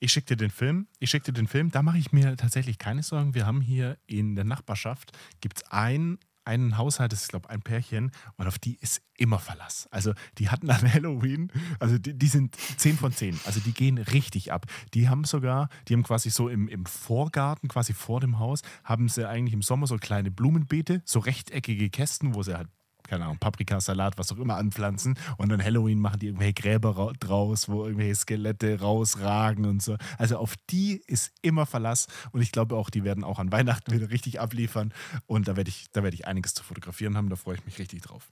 ich 0.00 0.12
schicke 0.12 0.34
dir 0.34 0.36
den 0.36 0.50
Film. 0.50 0.88
Ich 0.98 1.10
schicke 1.10 1.26
dir 1.26 1.32
den 1.32 1.46
Film. 1.46 1.70
Da 1.70 1.82
mache 1.82 1.98
ich 1.98 2.12
mir 2.12 2.36
tatsächlich 2.36 2.78
keine 2.78 3.02
Sorgen. 3.02 3.34
Wir 3.34 3.46
haben 3.46 3.60
hier 3.60 3.96
in 4.06 4.34
der 4.34 4.44
Nachbarschaft 4.44 5.12
gibt's 5.40 5.62
ein 5.70 6.18
einen 6.46 6.78
Haushalt, 6.78 7.12
das 7.12 7.22
ist, 7.22 7.28
glaube 7.28 7.46
ich, 7.48 7.50
ein 7.50 7.62
Pärchen, 7.62 8.12
und 8.36 8.46
auf 8.46 8.58
die 8.58 8.76
ist 8.80 9.02
immer 9.16 9.38
Verlass. 9.38 9.88
Also, 9.90 10.12
die 10.38 10.48
hatten 10.48 10.70
an 10.70 10.92
Halloween, 10.92 11.50
also 11.80 11.98
die, 11.98 12.14
die, 12.14 12.28
sind 12.28 12.56
10 12.76 12.98
von 12.98 13.12
10. 13.12 13.38
Also, 13.44 13.60
die 13.60 13.72
gehen 13.72 13.98
richtig 13.98 14.52
ab. 14.52 14.66
Die 14.94 15.08
haben 15.08 15.24
sogar, 15.24 15.68
die 15.88 15.94
haben 15.94 16.02
quasi 16.02 16.30
so 16.30 16.48
im, 16.48 16.68
im 16.68 16.86
Vorgarten, 16.86 17.68
quasi 17.68 17.92
vor 17.92 18.20
dem 18.20 18.38
Haus, 18.38 18.62
haben 18.84 19.08
sie 19.08 19.28
eigentlich 19.28 19.54
im 19.54 19.62
Sommer 19.62 19.86
so 19.86 19.96
kleine 19.96 20.30
Blumenbeete, 20.30 21.02
so 21.04 21.18
rechteckige 21.18 21.90
Kästen, 21.90 22.34
wo 22.34 22.42
sie 22.42 22.56
halt 22.56 22.68
keine 23.08 23.24
Ahnung, 23.24 23.38
Paprikasalat, 23.38 24.18
was 24.18 24.32
auch 24.32 24.38
immer 24.38 24.56
anpflanzen 24.56 25.18
und 25.36 25.48
dann 25.48 25.62
Halloween 25.62 26.00
machen 26.00 26.20
die 26.20 26.26
irgendwelche 26.26 26.54
Gräber 26.54 27.12
draus, 27.18 27.68
wo 27.68 27.84
irgendwelche 27.84 28.14
Skelette 28.14 28.80
rausragen 28.80 29.66
und 29.66 29.82
so. 29.82 29.96
Also 30.18 30.38
auf 30.38 30.54
die 30.70 31.02
ist 31.06 31.32
immer 31.42 31.66
Verlass 31.66 32.06
und 32.32 32.40
ich 32.40 32.52
glaube 32.52 32.76
auch, 32.76 32.90
die 32.90 33.04
werden 33.04 33.24
auch 33.24 33.38
an 33.38 33.52
Weihnachten 33.52 33.92
wieder 33.92 34.10
richtig 34.10 34.40
abliefern 34.40 34.92
und 35.26 35.48
da 35.48 35.56
werde 35.56 35.70
ich, 35.70 35.86
da 35.92 36.04
ich 36.04 36.26
einiges 36.26 36.54
zu 36.54 36.62
fotografieren 36.62 37.16
haben, 37.16 37.28
da 37.28 37.36
freue 37.36 37.56
ich 37.56 37.64
mich 37.64 37.78
richtig 37.78 38.02
drauf. 38.02 38.30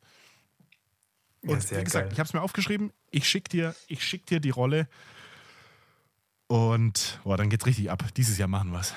Und 1.42 1.70
ja, 1.70 1.78
wie 1.78 1.84
gesagt, 1.84 2.06
geil. 2.06 2.12
ich 2.12 2.18
habe 2.18 2.26
es 2.26 2.32
mir 2.32 2.40
aufgeschrieben, 2.40 2.92
ich 3.10 3.28
schicke 3.28 3.50
dir, 3.50 3.74
schick 3.98 4.26
dir 4.26 4.40
die 4.40 4.50
Rolle 4.50 4.88
und 6.46 7.20
boah, 7.24 7.37
dann 7.37 7.50
geht's 7.50 7.66
richtig 7.66 7.90
ab. 7.90 8.04
Dieses 8.16 8.38
Jahr 8.38 8.48
machen 8.48 8.70
wir 8.70 8.80
es. 8.80 8.94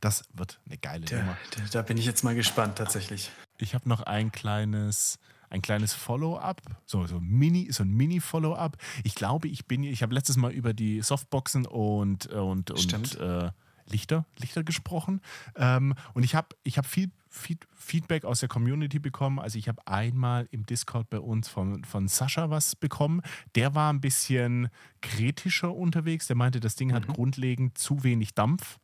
Das 0.00 0.24
wird 0.32 0.60
eine 0.66 0.78
geile 0.78 1.04
da, 1.06 1.16
Nummer. 1.16 1.36
Da, 1.50 1.62
da, 1.72 1.82
bin 1.82 1.96
ich 1.96 2.06
jetzt 2.06 2.22
mal 2.22 2.34
gespannt, 2.34 2.78
tatsächlich. 2.78 3.30
Ich 3.60 3.74
habe 3.74 3.88
noch 3.88 4.02
ein 4.02 4.32
kleines, 4.32 5.18
ein 5.50 5.62
kleines 5.62 5.94
Follow-up, 5.94 6.62
so, 6.86 7.06
so, 7.06 7.20
Mini, 7.20 7.70
so 7.72 7.82
ein 7.82 7.90
Mini-Follow-up. 7.90 8.76
Ich 9.04 9.14
glaube, 9.14 9.48
ich 9.48 9.66
bin, 9.66 9.82
ich 9.82 10.02
habe 10.02 10.14
letztes 10.14 10.36
Mal 10.36 10.52
über 10.52 10.72
die 10.72 11.02
Softboxen 11.02 11.66
und, 11.66 12.26
und, 12.26 12.70
und 12.70 13.20
äh, 13.20 13.50
Lichter, 13.90 14.26
Lichter 14.38 14.62
gesprochen. 14.64 15.20
Ähm, 15.56 15.94
und 16.14 16.22
ich 16.22 16.34
habe 16.34 16.48
ich 16.62 16.78
hab 16.78 16.86
viel 16.86 17.10
Feed, 17.30 17.66
Feedback 17.74 18.24
aus 18.24 18.40
der 18.40 18.48
Community 18.48 18.98
bekommen. 18.98 19.38
Also 19.38 19.58
ich 19.58 19.68
habe 19.68 19.86
einmal 19.86 20.48
im 20.50 20.66
Discord 20.66 21.10
bei 21.10 21.20
uns 21.20 21.48
von, 21.48 21.84
von 21.84 22.08
Sascha 22.08 22.50
was 22.50 22.76
bekommen. 22.76 23.22
Der 23.54 23.74
war 23.74 23.92
ein 23.92 24.00
bisschen 24.00 24.68
kritischer 25.00 25.74
unterwegs. 25.74 26.26
Der 26.26 26.36
meinte, 26.36 26.60
das 26.60 26.76
Ding 26.76 26.88
mhm. 26.88 26.94
hat 26.94 27.06
grundlegend 27.06 27.78
zu 27.78 28.02
wenig 28.04 28.34
Dampf. 28.34 28.78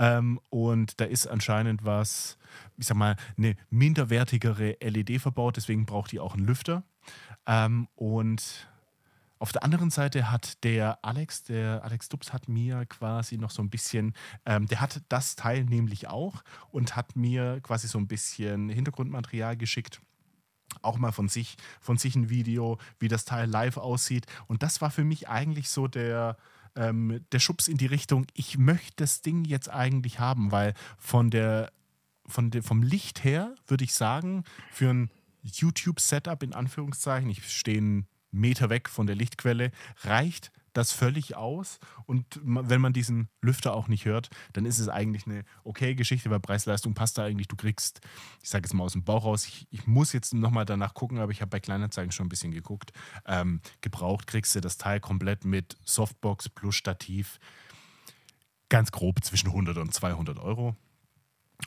Ähm, 0.00 0.40
und 0.48 0.98
da 0.98 1.04
ist 1.04 1.26
anscheinend 1.26 1.84
was, 1.84 2.38
ich 2.78 2.86
sag 2.86 2.96
mal, 2.96 3.16
eine 3.36 3.54
minderwertigere 3.68 4.78
LED 4.80 5.20
verbaut, 5.20 5.58
deswegen 5.58 5.84
braucht 5.84 6.10
die 6.12 6.20
auch 6.20 6.34
einen 6.34 6.46
Lüfter. 6.46 6.84
Ähm, 7.46 7.86
und 7.96 8.66
auf 9.38 9.52
der 9.52 9.62
anderen 9.62 9.90
Seite 9.90 10.30
hat 10.30 10.64
der 10.64 11.04
Alex, 11.04 11.42
der 11.44 11.84
Alex 11.84 12.08
Dubs 12.08 12.32
hat 12.32 12.48
mir 12.48 12.86
quasi 12.86 13.36
noch 13.36 13.50
so 13.50 13.62
ein 13.62 13.68
bisschen, 13.68 14.14
ähm, 14.46 14.66
der 14.66 14.80
hat 14.80 15.02
das 15.10 15.36
Teil 15.36 15.64
nämlich 15.64 16.08
auch 16.08 16.42
und 16.70 16.96
hat 16.96 17.14
mir 17.14 17.60
quasi 17.60 17.86
so 17.86 17.98
ein 17.98 18.08
bisschen 18.08 18.70
Hintergrundmaterial 18.70 19.56
geschickt 19.56 20.00
auch 20.82 20.98
mal 20.98 21.10
von 21.12 21.28
sich, 21.28 21.56
von 21.80 21.98
sich 21.98 22.14
ein 22.14 22.30
Video, 22.30 22.78
wie 23.00 23.08
das 23.08 23.24
Teil 23.24 23.50
live 23.50 23.76
aussieht. 23.76 24.26
Und 24.46 24.62
das 24.62 24.80
war 24.80 24.90
für 24.90 25.02
mich 25.04 25.28
eigentlich 25.28 25.68
so 25.68 25.88
der, 25.88 26.36
ähm, 26.76 27.24
der 27.32 27.38
Schubs 27.38 27.68
in 27.68 27.76
die 27.76 27.86
Richtung, 27.86 28.26
ich 28.34 28.58
möchte 28.58 28.96
das 28.96 29.22
Ding 29.22 29.44
jetzt 29.44 29.68
eigentlich 29.70 30.18
haben, 30.18 30.52
weil 30.52 30.74
von 30.98 31.30
der, 31.30 31.72
von 32.26 32.50
der, 32.50 32.62
vom 32.62 32.82
Licht 32.82 33.24
her 33.24 33.54
würde 33.66 33.84
ich 33.84 33.94
sagen, 33.94 34.44
für 34.70 34.90
ein 34.90 35.10
YouTube-Setup 35.42 36.42
in 36.42 36.52
Anführungszeichen, 36.52 37.30
ich 37.30 37.48
stehe 37.48 37.78
einen 37.78 38.06
Meter 38.30 38.70
weg 38.70 38.88
von 38.88 39.06
der 39.06 39.16
Lichtquelle, 39.16 39.72
reicht 40.02 40.52
das 40.72 40.92
völlig 40.92 41.36
aus. 41.36 41.78
Und 42.06 42.40
wenn 42.42 42.80
man 42.80 42.92
diesen 42.92 43.28
Lüfter 43.40 43.74
auch 43.74 43.88
nicht 43.88 44.04
hört, 44.04 44.30
dann 44.52 44.64
ist 44.64 44.78
es 44.78 44.88
eigentlich 44.88 45.26
eine 45.26 45.44
okay 45.64 45.94
Geschichte, 45.94 46.30
weil 46.30 46.40
Preis-Leistung 46.40 46.94
passt 46.94 47.18
da 47.18 47.24
eigentlich. 47.24 47.48
Du 47.48 47.56
kriegst, 47.56 48.00
ich 48.42 48.48
sage 48.48 48.64
jetzt 48.64 48.74
mal 48.74 48.84
aus 48.84 48.92
dem 48.92 49.04
Bauch 49.04 49.24
raus, 49.24 49.46
ich, 49.46 49.66
ich 49.70 49.86
muss 49.86 50.12
jetzt 50.12 50.34
nochmal 50.34 50.64
danach 50.64 50.94
gucken, 50.94 51.18
aber 51.18 51.32
ich 51.32 51.40
habe 51.40 51.50
bei 51.50 51.60
Kleinanzeigen 51.60 52.12
schon 52.12 52.26
ein 52.26 52.30
bisschen 52.30 52.52
geguckt. 52.52 52.92
Ähm, 53.26 53.60
gebraucht 53.80 54.26
kriegst 54.26 54.54
du 54.54 54.60
das 54.60 54.78
Teil 54.78 55.00
komplett 55.00 55.44
mit 55.44 55.76
Softbox 55.84 56.48
plus 56.48 56.76
Stativ. 56.76 57.38
Ganz 58.68 58.92
grob 58.92 59.24
zwischen 59.24 59.48
100 59.48 59.78
und 59.78 59.92
200 59.92 60.38
Euro. 60.38 60.76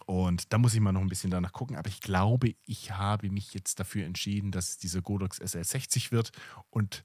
Und 0.06 0.52
da 0.52 0.58
muss 0.58 0.74
ich 0.74 0.80
mal 0.80 0.92
noch 0.92 1.02
ein 1.02 1.10
bisschen 1.10 1.32
danach 1.32 1.52
gucken. 1.52 1.76
Aber 1.76 1.89
ich 1.89 2.02
glaube, 2.02 2.56
ich 2.66 2.92
habe 2.92 3.30
mich 3.30 3.54
jetzt 3.54 3.80
dafür 3.80 4.06
entschieden, 4.06 4.52
dass 4.52 4.70
es 4.70 4.78
dieser 4.78 5.02
Godox 5.02 5.42
SL60 5.42 6.12
wird. 6.12 6.32
Und 6.70 7.04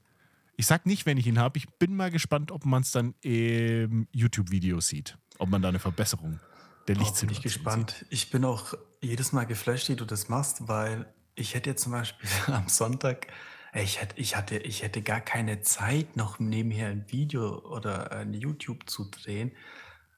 ich 0.59 0.67
sag 0.67 0.85
nicht, 0.85 1.05
wenn 1.05 1.17
ich 1.17 1.25
ihn 1.25 1.39
habe. 1.39 1.57
Ich 1.57 1.69
bin 1.69 1.95
mal 1.95 2.11
gespannt, 2.11 2.51
ob 2.51 2.65
man 2.65 2.81
es 2.81 2.91
dann 2.91 3.15
im 3.21 4.09
YouTube-Video 4.11 4.81
sieht. 4.81 5.17
Ob 5.37 5.47
man 5.47 5.61
da 5.61 5.69
eine 5.69 5.79
Verbesserung 5.79 6.41
der 6.89 6.97
Lichtsituation 6.97 7.27
bin 7.27 7.37
ich 7.37 7.41
gespannt. 7.41 7.95
Sieht. 7.97 8.07
Ich 8.09 8.29
bin 8.29 8.43
auch 8.43 8.73
jedes 8.99 9.31
Mal 9.31 9.45
geflasht, 9.45 9.87
wie 9.87 9.95
du 9.95 10.03
das 10.03 10.27
machst, 10.27 10.67
weil 10.67 11.05
ich 11.35 11.55
hätte 11.55 11.69
jetzt 11.69 11.83
zum 11.83 11.93
Beispiel 11.93 12.29
am 12.53 12.67
Sonntag, 12.67 13.27
ich 13.73 14.01
hätte, 14.01 14.19
ich, 14.19 14.35
hatte, 14.35 14.57
ich 14.57 14.83
hätte 14.83 15.01
gar 15.01 15.21
keine 15.21 15.61
Zeit, 15.61 16.17
noch 16.17 16.39
nebenher 16.39 16.89
ein 16.89 17.05
Video 17.07 17.59
oder 17.59 18.11
ein 18.11 18.33
YouTube 18.33 18.89
zu 18.89 19.05
drehen. 19.05 19.53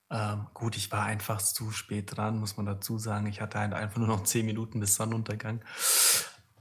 Ähm, 0.10 0.47
gut, 0.56 0.75
ich 0.75 0.91
war 0.91 1.04
einfach 1.04 1.39
zu 1.39 1.69
spät 1.69 2.17
dran, 2.17 2.39
muss 2.39 2.58
man 2.58 2.65
dazu 2.65 2.97
sagen. 2.97 3.27
Ich 3.27 3.41
hatte 3.41 3.60
halt 3.60 3.73
einfach 3.73 3.99
nur 3.99 4.08
noch 4.08 4.23
zehn 4.23 4.47
Minuten 4.47 4.80
bis 4.80 4.95
Sonnenuntergang. 4.95 5.62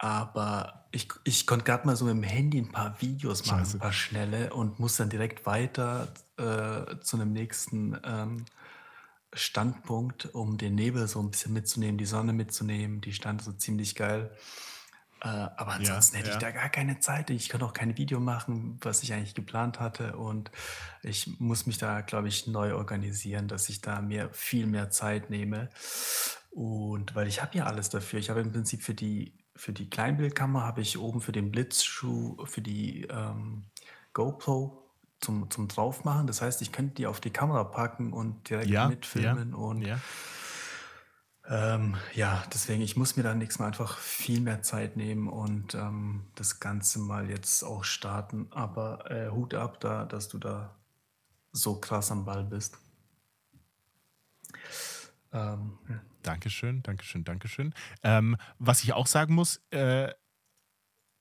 Aber 0.02 0.86
ich, 0.92 1.08
ich 1.24 1.46
konnte 1.46 1.66
gerade 1.66 1.86
mal 1.86 1.94
so 1.94 2.06
mit 2.06 2.14
dem 2.14 2.22
Handy 2.22 2.58
ein 2.58 2.72
paar 2.72 2.98
Videos 3.02 3.44
machen, 3.44 3.60
Scheiße. 3.60 3.76
ein 3.76 3.80
paar 3.80 3.92
schnelle 3.92 4.54
und 4.54 4.80
muss 4.80 4.96
dann 4.96 5.10
direkt 5.10 5.44
weiter 5.44 6.08
äh, 6.38 6.98
zu 7.00 7.18
einem 7.18 7.34
nächsten 7.34 7.98
ähm, 8.02 8.46
Standpunkt, 9.34 10.34
um 10.34 10.56
den 10.56 10.74
Nebel 10.74 11.06
so 11.06 11.20
ein 11.20 11.30
bisschen 11.30 11.52
mitzunehmen, 11.52 11.98
die 11.98 12.06
Sonne 12.06 12.32
mitzunehmen. 12.32 13.02
Die 13.02 13.12
stand 13.12 13.42
so 13.42 13.52
ziemlich 13.52 13.94
geil. 13.94 14.30
Äh, 15.20 15.28
aber 15.28 15.72
ansonsten 15.72 16.16
ja, 16.16 16.20
hätte 16.20 16.30
ja. 16.30 16.36
ich 16.36 16.40
da 16.40 16.50
gar 16.50 16.70
keine 16.70 16.98
Zeit. 17.00 17.28
Ich 17.28 17.50
kann 17.50 17.60
auch 17.62 17.74
kein 17.74 17.98
Video 17.98 18.20
machen, 18.20 18.78
was 18.80 19.02
ich 19.02 19.12
eigentlich 19.12 19.34
geplant 19.34 19.80
hatte. 19.80 20.16
Und 20.16 20.50
ich 21.02 21.38
muss 21.38 21.66
mich 21.66 21.76
da, 21.76 22.00
glaube 22.00 22.28
ich, 22.28 22.46
neu 22.46 22.74
organisieren, 22.74 23.48
dass 23.48 23.68
ich 23.68 23.82
da 23.82 24.00
mir 24.00 24.30
viel 24.32 24.66
mehr 24.66 24.88
Zeit 24.88 25.28
nehme. 25.28 25.68
Und 26.50 27.14
weil 27.14 27.28
ich 27.28 27.42
habe 27.42 27.58
ja 27.58 27.66
alles 27.66 27.90
dafür. 27.90 28.18
Ich 28.18 28.30
habe 28.30 28.40
im 28.40 28.50
Prinzip 28.50 28.82
für 28.82 28.94
die 28.94 29.34
für 29.56 29.72
die 29.72 29.88
Kleinbildkamera 29.90 30.64
habe 30.64 30.80
ich 30.80 30.98
oben 30.98 31.20
für 31.20 31.32
den 31.32 31.50
Blitzschuh, 31.50 32.44
für 32.46 32.62
die 32.62 33.02
ähm, 33.10 33.64
GoPro 34.12 34.90
zum, 35.20 35.50
zum 35.50 35.68
Draufmachen. 35.68 36.26
Das 36.26 36.42
heißt, 36.42 36.62
ich 36.62 36.72
könnte 36.72 36.94
die 36.94 37.06
auf 37.06 37.20
die 37.20 37.30
Kamera 37.30 37.64
packen 37.64 38.12
und 38.12 38.48
direkt 38.48 38.70
ja, 38.70 38.88
mitfilmen. 38.88 39.50
Ja, 39.50 39.56
und 39.56 39.82
ja. 39.82 40.00
Ähm, 41.46 41.96
ja, 42.14 42.44
deswegen, 42.52 42.80
ich 42.80 42.96
muss 42.96 43.16
mir 43.16 43.22
da 43.22 43.34
nächstes 43.34 43.58
Mal 43.58 43.66
einfach 43.66 43.98
viel 43.98 44.40
mehr 44.40 44.62
Zeit 44.62 44.96
nehmen 44.96 45.28
und 45.28 45.74
ähm, 45.74 46.26
das 46.36 46.60
Ganze 46.60 47.00
mal 47.00 47.28
jetzt 47.28 47.64
auch 47.64 47.84
starten. 47.84 48.46
Aber 48.50 49.10
äh, 49.10 49.30
Hut 49.30 49.54
ab, 49.54 49.80
da, 49.80 50.04
dass 50.04 50.28
du 50.28 50.38
da 50.38 50.76
so 51.52 51.80
krass 51.80 52.12
am 52.12 52.24
Ball 52.24 52.44
bist. 52.44 52.78
Ähm, 55.32 55.78
Dankeschön, 56.22 56.82
Dankeschön, 56.82 57.24
Dankeschön. 57.24 57.74
Ähm, 58.02 58.36
was 58.58 58.82
ich 58.82 58.92
auch 58.92 59.06
sagen 59.06 59.34
muss, 59.34 59.60
äh, 59.70 60.12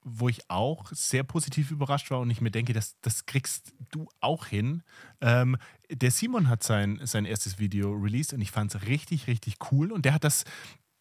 wo 0.02 0.30
ich 0.30 0.50
auch 0.50 0.92
sehr 0.92 1.24
positiv 1.24 1.72
überrascht 1.72 2.10
war 2.10 2.20
und 2.20 2.30
ich 2.30 2.42
mir 2.42 2.52
denke, 2.52 2.74
das, 2.74 3.00
das 3.02 3.26
kriegst 3.26 3.74
du 3.92 4.08
auch 4.22 4.46
hin. 4.46 4.84
Ähm, 5.22 5.58
der 5.92 6.12
Simon 6.12 6.48
hat 6.48 6.64
sein, 6.64 7.00
sein 7.04 7.26
erstes 7.26 7.60
Video 7.60 7.92
released 7.92 8.34
und 8.34 8.42
ich 8.42 8.52
fand 8.52 8.74
es 8.74 8.84
richtig, 8.84 9.28
richtig 9.28 9.56
cool. 9.72 9.92
Und 9.92 10.06
der 10.06 10.14
hat 10.14 10.24
das 10.24 10.46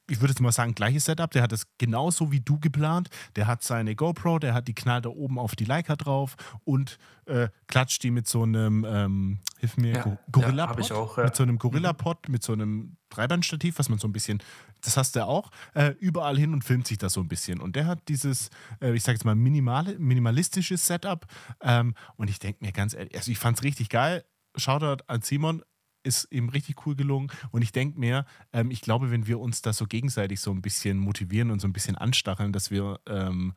ich 0.09 0.21
würde 0.21 0.33
jetzt 0.33 0.41
mal 0.41 0.53
sagen, 0.53 0.75
gleiches 0.75 1.05
Setup. 1.05 1.31
Der 1.31 1.43
hat 1.43 1.53
es 1.53 1.67
genauso 1.79 2.33
wie 2.33 2.41
du 2.41 2.59
geplant. 2.59 3.11
Der 3.37 3.47
hat 3.47 3.63
seine 3.63 3.95
GoPro, 3.95 4.39
der 4.39 4.55
hat 4.55 4.67
die 4.69 4.75
knallt 4.75 5.05
da 5.05 5.11
oben 5.11 5.39
auf 5.39 5.55
die 5.55 5.65
Leica 5.65 5.97
drauf 5.97 6.37
und 6.65 6.99
äh, 7.27 7.49
klatscht 7.67 8.03
die 8.03 8.11
mit 8.11 8.27
so 8.27 8.43
einem, 8.43 8.87
ähm, 8.89 9.41
hilf 9.59 9.77
mir, 9.77 9.95
ja, 9.95 10.19
Gorilla-Pod. 10.33 10.89
Ja, 10.89 11.09
ja. 11.17 11.25
Mit 11.25 11.37
so 11.37 11.43
einem 11.43 11.59
Gorilla-Pod, 11.59 12.29
mit 12.29 12.43
so 12.43 12.55
einem 12.55 12.97
Dreibandstativ, 13.11 13.79
was 13.79 13.89
man 13.89 13.99
so 13.99 14.09
ein 14.09 14.13
bisschen, 14.13 14.43
das 14.81 14.97
hast 14.97 15.15
du 15.17 15.27
auch, 15.27 15.51
äh, 15.75 15.95
überall 15.99 16.39
hin 16.39 16.53
und 16.53 16.65
filmt 16.65 16.87
sich 16.87 16.99
das 16.99 17.13
so 17.13 17.21
ein 17.21 17.29
bisschen. 17.29 17.61
Und 17.61 17.77
der 17.77 17.87
hat 17.87 18.09
dieses, 18.09 18.51
äh, 18.81 18.95
ich 18.95 19.03
sage 19.03 19.17
jetzt 19.17 19.25
mal, 19.25 19.35
minimale, 19.35 19.99
minimalistisches 19.99 20.87
Setup. 20.87 21.27
Ähm, 21.61 21.95
und 22.17 22.31
ich 22.31 22.39
denke 22.39 22.65
mir 22.65 22.73
ganz 22.73 22.95
ehrlich, 22.95 23.15
also 23.15 23.31
ich 23.31 23.39
fand 23.39 23.59
es 23.59 23.65
richtig 23.65 23.91
geil. 23.91 24.25
Shoutout 24.57 25.05
an 25.07 25.23
Simon, 25.23 25.63
ist 26.03 26.29
ihm 26.31 26.49
richtig 26.49 26.87
cool 26.87 26.97
gelungen. 26.97 27.31
Und 27.51 27.63
ich 27.63 27.73
denke 27.73 27.99
mir, 27.99 28.25
ähm, 28.53 28.71
ich 28.71 28.81
glaube, 28.81 29.11
wenn 29.11 29.27
wir 29.27 29.41
uns 29.41 29.63
da 29.63 29.73
so 29.73 29.87
gegenseitig 29.87 30.41
so 30.41 30.51
ein 30.51 30.63
bisschen 30.63 30.99
motivieren 30.99 31.51
und 31.51 31.61
so 31.61 31.69
ein 31.69 31.73
bisschen 31.73 31.97
anstacheln, 31.97 32.53
dass 32.53 32.71
wir 32.71 33.01
ähm, 33.07 33.55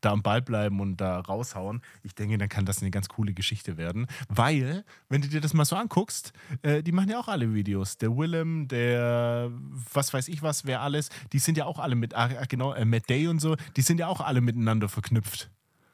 da 0.00 0.12
am 0.12 0.22
Ball 0.22 0.42
bleiben 0.42 0.80
und 0.80 0.98
da 0.98 1.18
raushauen, 1.20 1.80
ich 2.02 2.14
denke, 2.14 2.36
dann 2.36 2.50
kann 2.50 2.66
das 2.66 2.82
eine 2.82 2.90
ganz 2.90 3.08
coole 3.08 3.32
Geschichte 3.32 3.78
werden. 3.78 4.06
Weil, 4.28 4.84
wenn 5.08 5.22
du 5.22 5.28
dir 5.28 5.40
das 5.40 5.54
mal 5.54 5.64
so 5.64 5.76
anguckst, 5.76 6.32
äh, 6.62 6.82
die 6.82 6.92
machen 6.92 7.08
ja 7.08 7.18
auch 7.18 7.28
alle 7.28 7.54
Videos. 7.54 7.96
Der 7.96 8.14
Willem, 8.14 8.68
der 8.68 9.50
was 9.94 10.12
weiß 10.12 10.28
ich 10.28 10.42
was, 10.42 10.66
wer 10.66 10.82
alles, 10.82 11.08
die 11.32 11.38
sind 11.38 11.56
ja 11.56 11.64
auch 11.64 11.78
alle 11.78 11.94
mit, 11.94 12.14
ah, 12.14 12.44
genau, 12.48 12.74
äh, 12.74 12.84
Matt 12.84 13.08
Day 13.08 13.28
und 13.28 13.40
so, 13.40 13.56
die 13.76 13.82
sind 13.82 13.98
ja 13.98 14.08
auch 14.08 14.20
alle 14.20 14.40
miteinander 14.42 14.88
verknüpft. 14.88 15.50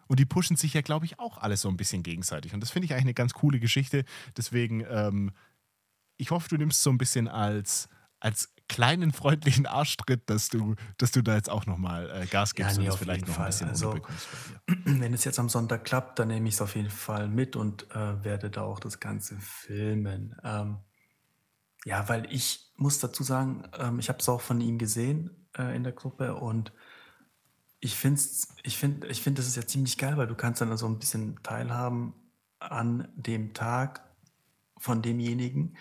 und 0.08 0.18
die 0.18 0.26
pushen 0.26 0.56
sich 0.56 0.74
ja, 0.74 0.80
glaube 0.80 1.06
ich, 1.06 1.20
auch 1.20 1.38
alles 1.38 1.60
so 1.60 1.68
ein 1.68 1.76
bisschen 1.76 2.02
gegenseitig. 2.02 2.52
Und 2.52 2.60
das 2.60 2.70
finde 2.72 2.86
ich 2.86 2.92
eigentlich 2.92 3.04
eine 3.04 3.14
ganz 3.14 3.32
coole 3.32 3.60
Geschichte. 3.60 4.04
Deswegen, 4.36 4.84
ähm, 4.90 5.30
ich 6.20 6.30
hoffe, 6.30 6.48
du 6.48 6.56
nimmst 6.56 6.82
so 6.82 6.90
ein 6.90 6.98
bisschen 6.98 7.28
als, 7.28 7.88
als 8.20 8.52
kleinen 8.68 9.12
freundlichen 9.12 9.66
Arschtritt, 9.66 10.28
dass 10.30 10.48
du, 10.48 10.76
dass 10.98 11.10
du 11.10 11.22
da 11.22 11.34
jetzt 11.34 11.50
auch 11.50 11.66
nochmal 11.66 12.08
äh, 12.10 12.26
Gas 12.26 12.54
gibst 12.54 12.72
Ja, 12.72 12.78
und 12.78 12.82
ne, 12.84 12.88
es 12.88 12.94
auf 12.94 13.00
vielleicht 13.00 13.26
noch 13.26 13.34
ein 13.34 13.36
Fall. 13.36 13.46
bisschen 13.46 13.68
Also, 13.68 14.00
wenn 14.84 15.14
es 15.14 15.24
jetzt 15.24 15.38
am 15.38 15.48
Sonntag 15.48 15.84
klappt, 15.84 16.18
dann 16.18 16.28
nehme 16.28 16.48
ich 16.48 16.54
es 16.54 16.62
auf 16.62 16.76
jeden 16.76 16.90
Fall 16.90 17.28
mit 17.28 17.56
und 17.56 17.90
äh, 17.90 18.22
werde 18.22 18.50
da 18.50 18.62
auch 18.62 18.78
das 18.78 19.00
Ganze 19.00 19.36
filmen. 19.40 20.36
Ähm, 20.44 20.78
ja, 21.84 22.08
weil 22.08 22.32
ich 22.32 22.72
muss 22.76 22.98
dazu 23.00 23.22
sagen, 23.22 23.64
ähm, 23.78 23.98
ich 23.98 24.08
habe 24.08 24.18
es 24.18 24.28
auch 24.28 24.40
von 24.40 24.60
ihm 24.60 24.78
gesehen 24.78 25.48
äh, 25.56 25.74
in 25.74 25.82
der 25.82 25.92
Gruppe 25.92 26.34
und 26.34 26.72
ich 27.80 27.96
finde, 27.96 28.20
ich 28.62 28.76
finde, 28.76 29.08
ich 29.08 29.22
finde, 29.22 29.40
das 29.40 29.48
ist 29.48 29.56
ja 29.56 29.66
ziemlich 29.66 29.96
geil, 29.96 30.18
weil 30.18 30.26
du 30.26 30.34
kannst 30.34 30.60
dann 30.60 30.70
also 30.70 30.86
ein 30.86 30.98
bisschen 30.98 31.42
teilhaben 31.42 32.12
an 32.58 33.08
dem 33.16 33.54
Tag 33.54 34.09
von 34.80 35.02
demjenigen 35.02 35.76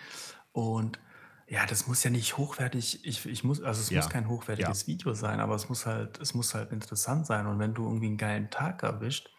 und 0.52 1.00
ja, 1.48 1.66
das 1.66 1.88
muss 1.88 2.04
ja 2.04 2.10
nicht 2.10 2.36
hochwertig, 2.36 3.04
ich, 3.04 3.26
ich 3.26 3.42
muss, 3.44 3.60
also 3.60 3.80
es 3.80 3.92
muss 3.92 4.06
Ja, 4.06 4.08
kein 4.08 4.28
ja. 4.56 4.68
hochwertiges 4.68 4.86
Video 4.86 5.14
sein, 5.14 5.40
aber 5.40 5.56
es 5.56 5.68
muss 5.68 5.84
halt, 5.86 6.20
es 6.20 6.32
muss 6.34 6.54
halt 6.54 6.70
interessant 6.72 7.26
sein. 7.26 7.46
Und 7.48 7.58
wenn 7.58 7.74
du 7.74 7.84
irgendwie 7.84 8.06
einen 8.06 8.18
geilen 8.18 8.50
Tag 8.50 8.84
erwischt, 8.84 9.30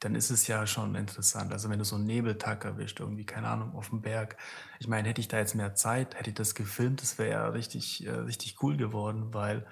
dann 0.00 0.14
ist 0.14 0.30
es 0.30 0.46
ja 0.46 0.66
schon 0.66 0.94
interessant. 0.94 1.52
Also 1.52 1.68
wenn 1.70 1.78
du 1.78 1.84
so 1.84 1.96
einen 1.96 2.06
Nebeltag 2.06 2.64
erwischt, 2.64 3.00
irgendwie, 3.00 3.26
keine 3.26 3.48
Ahnung, 3.48 3.74
auf 3.74 3.90
dem 3.90 4.00
Berg. 4.00 4.36
Ich 4.78 4.88
meine, 4.88 5.08
hätte 5.08 5.20
ich 5.20 5.28
da 5.28 5.38
jetzt 5.38 5.54
mehr 5.56 5.74
Zeit, 5.74 6.14
hätte 6.14 6.30
ich 6.30 6.36
das 6.36 6.54
gefilmt, 6.54 7.02
das 7.02 7.18
wäre 7.18 7.30
ja 7.30 7.48
richtig, 7.48 8.06
äh, 8.06 8.10
richtig 8.10 8.62
cool 8.62 8.76
geworden, 8.76 9.34
weil 9.34 9.66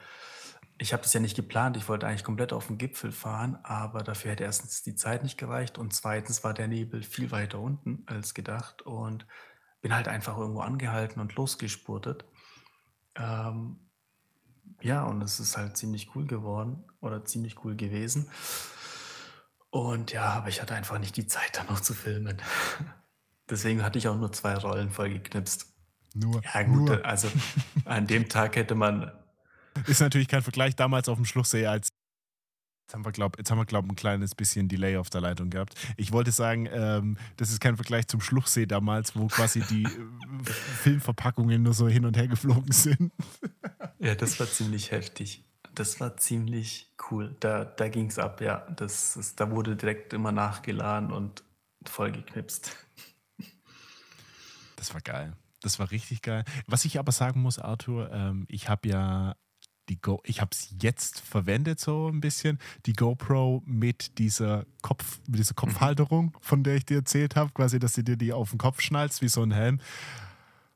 ich 0.78 0.92
habe 0.92 1.02
das 1.02 1.12
ja 1.12 1.20
nicht 1.20 1.36
geplant. 1.36 1.76
Ich 1.76 1.88
wollte 1.88 2.06
eigentlich 2.06 2.24
komplett 2.24 2.52
auf 2.52 2.66
den 2.66 2.78
Gipfel 2.78 3.12
fahren, 3.12 3.58
aber 3.62 4.02
dafür 4.02 4.32
hätte 4.32 4.44
erstens 4.44 4.82
die 4.82 4.94
Zeit 4.94 5.22
nicht 5.22 5.38
gereicht 5.38 5.78
und 5.78 5.94
zweitens 5.94 6.44
war 6.44 6.54
der 6.54 6.68
Nebel 6.68 7.02
viel 7.02 7.30
weiter 7.30 7.60
unten 7.60 8.02
als 8.06 8.34
gedacht 8.34 8.82
und 8.82 9.26
bin 9.80 9.94
halt 9.94 10.08
einfach 10.08 10.36
irgendwo 10.36 10.60
angehalten 10.60 11.20
und 11.20 11.34
losgespurtet. 11.36 12.24
Ähm, 13.14 13.78
ja, 14.82 15.04
und 15.04 15.22
es 15.22 15.40
ist 15.40 15.56
halt 15.56 15.76
ziemlich 15.76 16.14
cool 16.14 16.26
geworden 16.26 16.84
oder 17.00 17.24
ziemlich 17.24 17.64
cool 17.64 17.76
gewesen. 17.76 18.30
Und 19.70 20.12
ja, 20.12 20.24
aber 20.34 20.48
ich 20.48 20.60
hatte 20.60 20.74
einfach 20.74 20.98
nicht 20.98 21.16
die 21.16 21.26
Zeit, 21.26 21.56
da 21.56 21.64
noch 21.64 21.80
zu 21.80 21.94
filmen. 21.94 22.36
Deswegen 23.50 23.82
hatte 23.82 23.98
ich 23.98 24.08
auch 24.08 24.16
nur 24.16 24.32
zwei 24.32 24.54
Rollen 24.56 24.90
vollgeknipst. 24.90 25.72
Nur, 26.14 26.42
Ja, 26.42 26.62
gut, 26.62 26.88
nur. 26.88 27.04
also 27.04 27.28
an 27.84 28.06
dem 28.06 28.28
Tag 28.28 28.56
hätte 28.56 28.74
man. 28.74 29.12
Ist 29.86 30.00
natürlich 30.00 30.28
kein 30.28 30.42
Vergleich 30.42 30.76
damals 30.76 31.08
auf 31.08 31.16
dem 31.16 31.24
Schluchsee 31.24 31.66
als. 31.66 31.88
Jetzt 32.86 32.94
haben 32.94 33.04
wir, 33.04 33.10
glaube 33.10 33.38
wir, 33.38 33.64
glaub, 33.64 33.84
ein 33.84 33.96
kleines 33.96 34.36
bisschen 34.36 34.68
Delay 34.68 34.96
auf 34.96 35.10
der 35.10 35.20
Leitung 35.20 35.50
gehabt. 35.50 35.74
Ich 35.96 36.12
wollte 36.12 36.30
sagen, 36.30 36.68
ähm, 36.70 37.18
das 37.36 37.50
ist 37.50 37.60
kein 37.60 37.74
Vergleich 37.74 38.06
zum 38.06 38.20
Schluchsee 38.20 38.66
damals, 38.66 39.16
wo 39.16 39.26
quasi 39.26 39.60
die 39.60 39.82
äh, 39.82 40.44
Filmverpackungen 40.82 41.64
nur 41.64 41.74
so 41.74 41.88
hin 41.88 42.04
und 42.04 42.16
her 42.16 42.28
geflogen 42.28 42.70
sind. 42.70 43.12
Ja, 43.98 44.14
das 44.14 44.38
war 44.40 44.46
ziemlich 44.46 44.92
heftig. 44.92 45.42
Das 45.74 45.98
war 45.98 46.16
ziemlich 46.16 46.94
cool. 47.10 47.36
Da, 47.40 47.64
da 47.64 47.88
ging 47.88 48.06
es 48.06 48.20
ab, 48.20 48.40
ja. 48.40 48.66
Das 48.76 49.16
ist, 49.16 49.40
da 49.40 49.50
wurde 49.50 49.74
direkt 49.74 50.12
immer 50.12 50.30
nachgeladen 50.30 51.10
und 51.10 51.42
vollgeknipst. 51.84 52.76
Das 54.76 54.94
war 54.94 55.00
geil. 55.00 55.32
Das 55.62 55.78
war 55.78 55.90
richtig 55.90 56.22
geil. 56.22 56.44
Was 56.66 56.84
ich 56.84 56.98
aber 56.98 57.12
sagen 57.12 57.42
muss, 57.42 57.58
Arthur, 57.58 58.12
ähm, 58.12 58.44
ich 58.48 58.68
habe 58.68 58.88
ja 58.88 59.36
die 59.88 60.00
Go, 60.00 60.20
ich 60.24 60.40
habe 60.40 60.50
es 60.52 60.74
jetzt 60.80 61.20
verwendet 61.20 61.80
so 61.80 62.08
ein 62.08 62.20
bisschen, 62.20 62.58
die 62.86 62.92
GoPro 62.92 63.62
mit 63.66 64.18
dieser 64.18 64.66
Kopf, 64.82 65.20
mit 65.26 65.38
dieser 65.38 65.54
Kopfhalterung, 65.54 66.36
von 66.40 66.62
der 66.62 66.76
ich 66.76 66.86
dir 66.86 66.98
erzählt 66.98 67.36
habe, 67.36 67.50
quasi, 67.52 67.78
dass 67.78 67.94
du 67.94 68.02
dir 68.02 68.16
die 68.16 68.32
auf 68.32 68.50
den 68.50 68.58
Kopf 68.58 68.80
schnallst 68.80 69.22
wie 69.22 69.28
so 69.28 69.42
ein 69.42 69.52
Helm. 69.52 69.80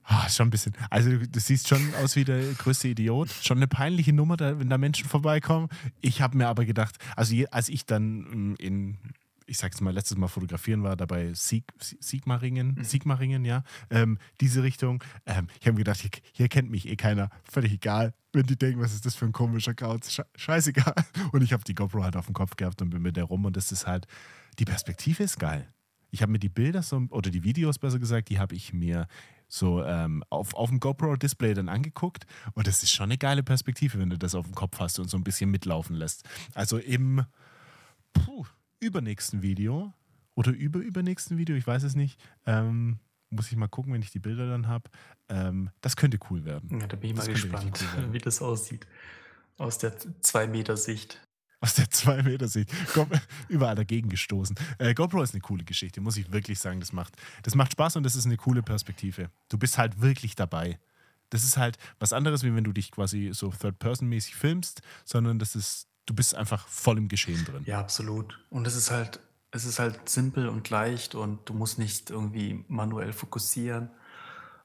Ah, 0.04 0.28
schon 0.28 0.48
ein 0.48 0.50
bisschen. 0.50 0.74
Also 0.90 1.10
du, 1.10 1.28
du 1.28 1.38
siehst 1.38 1.68
schon 1.68 1.94
aus 2.02 2.16
wie 2.16 2.24
der 2.24 2.42
größte 2.54 2.88
Idiot. 2.88 3.30
Schon 3.42 3.58
eine 3.58 3.68
peinliche 3.68 4.12
Nummer, 4.12 4.36
da, 4.36 4.58
wenn 4.58 4.68
da 4.68 4.76
Menschen 4.76 5.08
vorbeikommen. 5.08 5.68
Ich 6.00 6.20
habe 6.20 6.36
mir 6.36 6.48
aber 6.48 6.64
gedacht, 6.64 6.96
also 7.14 7.32
je, 7.32 7.46
als 7.48 7.68
ich 7.68 7.86
dann 7.86 8.26
ähm, 8.32 8.56
in, 8.58 8.98
ich 9.50 9.58
sag's 9.58 9.80
mal, 9.80 9.92
letztes 9.92 10.16
Mal 10.16 10.28
fotografieren 10.28 10.84
war, 10.84 10.96
dabei 10.96 11.34
Sieg, 11.34 11.64
Sigmaringen, 11.78 12.82
Sigmaringen, 12.84 13.44
ja, 13.44 13.64
ähm, 13.90 14.18
diese 14.40 14.62
Richtung. 14.62 15.02
Ähm, 15.26 15.48
ich 15.60 15.66
habe 15.66 15.72
mir 15.72 15.84
gedacht, 15.84 16.00
hier, 16.00 16.10
hier 16.32 16.48
kennt 16.48 16.70
mich 16.70 16.86
eh 16.88 16.96
keiner. 16.96 17.30
Völlig 17.42 17.72
egal, 17.72 18.14
wenn 18.32 18.46
die 18.46 18.56
denken, 18.56 18.80
was 18.80 18.94
ist 18.94 19.04
das 19.04 19.16
für 19.16 19.24
ein 19.24 19.32
komischer 19.32 19.74
Kauz. 19.74 20.12
Sche 20.12 20.24
scheißegal. 20.36 20.94
Und 21.32 21.42
ich 21.42 21.52
habe 21.52 21.64
die 21.64 21.74
GoPro 21.74 22.04
halt 22.04 22.16
auf 22.16 22.26
dem 22.26 22.34
Kopf 22.34 22.54
gehabt 22.56 22.80
und 22.80 22.90
bin 22.90 23.02
mit 23.02 23.16
der 23.16 23.24
rum 23.24 23.44
und 23.44 23.56
das 23.56 23.72
ist 23.72 23.86
halt, 23.86 24.06
die 24.58 24.64
Perspektive 24.64 25.22
ist 25.22 25.38
geil. 25.38 25.72
Ich 26.10 26.22
habe 26.22 26.32
mir 26.32 26.38
die 26.38 26.48
Bilder 26.48 26.82
so, 26.82 27.06
oder 27.10 27.30
die 27.30 27.44
Videos 27.44 27.78
besser 27.78 27.98
gesagt, 27.98 28.28
die 28.28 28.38
habe 28.38 28.54
ich 28.54 28.72
mir 28.72 29.06
so 29.48 29.84
ähm, 29.84 30.22
auf, 30.30 30.54
auf 30.54 30.70
dem 30.70 30.80
GoPro-Display 30.80 31.54
dann 31.54 31.68
angeguckt 31.68 32.26
und 32.54 32.66
das 32.66 32.82
ist 32.82 32.90
schon 32.90 33.04
eine 33.04 33.18
geile 33.18 33.42
Perspektive, 33.42 33.98
wenn 33.98 34.10
du 34.10 34.18
das 34.18 34.34
auf 34.34 34.46
dem 34.46 34.54
Kopf 34.54 34.78
hast 34.78 34.98
und 34.98 35.08
so 35.08 35.16
ein 35.16 35.24
bisschen 35.24 35.50
mitlaufen 35.50 35.96
lässt. 35.96 36.24
Also 36.54 36.78
im 36.78 37.24
puh, 38.12 38.46
übernächsten 38.80 39.42
Video 39.42 39.92
oder 40.34 40.52
überübernächsten 40.52 41.38
Video, 41.38 41.56
ich 41.56 41.66
weiß 41.66 41.82
es 41.82 41.94
nicht, 41.94 42.20
ähm, 42.46 42.98
muss 43.30 43.50
ich 43.50 43.56
mal 43.56 43.68
gucken, 43.68 43.92
wenn 43.92 44.02
ich 44.02 44.10
die 44.10 44.18
Bilder 44.18 44.48
dann 44.48 44.66
habe. 44.66 44.90
Ähm, 45.28 45.70
das 45.80 45.96
könnte 45.96 46.18
cool 46.30 46.44
werden. 46.44 46.80
Ja, 46.80 46.86
da 46.86 46.96
bin 46.96 47.10
ich 47.10 47.16
Das 47.16 47.26
mal 47.26 47.32
gespannt, 47.32 47.84
cool 47.96 48.08
wie 48.12 48.18
das 48.18 48.42
aussieht. 48.42 48.86
Aus 49.56 49.78
der 49.78 49.96
2-Meter-Sicht. 49.98 51.20
Aus 51.62 51.74
der 51.74 51.90
2 51.90 52.22
Meter 52.22 52.48
Sicht. 52.48 52.72
Go 52.94 53.06
überall 53.48 53.74
dagegen 53.74 54.08
gestoßen. 54.08 54.56
Äh, 54.78 54.94
GoPro 54.94 55.22
ist 55.22 55.34
eine 55.34 55.42
coole 55.42 55.64
Geschichte, 55.64 56.00
muss 56.00 56.16
ich 56.16 56.32
wirklich 56.32 56.58
sagen. 56.58 56.80
Das 56.80 56.94
macht, 56.94 57.14
das 57.42 57.54
macht 57.54 57.72
Spaß 57.72 57.96
und 57.96 58.02
das 58.02 58.16
ist 58.16 58.24
eine 58.24 58.38
coole 58.38 58.62
Perspektive. 58.62 59.30
Du 59.50 59.58
bist 59.58 59.76
halt 59.76 60.00
wirklich 60.00 60.34
dabei. 60.34 60.80
Das 61.28 61.44
ist 61.44 61.58
halt 61.58 61.76
was 61.98 62.14
anderes, 62.14 62.42
wie 62.42 62.54
wenn 62.54 62.64
du 62.64 62.72
dich 62.72 62.90
quasi 62.90 63.30
so 63.34 63.50
Third-Person-mäßig 63.50 64.34
filmst, 64.34 64.80
sondern 65.04 65.38
das 65.38 65.54
ist, 65.54 65.86
du 66.06 66.14
bist 66.14 66.34
einfach 66.34 66.66
voll 66.68 66.98
im 66.98 67.08
Geschehen 67.08 67.44
drin. 67.44 67.62
Ja, 67.66 67.80
absolut. 67.80 68.38
Und 68.50 68.66
es 68.66 68.74
ist 68.74 68.90
halt, 68.90 69.20
es 69.50 69.64
ist 69.64 69.78
halt 69.78 70.08
simpel 70.08 70.48
und 70.48 70.70
leicht 70.70 71.14
und 71.14 71.48
du 71.48 71.54
musst 71.54 71.78
nicht 71.78 72.10
irgendwie 72.10 72.64
manuell 72.68 73.12
fokussieren. 73.12 73.90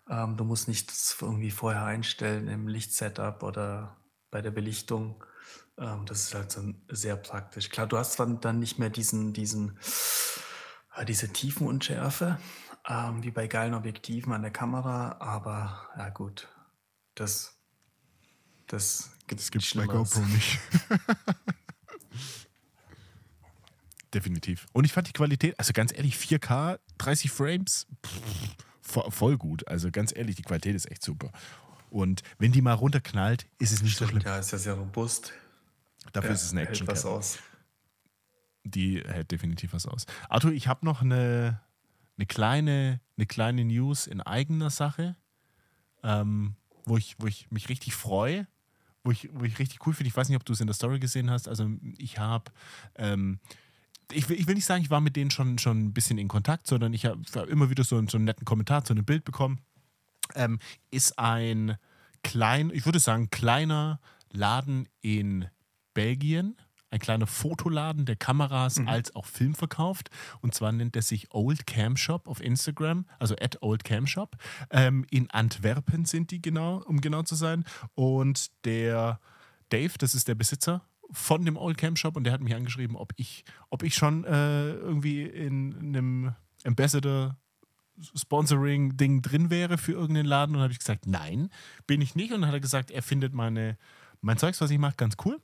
Ähm, 0.10 0.38
du 0.38 0.44
musst 0.44 0.68
nichts 0.68 1.18
irgendwie 1.20 1.52
vorher 1.52 1.86
einstellen 1.86 2.48
im 2.48 2.68
Lichtsetup 2.68 3.44
oder 3.44 3.98
bei 4.32 4.42
der 4.42 4.52
Belichtung. 4.52 5.24
Ähm, 5.78 6.06
das 6.06 6.22
ist 6.22 6.36
halt 6.36 6.52
so 6.52 6.62
sehr 6.90 7.16
praktisch. 7.16 7.70
Klar, 7.70 7.88
du 7.88 7.98
hast 7.98 8.20
dann 8.20 8.60
nicht 8.60 8.80
mehr 8.80 8.90
diesen, 8.90 9.34
diesen, 9.34 9.80
äh, 10.96 11.06
diese 11.06 11.32
Tiefenunschärfe, 11.32 12.40
ähm, 12.88 13.24
wie 13.24 13.32
bei 13.32 13.48
geilen 13.48 13.74
Objektiven 13.74 14.34
an 14.34 14.42
der 14.42 14.52
Kamera, 14.52 15.18
aber 15.20 15.90
ja 15.98 16.10
gut, 16.10 16.48
das, 17.16 17.60
das 18.68 19.12
gibt 19.28 19.42
es 19.42 19.74
bei. 19.74 19.86
GoPro 19.86 20.20
nicht. 20.22 20.60
Definitiv. 24.14 24.66
Und 24.72 24.86
ich 24.86 24.94
fand 24.94 25.08
die 25.08 25.14
Qualität, 25.14 25.60
also 25.60 25.74
ganz 25.74 25.92
ehrlich, 25.94 26.16
4K, 26.16 26.80
30 27.00 27.32
Frames, 27.32 27.86
pff, 28.06 28.96
vo- 28.96 29.12
voll 29.12 29.38
gut. 29.38 29.68
Also 29.68 29.92
ganz 29.92 30.16
ehrlich, 30.16 30.36
die 30.36 30.44
Qualität 30.44 30.76
ist 30.76 30.90
echt 30.90 31.04
super. 31.04 31.32
Und 31.90 32.24
wenn 32.38 32.52
die 32.52 32.62
mal 32.62 32.74
runterknallt, 32.74 33.46
ist 33.60 33.72
es 33.74 33.82
nicht 33.82 33.98
so 33.98 34.06
Stimmt, 34.06 34.22
schlimm. 34.24 34.34
ja, 34.34 34.40
ist 34.40 34.52
ja 34.52 34.58
sehr 34.58 34.74
robust. 34.76 35.34
Dafür 36.14 36.30
Ja, 36.30 36.36
ist 36.36 36.44
es 36.44 36.52
eine 36.52 36.62
hält 36.62 36.70
action 36.70 36.88
was 36.88 37.06
aus. 37.06 37.40
Die 38.64 39.02
hält 39.06 39.32
definitiv 39.32 39.74
was 39.74 39.86
aus. 39.86 40.06
Arthur, 40.30 40.52
ich 40.54 40.68
habe 40.68 40.86
noch 40.86 41.02
eine, 41.02 41.62
eine, 42.18 42.26
kleine, 42.26 43.02
eine 43.18 43.26
kleine 43.26 43.66
News 43.66 44.08
in 44.08 44.22
eigener 44.22 44.70
Sache, 44.70 45.16
ähm, 46.04 46.56
wo, 46.86 46.98
ich, 46.98 47.16
wo 47.20 47.28
ich 47.28 47.52
mich 47.52 47.68
richtig 47.70 47.96
freue, 47.96 48.48
wo 49.06 49.12
ich, 49.12 49.30
wo 49.32 49.46
ich 49.46 49.58
richtig 49.60 49.86
cool 49.88 49.94
finde. 49.94 50.10
Ich 50.10 50.18
weiß 50.18 50.28
nicht, 50.28 50.36
ob 50.36 50.44
du 50.46 50.52
es 50.54 50.60
in 50.60 50.68
der 50.68 50.74
Story 50.74 51.00
gesehen 51.00 51.30
hast. 51.32 51.48
Also 51.48 51.70
ich 51.98 52.18
habe, 52.20 52.52
ähm, 52.96 53.40
ich, 54.12 54.28
will, 54.28 54.38
ich 54.40 54.48
will 54.48 54.56
nicht 54.56 54.66
sagen, 54.66 54.84
ich 54.84 54.90
war 54.90 55.00
mit 55.00 55.16
denen 55.16 55.32
schon, 55.32 55.58
schon 55.60 55.86
ein 55.86 55.94
bisschen 55.94 56.18
in 56.18 56.28
Kontakt, 56.28 56.68
sondern 56.68 56.94
ich 56.94 57.06
habe 57.06 57.22
immer 57.48 57.70
wieder 57.70 57.84
so, 57.84 57.98
einen- 57.98 58.08
so 58.10 58.18
einen 58.18 58.26
netten 58.26 58.44
Kommentar 58.46 58.84
zu 58.84 58.94
einem 58.94 59.06
Bild 59.06 59.24
bekommen. 59.24 59.62
Ähm, 60.34 60.60
ist 60.92 61.18
ein 61.20 61.78
klein, 62.24 62.72
ich 62.74 62.86
würde 62.86 63.00
sagen, 63.00 63.30
kleiner 63.30 64.00
Laden 64.32 64.90
in 65.02 65.46
Belgien, 65.94 66.58
ein 66.96 67.00
kleiner 67.00 67.28
Fotoladen, 67.28 68.06
der 68.06 68.16
Kameras 68.16 68.80
als 68.86 69.16
auch 69.16 69.26
Film 69.26 69.54
verkauft. 69.54 70.10
Und 70.42 70.56
zwar 70.56 70.72
nennt 70.72 70.96
er 70.96 71.02
sich 71.02 71.28
Old 71.32 71.68
Cam 71.68 71.98
Shop 71.98 72.28
auf 72.28 72.42
Instagram, 72.42 73.06
also 73.20 73.36
at 73.40 73.62
Old 73.62 73.84
Cam 73.84 74.08
Shop. 74.08 74.36
Ähm, 74.72 75.06
in 75.12 75.30
Antwerpen 75.30 76.06
sind 76.06 76.32
die 76.32 76.42
genau, 76.42 76.82
um 76.86 77.02
genau 77.02 77.24
zu 77.24 77.36
sein. 77.36 77.66
Und 77.94 78.50
der 78.66 79.20
Dave, 79.70 79.94
das 79.98 80.16
ist 80.16 80.28
der 80.28 80.36
Besitzer 80.36 80.82
von 81.12 81.46
dem 81.46 81.58
Old 81.58 81.78
Cam 81.78 81.96
Shop, 81.96 82.16
und 82.16 82.24
der 82.24 82.34
hat 82.34 82.42
mich 82.42 82.56
angeschrieben, 82.56 82.96
ob 82.96 83.14
ich, 83.18 83.44
ob 83.70 83.84
ich 83.84 83.94
schon 83.94 84.24
äh, 84.24 84.72
irgendwie 84.72 85.24
in 85.24 85.78
einem 85.78 86.36
Ambassador 86.64 87.38
Sponsoring-Ding 88.16 89.22
drin 89.22 89.50
wäre 89.50 89.78
für 89.78 89.94
irgendeinen 89.94 90.28
Laden. 90.28 90.56
Und 90.56 90.62
habe 90.62 90.74
ich 90.74 90.80
gesagt, 90.80 91.08
nein, 91.08 91.50
bin 91.88 92.02
ich 92.02 92.16
nicht. 92.16 92.34
Und 92.34 92.42
dann 92.42 92.48
hat 92.48 92.56
er 92.56 92.62
gesagt, 92.62 92.92
er 92.92 93.02
findet 93.02 93.34
meine, 93.34 93.78
mein 94.22 94.38
Zeugs, 94.38 94.60
was 94.62 94.72
ich 94.72 94.80
mache, 94.80 94.96
ganz 94.98 95.16
cool. 95.26 95.40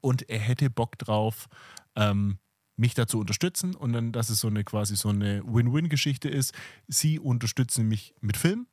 Und 0.00 0.28
er 0.28 0.38
hätte 0.38 0.70
Bock 0.70 0.98
drauf, 0.98 1.48
ähm, 1.94 2.38
mich 2.76 2.94
dazu 2.94 3.18
unterstützen 3.18 3.74
und 3.74 3.92
dann, 3.92 4.12
dass 4.12 4.28
es 4.28 4.40
so 4.40 4.48
eine 4.48 4.62
quasi 4.64 4.96
so 4.96 5.08
eine 5.08 5.42
Win-Win-Geschichte 5.46 6.28
ist. 6.28 6.52
Sie 6.86 7.18
unterstützen 7.18 7.88
mich 7.88 8.14
mit 8.20 8.36
Film 8.36 8.66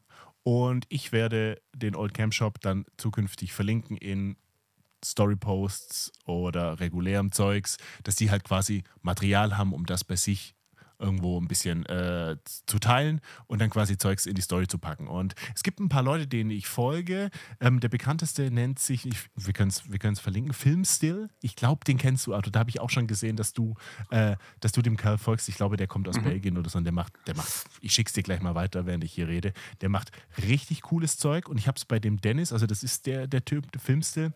und 0.43 0.85
ich 0.89 1.11
werde 1.11 1.61
den 1.73 1.95
Old 1.95 2.13
Camp 2.13 2.33
Shop 2.33 2.59
dann 2.59 2.85
zukünftig 2.97 3.53
verlinken 3.53 3.95
in 3.97 4.35
Storyposts 5.03 6.11
oder 6.25 6.79
regulärem 6.79 7.31
Zeugs, 7.31 7.77
dass 8.03 8.15
die 8.15 8.29
halt 8.29 8.43
quasi 8.43 8.83
Material 9.01 9.57
haben, 9.57 9.73
um 9.73 9.85
das 9.85 10.03
bei 10.03 10.15
sich 10.15 10.55
irgendwo 11.03 11.39
ein 11.39 11.47
bisschen 11.47 11.85
äh, 11.85 12.37
zu 12.65 12.79
teilen 12.79 13.21
und 13.47 13.59
dann 13.59 13.69
quasi 13.69 13.97
Zeugs 13.97 14.25
in 14.25 14.35
die 14.35 14.41
Story 14.41 14.67
zu 14.67 14.77
packen. 14.77 15.07
Und 15.07 15.35
es 15.53 15.63
gibt 15.63 15.79
ein 15.79 15.89
paar 15.89 16.01
Leute, 16.01 16.27
denen 16.27 16.49
ich 16.49 16.67
folge. 16.67 17.29
Ähm, 17.59 17.79
der 17.79 17.89
bekannteste 17.89 18.49
nennt 18.49 18.79
sich, 18.79 19.05
ich, 19.05 19.29
wir 19.35 19.53
können 19.53 19.69
es 19.69 19.91
wir 19.91 20.15
verlinken, 20.15 20.53
Filmstill. 20.53 21.29
Ich 21.41 21.55
glaube, 21.55 21.83
den 21.85 21.97
kennst 21.97 22.25
du. 22.25 22.33
Also 22.33 22.49
da 22.49 22.59
habe 22.59 22.69
ich 22.69 22.79
auch 22.79 22.89
schon 22.89 23.07
gesehen, 23.07 23.35
dass 23.35 23.53
du, 23.53 23.75
äh, 24.09 24.35
dass 24.61 24.71
du 24.71 24.81
dem 24.81 24.97
Kerl 24.97 25.17
folgst. 25.17 25.49
Ich 25.49 25.55
glaube, 25.55 25.77
der 25.77 25.87
kommt 25.87 26.07
aus 26.07 26.17
mhm. 26.17 26.23
Belgien 26.23 26.57
oder 26.57 26.69
so 26.69 26.77
und 26.77 26.85
der 26.85 26.93
macht, 26.93 27.13
der 27.27 27.35
macht, 27.35 27.65
ich 27.81 27.93
schick's 27.93 28.13
dir 28.13 28.23
gleich 28.23 28.41
mal 28.41 28.55
weiter, 28.55 28.85
während 28.85 29.03
ich 29.03 29.13
hier 29.13 29.27
rede. 29.27 29.53
Der 29.81 29.89
macht 29.89 30.11
richtig 30.47 30.81
cooles 30.81 31.17
Zeug 31.17 31.49
und 31.49 31.57
ich 31.57 31.67
habe 31.67 31.77
es 31.77 31.85
bei 31.85 31.99
dem 31.99 32.21
Dennis, 32.21 32.53
also 32.53 32.65
das 32.65 32.83
ist 32.83 33.05
der, 33.05 33.27
der 33.27 33.43
Typ, 33.43 33.71
der 33.71 33.81
Filmstill. 33.81 34.33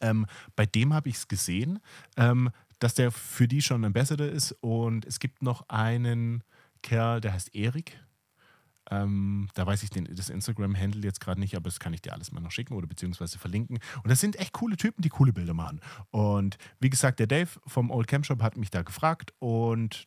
Ähm, 0.00 0.26
bei 0.56 0.66
dem 0.66 0.92
habe 0.92 1.08
ich 1.08 1.16
es 1.16 1.28
gesehen. 1.28 1.78
Ähm, 2.16 2.50
dass 2.78 2.94
der 2.94 3.10
für 3.10 3.48
die 3.48 3.62
schon 3.62 3.82
ein 3.82 3.86
Ambassador 3.86 4.26
ist. 4.26 4.52
Und 4.60 5.04
es 5.04 5.18
gibt 5.18 5.42
noch 5.42 5.68
einen 5.68 6.42
Kerl, 6.82 7.20
der 7.20 7.32
heißt 7.32 7.54
Erik. 7.54 7.98
Ähm, 8.90 9.48
da 9.54 9.66
weiß 9.66 9.82
ich 9.82 9.90
den, 9.90 10.04
das 10.14 10.28
Instagram-Handle 10.28 11.02
jetzt 11.02 11.20
gerade 11.20 11.40
nicht, 11.40 11.56
aber 11.56 11.64
das 11.64 11.80
kann 11.80 11.92
ich 11.92 12.02
dir 12.02 12.12
alles 12.12 12.30
mal 12.30 12.40
noch 12.40 12.52
schicken 12.52 12.74
oder 12.74 12.86
beziehungsweise 12.86 13.38
verlinken. 13.38 13.78
Und 14.02 14.10
das 14.10 14.20
sind 14.20 14.38
echt 14.38 14.52
coole 14.52 14.76
Typen, 14.76 15.02
die 15.02 15.08
coole 15.08 15.32
Bilder 15.32 15.54
machen. 15.54 15.80
Und 16.10 16.56
wie 16.78 16.90
gesagt, 16.90 17.18
der 17.18 17.26
Dave 17.26 17.48
vom 17.66 17.90
Old 17.90 18.06
Camp 18.06 18.26
Shop 18.26 18.42
hat 18.42 18.56
mich 18.56 18.70
da 18.70 18.82
gefragt 18.82 19.32
und 19.38 20.06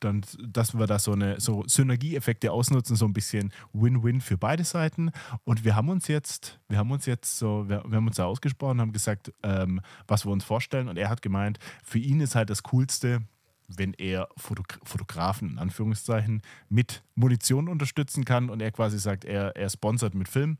dann, 0.00 0.22
dass 0.46 0.76
wir 0.76 0.86
da 0.86 0.98
so 0.98 1.12
eine 1.12 1.40
so 1.40 1.64
Synergieeffekte 1.66 2.52
ausnutzen, 2.52 2.96
so 2.96 3.06
ein 3.06 3.12
bisschen 3.12 3.52
Win-Win 3.72 4.20
für 4.20 4.36
beide 4.38 4.64
Seiten. 4.64 5.10
Und 5.44 5.64
wir 5.64 5.74
haben 5.74 5.88
uns 5.88 6.08
jetzt, 6.08 6.60
wir 6.68 6.78
haben 6.78 6.90
uns 6.90 7.06
jetzt 7.06 7.38
so, 7.38 7.68
wir, 7.68 7.82
wir 7.86 7.96
haben 7.96 8.06
uns 8.06 8.16
da 8.16 8.26
ausgesprochen, 8.26 8.80
haben 8.80 8.92
gesagt, 8.92 9.32
ähm, 9.42 9.80
was 10.06 10.26
wir 10.26 10.32
uns 10.32 10.44
vorstellen. 10.44 10.88
Und 10.88 10.96
er 10.96 11.08
hat 11.08 11.22
gemeint, 11.22 11.58
für 11.82 11.98
ihn 11.98 12.20
ist 12.20 12.34
halt 12.34 12.50
das 12.50 12.62
Coolste, 12.62 13.22
wenn 13.68 13.94
er 13.94 14.28
Fotog 14.36 14.78
Fotografen 14.84 15.50
in 15.50 15.58
Anführungszeichen 15.58 16.42
mit 16.68 17.02
Munition 17.14 17.68
unterstützen 17.68 18.24
kann 18.24 18.50
und 18.50 18.60
er 18.60 18.70
quasi 18.70 18.98
sagt, 18.98 19.24
er, 19.24 19.56
er 19.56 19.68
sponsert 19.70 20.14
mit 20.14 20.28
Film. 20.28 20.58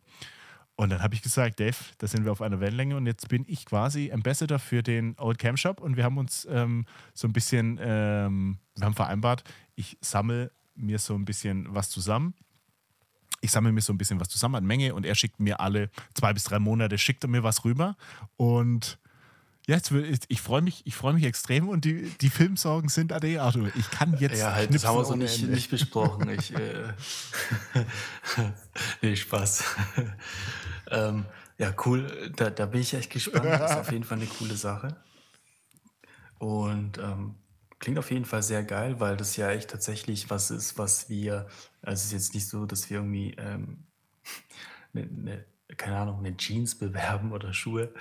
Und 0.76 0.90
dann 0.90 1.02
habe 1.02 1.14
ich 1.14 1.22
gesagt, 1.22 1.58
Dave, 1.58 1.76
da 1.98 2.06
sind 2.06 2.24
wir 2.24 2.32
auf 2.32 2.42
einer 2.42 2.60
Wellenlänge 2.60 2.96
und 2.96 3.06
jetzt 3.06 3.28
bin 3.28 3.44
ich 3.48 3.64
quasi 3.64 4.12
Ambassador 4.12 4.58
für 4.58 4.82
den 4.82 5.16
Old 5.18 5.38
Cam 5.38 5.56
Shop 5.56 5.80
und 5.80 5.96
wir 5.96 6.04
haben 6.04 6.18
uns 6.18 6.46
ähm, 6.50 6.84
so 7.14 7.26
ein 7.26 7.32
bisschen, 7.32 7.78
ähm, 7.80 8.58
wir 8.76 8.84
haben 8.84 8.94
vereinbart, 8.94 9.42
ich 9.74 9.96
sammle 10.02 10.52
mir 10.74 10.98
so 10.98 11.14
ein 11.14 11.24
bisschen 11.24 11.74
was 11.74 11.88
zusammen. 11.88 12.34
Ich 13.40 13.52
sammle 13.52 13.72
mir 13.72 13.80
so 13.80 13.92
ein 13.92 13.98
bisschen 13.98 14.20
was 14.20 14.28
zusammen 14.28 14.56
an 14.56 14.66
Menge 14.66 14.94
und 14.94 15.06
er 15.06 15.14
schickt 15.14 15.40
mir 15.40 15.60
alle 15.60 15.90
zwei 16.12 16.34
bis 16.34 16.44
drei 16.44 16.58
Monate, 16.58 16.98
schickt 16.98 17.24
er 17.24 17.28
mir 17.28 17.42
was 17.42 17.64
rüber 17.64 17.96
und 18.36 18.98
ja, 19.68 19.76
jetzt, 19.76 20.26
ich 20.28 20.40
freue 20.40 20.62
mich, 20.62 20.82
ich 20.86 21.02
mich 21.02 21.24
extrem 21.24 21.68
und 21.68 21.84
die, 21.84 22.08
die 22.20 22.30
Filmsorgen 22.30 22.88
sind 22.88 23.12
ade, 23.12 23.42
Arthur. 23.42 23.68
Ich 23.74 23.90
kann 23.90 24.16
jetzt. 24.18 24.38
Ja, 24.38 24.54
halt, 24.54 24.72
das 24.72 24.84
haben 24.84 24.96
wir 24.96 25.04
so 25.04 25.16
nicht, 25.16 25.42
nicht 25.48 25.70
besprochen. 25.70 26.28
Ich, 26.30 26.54
äh, 26.54 26.92
nee, 29.02 29.16
Spaß. 29.16 29.64
ähm, 30.92 31.24
ja, 31.58 31.74
cool. 31.84 32.32
Da, 32.36 32.50
da 32.50 32.66
bin 32.66 32.80
ich 32.80 32.94
echt 32.94 33.10
gespannt. 33.10 33.44
Das 33.44 33.72
ist 33.72 33.76
auf 33.78 33.90
jeden 33.90 34.04
Fall 34.04 34.18
eine 34.18 34.28
coole 34.28 34.54
Sache. 34.54 34.96
Und 36.38 36.98
ähm, 36.98 37.34
klingt 37.80 37.98
auf 37.98 38.12
jeden 38.12 38.24
Fall 38.24 38.44
sehr 38.44 38.62
geil, 38.62 39.00
weil 39.00 39.16
das 39.16 39.36
ja 39.36 39.50
echt 39.50 39.70
tatsächlich 39.70 40.30
was 40.30 40.52
ist, 40.52 40.78
was 40.78 41.08
wir. 41.08 41.48
Also 41.82 42.00
es 42.00 42.04
ist 42.04 42.12
jetzt 42.12 42.34
nicht 42.34 42.48
so, 42.48 42.66
dass 42.66 42.88
wir 42.88 42.98
irgendwie 42.98 43.34
ähm, 43.38 43.84
ne, 44.92 45.06
ne, 45.06 45.44
keine 45.76 45.96
Ahnung, 45.96 46.18
eine 46.20 46.36
Jeans 46.36 46.76
bewerben 46.76 47.32
oder 47.32 47.52
Schuhe, 47.52 47.92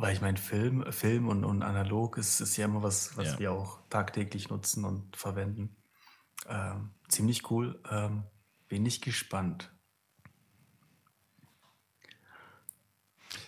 weil 0.00 0.14
ich 0.14 0.20
meine, 0.20 0.38
Film, 0.38 0.84
Film 0.92 1.26
und, 1.26 1.44
und 1.44 1.64
analog 1.64 2.18
ist, 2.18 2.40
ist 2.40 2.56
ja 2.56 2.66
immer 2.66 2.84
was, 2.84 3.16
was 3.16 3.32
Ja. 3.32 3.38
wir 3.40 3.52
auch 3.52 3.80
tagtäglich 3.90 4.48
nutzen 4.48 4.84
und 4.84 5.16
verwenden. 5.16 5.76
Ähm, 6.48 6.90
ziemlich 7.08 7.50
cool. 7.50 7.82
Ähm, 7.90 8.22
bin 8.68 8.86
ich 8.86 9.00
gespannt. 9.00 9.72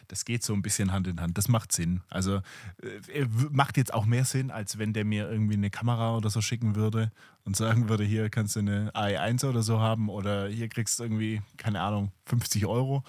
Das 0.08 0.24
geht 0.24 0.42
so 0.42 0.52
ein 0.52 0.60
bisschen 0.60 0.90
Hand 0.90 1.06
in 1.06 1.20
Hand. 1.20 1.38
Das 1.38 1.46
macht 1.46 1.70
Sinn. 1.70 2.02
Also 2.10 2.42
äh, 2.82 3.26
macht 3.52 3.76
jetzt 3.76 3.94
auch 3.94 4.04
mehr 4.04 4.24
Sinn, 4.24 4.50
als 4.50 4.76
wenn 4.76 4.92
der 4.92 5.04
mir 5.04 5.30
irgendwie 5.30 5.54
eine 5.54 5.70
Kamera 5.70 6.16
oder 6.16 6.30
so 6.30 6.40
schicken 6.40 6.74
würde 6.74 7.12
und 7.44 7.54
sagen 7.54 7.88
würde, 7.88 8.02
hier 8.02 8.28
kannst 8.28 8.56
du 8.56 8.60
eine 8.60 8.90
AI1 8.90 9.48
oder 9.48 9.62
so 9.62 9.78
haben 9.78 10.08
oder 10.08 10.48
hier 10.48 10.68
kriegst 10.68 10.98
du 10.98 11.04
irgendwie, 11.04 11.42
keine 11.58 11.80
Ahnung, 11.80 12.10
50 12.26 12.66
Euro 12.66 13.04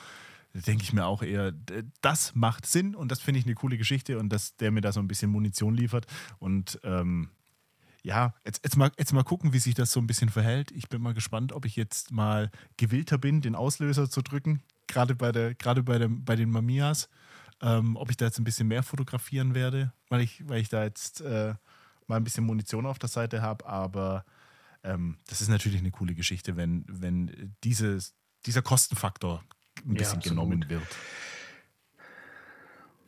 denke 0.53 0.83
ich 0.83 0.93
mir 0.93 1.05
auch 1.05 1.23
eher, 1.23 1.53
das 2.01 2.35
macht 2.35 2.65
Sinn 2.65 2.95
und 2.95 3.11
das 3.11 3.21
finde 3.21 3.39
ich 3.39 3.45
eine 3.45 3.55
coole 3.55 3.77
Geschichte 3.77 4.19
und 4.19 4.29
dass 4.29 4.55
der 4.57 4.71
mir 4.71 4.81
da 4.81 4.91
so 4.91 4.99
ein 4.99 5.07
bisschen 5.07 5.31
Munition 5.31 5.75
liefert. 5.75 6.07
Und 6.39 6.79
ähm, 6.83 7.29
ja, 8.03 8.33
jetzt, 8.45 8.61
jetzt, 8.63 8.77
mal, 8.77 8.91
jetzt 8.97 9.13
mal 9.13 9.23
gucken, 9.23 9.53
wie 9.53 9.59
sich 9.59 9.75
das 9.75 9.91
so 9.91 9.99
ein 9.99 10.07
bisschen 10.07 10.29
verhält. 10.29 10.71
Ich 10.71 10.89
bin 10.89 11.01
mal 11.01 11.13
gespannt, 11.13 11.53
ob 11.53 11.65
ich 11.65 11.75
jetzt 11.75 12.11
mal 12.11 12.49
gewillter 12.77 13.17
bin, 13.17 13.41
den 13.41 13.55
Auslöser 13.55 14.09
zu 14.09 14.21
drücken, 14.21 14.61
gerade 14.87 15.15
bei, 15.15 15.31
der, 15.31 15.55
gerade 15.55 15.83
bei, 15.83 15.97
der, 15.97 16.09
bei 16.09 16.35
den 16.35 16.49
Mamias. 16.49 17.09
Ähm, 17.63 17.95
ob 17.95 18.09
ich 18.09 18.17
da 18.17 18.25
jetzt 18.25 18.39
ein 18.39 18.43
bisschen 18.43 18.67
mehr 18.67 18.81
fotografieren 18.81 19.53
werde, 19.53 19.93
weil 20.09 20.21
ich, 20.21 20.47
weil 20.49 20.61
ich 20.61 20.69
da 20.69 20.83
jetzt 20.83 21.21
äh, 21.21 21.53
mal 22.07 22.15
ein 22.15 22.23
bisschen 22.23 22.43
Munition 22.43 22.87
auf 22.87 22.97
der 22.97 23.09
Seite 23.09 23.43
habe. 23.43 23.67
Aber 23.67 24.25
ähm, 24.83 25.17
das 25.27 25.41
ist 25.41 25.47
natürlich 25.47 25.79
eine 25.79 25.91
coole 25.91 26.15
Geschichte, 26.15 26.57
wenn, 26.57 26.83
wenn 26.87 27.53
dieses, 27.63 28.15
dieser 28.47 28.63
Kostenfaktor 28.63 29.43
ein 29.85 29.93
bisschen 29.93 30.21
ja, 30.21 30.29
genommen 30.29 30.69
wird. 30.69 30.87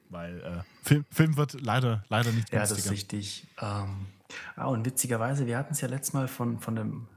Weil 0.10 0.42
äh, 0.42 0.64
Film, 0.84 1.06
Film, 1.10 1.38
wird 1.38 1.60
leider, 1.62 2.04
leider 2.10 2.32
nicht 2.32 2.52
günstiger. 2.52 2.58
Ja, 2.58 2.68
das 2.68 2.72
ist 2.72 2.92
richtig. 2.92 3.48
Ähm, 3.60 4.08
ah, 4.56 4.66
und 4.66 4.86
witzigerweise, 4.86 5.48
wir 5.48 5.58
hatten 5.58 5.74
es 5.74 5.82
ja 5.82 5.88
letztes 5.88 6.14
Mal 6.14 6.28
von, 6.28 6.60
von 6.60 6.78
einem 6.78 7.08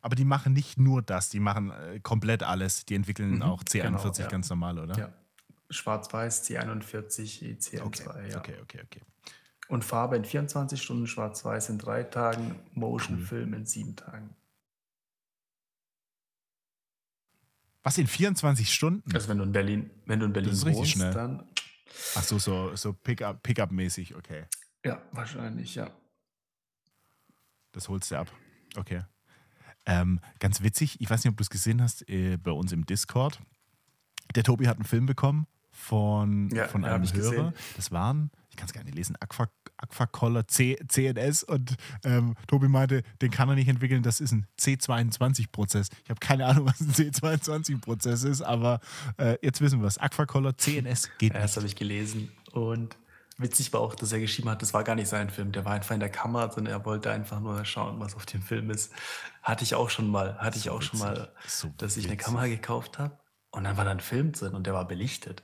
Aber 0.00 0.14
die 0.16 0.24
machen 0.24 0.52
nicht 0.52 0.78
nur 0.78 1.02
das, 1.02 1.28
die 1.28 1.40
machen 1.40 1.70
äh, 1.70 2.00
komplett 2.00 2.42
alles. 2.42 2.84
Die 2.86 2.94
entwickeln 2.94 3.36
mhm, 3.36 3.42
auch 3.42 3.62
C41 3.62 3.82
genau, 3.82 4.12
ja. 4.12 4.28
ganz 4.28 4.50
normal, 4.50 4.78
oder? 4.78 4.96
Ja. 4.96 5.12
Schwarz-Weiß, 5.70 6.48
C41, 6.48 7.42
ECN2, 7.42 7.82
okay, 7.82 8.30
ja. 8.30 8.38
Okay, 8.38 8.56
okay, 8.62 8.80
okay. 8.84 9.02
Und 9.68 9.84
Farbe 9.84 10.16
in 10.16 10.24
24 10.24 10.80
Stunden, 10.80 11.06
Schwarz-Weiß 11.06 11.68
in 11.68 11.78
drei 11.78 12.04
Tagen, 12.04 12.58
Motion-Film 12.72 13.52
in 13.52 13.66
sieben 13.66 13.94
Tagen. 13.96 14.34
Was 17.82 17.98
in 17.98 18.06
24 18.06 18.72
Stunden? 18.72 19.12
Also 19.14 19.28
wenn 19.28 19.38
du 19.38 19.44
in 19.44 19.52
Berlin, 19.52 19.90
wenn 20.06 20.20
du 20.20 20.26
in 20.26 20.32
Berlin 20.32 20.52
ist 20.52 20.64
richtig 20.64 20.78
wohnst, 20.78 20.92
schnell. 20.92 21.12
dann 21.12 21.48
Ach 22.14 22.22
so, 22.22 22.38
so, 22.38 22.74
so 22.76 22.92
Pickup- 22.92 23.42
Pickup-mäßig, 23.42 24.14
okay. 24.14 24.44
Ja, 24.88 25.02
wahrscheinlich, 25.12 25.74
ja. 25.74 25.90
Das 27.72 27.88
holst 27.88 28.10
du 28.10 28.16
ab. 28.18 28.32
Okay. 28.76 29.02
Ähm, 29.86 30.20
ganz 30.38 30.62
witzig, 30.62 31.00
ich 31.00 31.08
weiß 31.10 31.24
nicht, 31.24 31.30
ob 31.30 31.36
du 31.36 31.42
es 31.42 31.50
gesehen 31.50 31.82
hast, 31.82 32.08
äh, 32.08 32.36
bei 32.38 32.50
uns 32.50 32.72
im 32.72 32.86
Discord. 32.86 33.38
Der 34.34 34.42
Tobi 34.44 34.66
hat 34.66 34.76
einen 34.76 34.84
Film 34.86 35.06
bekommen 35.06 35.46
von, 35.70 36.48
Ja, 36.50 36.68
von 36.68 36.84
einem 36.84 37.04
Hörer. 37.04 37.12
gesehen. 37.12 37.52
Das 37.76 37.92
waren, 37.92 38.30
ich 38.50 38.56
kann 38.56 38.66
es 38.66 38.72
gar 38.72 38.82
nicht 38.84 38.94
lesen, 38.96 39.16
Aqua, 39.20 39.48
Aquacolor 39.76 40.48
C, 40.48 40.76
CNS 40.88 41.44
und 41.44 41.76
ähm, 42.04 42.34
Tobi 42.46 42.68
meinte, 42.68 43.02
den 43.22 43.30
kann 43.30 43.48
er 43.48 43.54
nicht 43.54 43.68
entwickeln, 43.68 44.02
das 44.02 44.20
ist 44.20 44.32
ein 44.32 44.46
C22-Prozess. 44.58 45.88
Ich 46.04 46.10
habe 46.10 46.20
keine 46.20 46.46
Ahnung, 46.46 46.66
was 46.68 46.80
ein 46.80 46.92
C22-Prozess 46.92 48.24
ist, 48.24 48.42
aber 48.42 48.80
äh, 49.18 49.36
jetzt 49.42 49.60
wissen 49.60 49.80
wir 49.80 49.86
es. 49.86 49.98
Aquacolor 49.98 50.56
CNS 50.56 51.10
geht 51.18 51.34
Ja, 51.34 51.40
das 51.40 51.56
habe 51.56 51.66
ich 51.66 51.76
gelesen. 51.76 52.30
Und 52.52 52.96
witzig 53.38 53.72
war 53.72 53.80
auch, 53.80 53.94
dass 53.94 54.12
er 54.12 54.20
geschrieben 54.20 54.50
hat, 54.50 54.62
das 54.62 54.74
war 54.74 54.84
gar 54.84 54.94
nicht 54.96 55.08
sein 55.08 55.30
Film. 55.30 55.52
Der 55.52 55.64
war 55.64 55.72
einfach 55.72 55.94
in 55.94 56.00
der 56.00 56.10
Kamera 56.10 56.48
drin. 56.48 56.66
Er 56.66 56.84
wollte 56.84 57.10
einfach 57.10 57.40
nur 57.40 57.64
schauen, 57.64 58.00
was 58.00 58.14
auf 58.16 58.26
dem 58.26 58.42
Film 58.42 58.70
ist. 58.70 58.92
Hatte 59.42 59.64
ich 59.64 59.74
auch 59.74 59.90
schon 59.90 60.08
mal. 60.10 60.38
Hatte 60.38 60.58
ich 60.58 60.64
So 60.64 60.72
auch 60.72 60.82
schon 60.82 61.00
witzig. 61.00 61.00
mal, 61.00 61.32
So 61.46 61.68
dass 61.78 61.96
ich 61.96 62.04
eine 62.06 62.14
witzig. 62.14 62.26
Kamera 62.26 62.46
gekauft 62.48 62.98
habe. 62.98 63.18
Und 63.50 63.64
dann 63.64 63.76
war 63.76 63.84
da 63.84 63.92
ein 63.92 64.00
Film 64.00 64.32
drin 64.32 64.54
und 64.54 64.66
der 64.66 64.74
war 64.74 64.86
belichtet. 64.86 65.42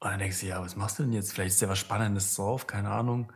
Und 0.00 0.10
dann 0.10 0.18
denkst 0.18 0.40
du, 0.40 0.46
ja, 0.46 0.60
was 0.60 0.76
machst 0.76 0.98
du 0.98 1.04
denn 1.04 1.12
jetzt? 1.12 1.32
Vielleicht 1.32 1.54
ist 1.54 1.60
ja 1.62 1.68
was 1.68 1.78
Spannendes 1.78 2.34
drauf, 2.34 2.66
keine 2.66 2.90
Ahnung. 2.90 3.32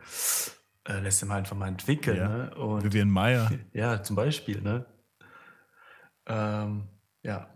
Äh, 0.85 0.99
lässt 0.99 1.21
ihn 1.21 1.29
mal 1.29 1.37
einfach 1.37 1.55
mal 1.55 1.67
entwickeln. 1.67 2.17
Ja. 2.17 2.27
Ne? 2.27 2.55
Und 2.55 2.83
Vivian 2.83 3.09
Meyer. 3.09 3.51
ja, 3.73 4.03
zum 4.03 4.15
Beispiel, 4.15 4.61
ne? 4.61 4.85
Ähm, 6.25 6.87
ja. 7.23 7.49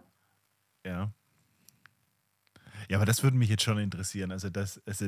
Ja. 0.86 1.14
Ja, 2.92 2.98
aber 2.98 3.06
das 3.06 3.24
würde 3.24 3.38
mich 3.38 3.48
jetzt 3.50 3.64
schon 3.64 3.78
interessieren. 3.78 4.32
Also, 4.34 4.50
das, 4.50 4.82
also, 4.86 5.06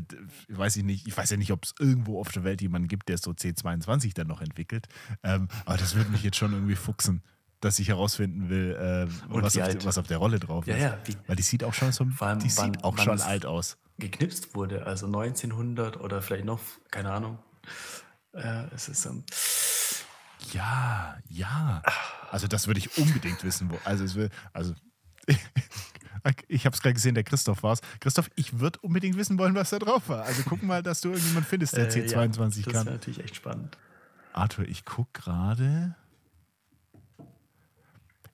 weiß 0.48 0.78
ich 0.78 0.84
nicht, 0.86 1.06
ich 1.06 1.18
weiß 1.18 1.30
ja 1.32 1.36
nicht, 1.38 1.52
ob 1.52 1.66
es 1.66 1.74
irgendwo 1.80 2.18
auf 2.22 2.32
der 2.32 2.46
Welt 2.46 2.62
jemanden 2.62 2.88
gibt, 2.88 3.10
der 3.10 3.18
so 3.18 3.32
C22 3.32 4.14
dann 4.14 4.28
noch 4.28 4.40
entwickelt. 4.40 4.88
Ähm, 5.22 5.50
aber 5.66 5.76
das 5.76 5.94
würde 5.94 6.10
mich 6.10 6.24
jetzt 6.24 6.38
schon 6.38 6.54
irgendwie 6.54 6.76
fuchsen, 6.76 7.24
dass 7.60 7.80
ich 7.80 7.90
herausfinden 7.90 8.48
will, 8.48 8.72
äh, 8.72 9.32
Und 9.34 9.42
was, 9.44 9.58
auf, 9.58 9.68
die- 9.68 9.84
was 9.86 9.98
auf 9.98 10.08
der 10.08 10.18
Rolle 10.18 10.40
drauf 10.40 10.66
Ja, 10.66 10.76
ist. 10.76 10.82
ja, 10.82 10.98
wie 11.04 11.18
Weil 11.28 11.36
die 11.36 11.44
sieht 11.44 11.66
auch 11.66 11.74
schon 11.74 11.92
so, 11.92 12.06
Vor 12.06 12.28
allem, 12.28 12.40
die 12.40 12.56
wann- 12.56 12.74
sieht 12.74 12.84
auch 12.86 12.96
wann 12.98 13.04
schon 13.04 13.16
es- 13.16 13.22
alt 13.24 13.46
aus. 13.46 13.78
geknipst 14.00 14.56
wurde, 14.56 14.86
also 14.86 15.08
1900 15.08 16.00
oder 16.00 16.22
vielleicht 16.22 16.46
noch, 16.46 16.62
keine 16.90 17.12
Ahnung. 17.12 17.38
Äh, 18.32 18.64
es 18.74 18.88
ist, 18.88 19.06
ähm, 19.06 19.26
Ja, 20.54 21.18
ja. 21.28 21.84
Also 22.32 22.48
das 22.48 22.68
würde 22.68 22.80
ich 22.80 22.98
unbedingt 22.98 23.44
wissen. 23.44 23.70
Wo, 23.70 23.78
also 23.84 24.04
es 24.06 24.16
will, 24.16 24.30
also 24.54 24.74
ich 26.48 26.66
habe 26.66 26.76
es 26.76 26.82
gerade 26.82 26.94
gesehen, 26.94 27.16
der 27.16 27.24
Christoph 27.24 27.64
war 27.64 27.74
es. 27.74 27.82
Christoph, 28.00 28.30
ich 28.36 28.60
würde 28.60 28.80
unbedingt 28.80 29.18
wissen 29.18 29.38
wollen, 29.38 29.56
was 29.56 29.72
da 29.72 29.80
drauf 29.80 30.08
war. 30.10 30.24
Also 30.24 30.44
guck 30.48 30.64
mal, 30.64 30.82
dass 30.82 31.02
du 31.02 31.10
irgendjemand 31.10 31.46
findest, 31.46 31.76
der 31.76 31.88
äh, 31.88 31.90
C22 31.90 32.12
ja, 32.14 32.64
Das 32.64 32.74
kann. 32.74 32.86
wäre 32.86 32.96
natürlich 32.96 33.20
echt 33.24 33.36
spannend. 33.36 33.78
Arthur, 34.32 34.66
ich 34.66 34.86
guck 34.86 35.14
gerade. 35.14 35.96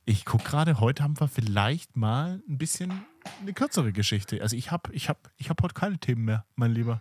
Ich 0.06 0.26
guck 0.26 0.44
gerade, 0.44 0.80
heute 0.80 1.04
haben 1.04 1.20
wir 1.20 1.28
vielleicht 1.28 1.96
mal 1.96 2.42
ein 2.48 2.58
bisschen 2.58 3.06
eine 3.42 3.54
kürzere 3.54 3.92
Geschichte. 3.92 4.42
Also 4.42 4.56
ich 4.56 4.72
habe 4.72 4.92
ich 4.94 5.10
hab, 5.10 5.30
ich 5.38 5.50
hab 5.50 5.62
heute 5.62 5.74
keine 5.74 6.00
Themen 6.00 6.26
mehr, 6.26 6.46
mein 6.56 6.72
Lieber. 6.72 7.00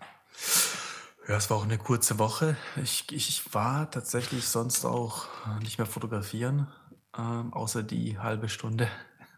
Ja, 1.26 1.36
es 1.36 1.48
war 1.48 1.58
auch 1.58 1.64
eine 1.64 1.78
kurze 1.78 2.18
Woche. 2.18 2.56
Ich, 2.82 3.04
ich 3.12 3.54
war 3.54 3.90
tatsächlich 3.90 4.46
sonst 4.46 4.84
auch 4.84 5.26
nicht 5.60 5.78
mehr 5.78 5.86
fotografieren, 5.86 6.68
ähm, 7.16 7.52
außer 7.52 7.82
die 7.82 8.18
halbe 8.18 8.48
Stunde. 8.48 8.88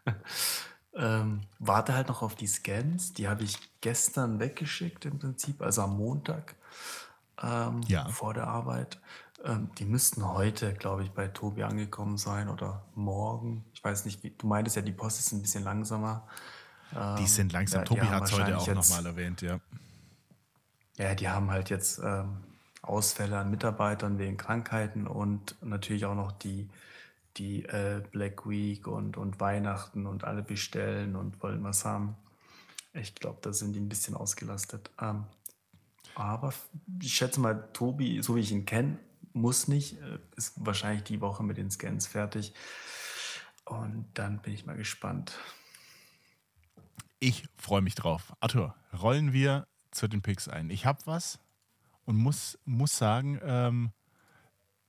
ähm, 0.95 1.41
warte 1.59 1.93
halt 1.95 2.07
noch 2.07 2.21
auf 2.21 2.35
die 2.35 2.47
Scans. 2.47 3.13
Die 3.13 3.27
habe 3.27 3.43
ich 3.43 3.57
gestern 3.81 4.39
weggeschickt 4.39 5.05
im 5.05 5.19
Prinzip, 5.19 5.61
also 5.61 5.83
am 5.83 5.97
Montag 5.97 6.55
ähm, 7.41 7.81
Ja. 7.87 8.07
vor 8.09 8.33
der 8.33 8.47
Arbeit. 8.47 8.99
Ähm, 9.43 9.69
die 9.77 9.85
müssten 9.85 10.27
heute, 10.27 10.73
glaube 10.73 11.03
ich, 11.03 11.11
bei 11.11 11.27
Tobi 11.27 11.63
angekommen 11.63 12.17
sein 12.17 12.49
oder 12.49 12.83
morgen. 12.93 13.65
Ich 13.73 13.83
weiß 13.83 14.05
nicht, 14.05 14.23
wie, 14.23 14.31
du 14.31 14.45
meintest 14.47 14.75
ja, 14.75 14.81
die 14.81 14.91
Post 14.91 15.19
ist 15.19 15.31
ein 15.31 15.41
bisschen 15.41 15.63
langsamer. 15.63 16.27
Die 17.17 17.25
sind 17.25 17.53
langsam. 17.53 17.79
ja, 17.79 17.85
Tobi 17.85 18.01
hat 18.01 18.23
es 18.25 18.33
heute 18.33 18.57
auch 18.57 18.67
nochmal 18.67 19.05
erwähnt, 19.05 19.41
ja. 19.41 19.61
Ja, 20.97 21.15
die 21.15 21.29
haben 21.29 21.49
halt 21.49 21.69
jetzt 21.69 22.01
ähm, 22.03 22.43
Ausfälle 22.81 23.37
an 23.37 23.49
Mitarbeitern 23.49 24.19
wegen 24.19 24.35
Krankheiten 24.37 25.07
und 25.07 25.55
natürlich 25.63 26.05
auch 26.05 26.15
noch 26.15 26.31
die, 26.33 26.69
die 27.37 27.63
äh, 27.65 28.03
Black 28.11 28.47
Week 28.47 28.87
und, 28.87 29.17
und 29.17 29.39
Weihnachten 29.39 30.05
und 30.05 30.23
alle 30.23 30.43
bestellen 30.43 31.15
und 31.15 31.41
wollen 31.41 31.63
was 31.63 31.85
haben. 31.85 32.15
Ich 32.93 33.15
glaube, 33.15 33.39
da 33.41 33.53
sind 33.53 33.73
die 33.73 33.79
ein 33.79 33.89
bisschen 33.89 34.15
ausgelastet. 34.15 34.91
Ähm, 34.99 35.25
aber 36.15 36.53
ich 37.01 37.13
schätze 37.13 37.39
mal, 37.39 37.69
Tobi, 37.73 38.21
so 38.21 38.35
wie 38.35 38.41
ich 38.41 38.51
ihn 38.51 38.65
kenne, 38.65 38.97
muss 39.33 39.67
nicht, 39.67 40.01
äh, 40.01 40.19
ist 40.35 40.53
wahrscheinlich 40.57 41.03
die 41.03 41.21
Woche 41.21 41.43
mit 41.43 41.57
den 41.57 41.71
Scans 41.71 42.07
fertig. 42.07 42.53
Und 43.65 44.05
dann 44.13 44.39
bin 44.39 44.53
ich 44.53 44.65
mal 44.65 44.75
gespannt. 44.75 45.37
Ich 47.19 47.47
freue 47.57 47.81
mich 47.81 47.95
drauf. 47.95 48.33
Arthur, 48.39 48.75
rollen 48.99 49.31
wir 49.31 49.67
zu 49.91 50.07
den 50.07 50.21
Picks 50.21 50.47
ein. 50.47 50.69
Ich 50.69 50.85
habe 50.85 50.99
was 51.05 51.39
und 52.05 52.17
muss, 52.17 52.57
muss 52.65 52.97
sagen, 52.97 53.39
ähm, 53.43 53.91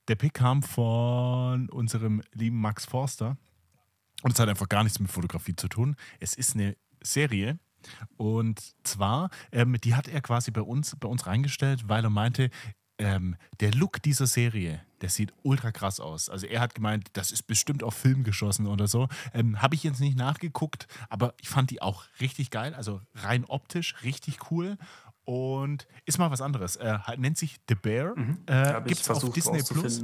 der 0.07 0.15
Pick 0.15 0.33
kam 0.33 0.63
von 0.63 1.69
unserem 1.69 2.21
lieben 2.33 2.59
Max 2.59 2.85
Forster 2.85 3.37
und 4.21 4.33
es 4.33 4.39
hat 4.39 4.49
einfach 4.49 4.69
gar 4.69 4.83
nichts 4.83 4.99
mit 4.99 5.11
Fotografie 5.11 5.55
zu 5.55 5.67
tun. 5.67 5.95
Es 6.19 6.33
ist 6.33 6.55
eine 6.55 6.75
Serie 7.01 7.59
und 8.17 8.61
zwar, 8.83 9.29
ähm, 9.51 9.77
die 9.83 9.95
hat 9.95 10.07
er 10.07 10.21
quasi 10.21 10.51
bei 10.51 10.61
uns, 10.61 10.95
bei 10.99 11.07
uns 11.07 11.27
reingestellt, 11.27 11.87
weil 11.87 12.03
er 12.03 12.09
meinte, 12.09 12.49
ähm, 12.99 13.35
der 13.59 13.71
Look 13.71 14.01
dieser 14.01 14.27
Serie, 14.27 14.81
der 15.01 15.09
sieht 15.09 15.33
ultra 15.41 15.71
krass 15.71 15.99
aus. 15.99 16.29
Also 16.29 16.45
er 16.45 16.61
hat 16.61 16.75
gemeint, 16.75 17.09
das 17.13 17.31
ist 17.31 17.43
bestimmt 17.43 17.83
auf 17.83 17.95
Film 17.95 18.23
geschossen 18.23 18.67
oder 18.67 18.87
so. 18.87 19.07
Ähm, 19.33 19.61
Habe 19.61 19.75
ich 19.75 19.83
jetzt 19.83 19.99
nicht 19.99 20.17
nachgeguckt, 20.17 20.87
aber 21.09 21.33
ich 21.41 21.49
fand 21.49 21.71
die 21.71 21.81
auch 21.81 22.05
richtig 22.21 22.51
geil. 22.51 22.73
Also 22.73 23.01
rein 23.15 23.45
optisch 23.45 23.95
richtig 24.03 24.51
cool. 24.51 24.77
Und 25.25 25.87
ist 26.05 26.17
mal 26.19 26.31
was 26.31 26.41
anderes. 26.41 26.75
Äh, 26.75 26.97
nennt 27.17 27.37
sich 27.37 27.57
The 27.69 27.75
Bear. 27.75 28.15
Äh, 28.45 28.53
Habe 28.53 28.89
Gibt 28.89 29.01
es 29.01 29.09
auf 29.09 29.33
Disney 29.33 29.63
Plus. 29.63 30.03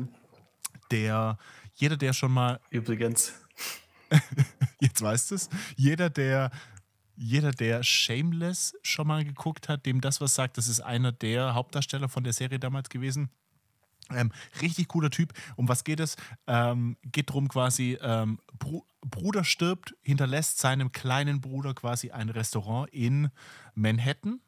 Der, 0.91 1.37
jeder, 1.75 1.97
der 1.97 2.13
schon 2.13 2.31
mal 2.31 2.59
Übrigens, 2.69 3.33
Jetzt 4.79 5.01
weißt 5.01 5.31
es. 5.33 5.49
Jeder, 5.75 6.09
der, 6.09 6.51
jeder, 7.15 7.51
der 7.51 7.83
Shameless 7.83 8.75
schon 8.81 9.07
mal 9.07 9.23
geguckt 9.23 9.69
hat, 9.69 9.85
dem 9.85 10.01
das 10.01 10.21
was 10.21 10.35
sagt, 10.35 10.57
das 10.57 10.67
ist 10.67 10.81
einer 10.81 11.11
der 11.11 11.53
Hauptdarsteller 11.53 12.09
von 12.09 12.23
der 12.23 12.33
Serie 12.33 12.59
damals 12.59 12.89
gewesen. 12.89 13.29
Ähm, 14.11 14.31
richtig 14.61 14.87
cooler 14.87 15.11
Typ. 15.11 15.33
Um 15.55 15.67
was 15.67 15.83
geht 15.83 15.99
es? 15.99 16.15
Ähm, 16.47 16.97
geht 17.03 17.29
darum 17.29 17.47
quasi, 17.47 17.97
ähm, 18.01 18.39
Bru 18.57 18.83
Bruder 19.01 19.45
stirbt, 19.45 19.95
hinterlässt 20.01 20.59
seinem 20.59 20.91
kleinen 20.91 21.39
Bruder 21.39 21.73
quasi 21.73 22.11
ein 22.11 22.29
Restaurant 22.29 22.89
in 22.91 23.29
Manhattan. 23.73 24.41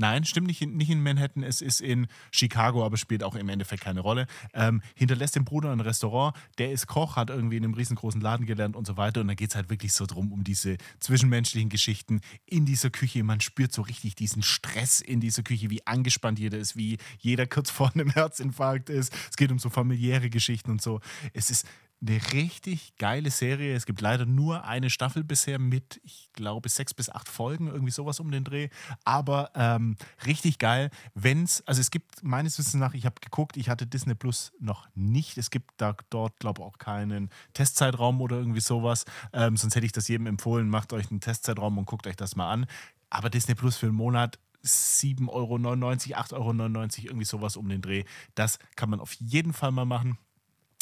Nein, 0.00 0.24
stimmt 0.24 0.46
nicht 0.46 0.62
in, 0.62 0.78
nicht 0.78 0.88
in 0.88 1.02
Manhattan, 1.02 1.42
es 1.42 1.60
ist 1.60 1.82
in 1.82 2.06
Chicago, 2.30 2.86
aber 2.86 2.96
spielt 2.96 3.22
auch 3.22 3.34
im 3.34 3.50
Endeffekt 3.50 3.82
keine 3.82 4.00
Rolle. 4.00 4.26
Ähm, 4.54 4.80
hinterlässt 4.94 5.36
dem 5.36 5.44
Bruder 5.44 5.72
ein 5.72 5.80
Restaurant, 5.80 6.34
der 6.56 6.72
ist 6.72 6.86
Koch, 6.86 7.16
hat 7.16 7.28
irgendwie 7.28 7.58
in 7.58 7.64
einem 7.64 7.74
riesengroßen 7.74 8.18
Laden 8.18 8.46
gelernt 8.46 8.76
und 8.76 8.86
so 8.86 8.96
weiter. 8.96 9.20
Und 9.20 9.28
dann 9.28 9.36
geht 9.36 9.50
es 9.50 9.56
halt 9.56 9.68
wirklich 9.68 9.92
so 9.92 10.06
drum, 10.06 10.32
um 10.32 10.42
diese 10.42 10.78
zwischenmenschlichen 11.00 11.68
Geschichten 11.68 12.22
in 12.46 12.64
dieser 12.64 12.88
Küche. 12.88 13.22
Man 13.24 13.42
spürt 13.42 13.74
so 13.74 13.82
richtig 13.82 14.14
diesen 14.14 14.42
Stress 14.42 15.02
in 15.02 15.20
dieser 15.20 15.42
Küche, 15.42 15.68
wie 15.68 15.86
angespannt 15.86 16.38
jeder 16.38 16.56
ist, 16.56 16.76
wie 16.76 16.96
jeder 17.18 17.46
kurz 17.46 17.70
vor 17.70 17.92
einem 17.92 18.08
Herzinfarkt 18.08 18.88
ist. 18.88 19.12
Es 19.28 19.36
geht 19.36 19.52
um 19.52 19.58
so 19.58 19.68
familiäre 19.68 20.30
Geschichten 20.30 20.70
und 20.70 20.80
so. 20.80 21.00
Es 21.34 21.50
ist 21.50 21.66
eine 22.02 22.20
richtig 22.32 22.96
geile 22.96 23.30
Serie. 23.30 23.74
Es 23.74 23.84
gibt 23.84 24.00
leider 24.00 24.24
nur 24.24 24.64
eine 24.64 24.88
Staffel 24.88 25.22
bisher 25.22 25.58
mit, 25.58 26.00
ich 26.02 26.30
glaube, 26.32 26.68
sechs 26.68 26.94
bis 26.94 27.10
acht 27.10 27.28
Folgen, 27.28 27.68
irgendwie 27.68 27.90
sowas 27.90 28.20
um 28.20 28.30
den 28.30 28.44
Dreh. 28.44 28.68
Aber 29.04 29.50
ähm, 29.54 29.96
richtig 30.24 30.58
geil. 30.58 30.90
Wenn's, 31.14 31.62
also 31.66 31.80
es 31.80 31.90
gibt 31.90 32.22
meines 32.22 32.58
Wissens 32.58 32.74
nach, 32.74 32.94
ich 32.94 33.04
habe 33.04 33.20
geguckt, 33.20 33.56
ich 33.56 33.68
hatte 33.68 33.86
Disney 33.86 34.14
Plus 34.14 34.52
noch 34.60 34.88
nicht. 34.94 35.36
Es 35.36 35.50
gibt 35.50 35.72
da 35.76 35.94
dort, 36.08 36.38
glaube 36.40 36.62
ich, 36.62 36.66
auch 36.66 36.78
keinen 36.78 37.28
Testzeitraum 37.52 38.20
oder 38.20 38.36
irgendwie 38.36 38.60
sowas. 38.60 39.04
Ähm, 39.32 39.56
sonst 39.56 39.74
hätte 39.74 39.86
ich 39.86 39.92
das 39.92 40.08
jedem 40.08 40.26
empfohlen. 40.26 40.70
Macht 40.70 40.92
euch 40.94 41.10
einen 41.10 41.20
Testzeitraum 41.20 41.76
und 41.76 41.84
guckt 41.84 42.06
euch 42.06 42.16
das 42.16 42.34
mal 42.34 42.50
an. 42.50 42.66
Aber 43.10 43.28
Disney 43.28 43.54
Plus 43.54 43.76
für 43.76 43.86
einen 43.86 43.96
Monat 43.96 44.38
7,99 44.64 45.30
Euro, 45.30 45.56
8,99 45.56 46.34
Euro, 46.34 46.88
irgendwie 47.06 47.24
sowas 47.24 47.56
um 47.56 47.68
den 47.68 47.82
Dreh. 47.82 48.04
Das 48.34 48.58
kann 48.76 48.90
man 48.90 49.00
auf 49.00 49.12
jeden 49.14 49.52
Fall 49.52 49.72
mal 49.72 49.84
machen. 49.84 50.18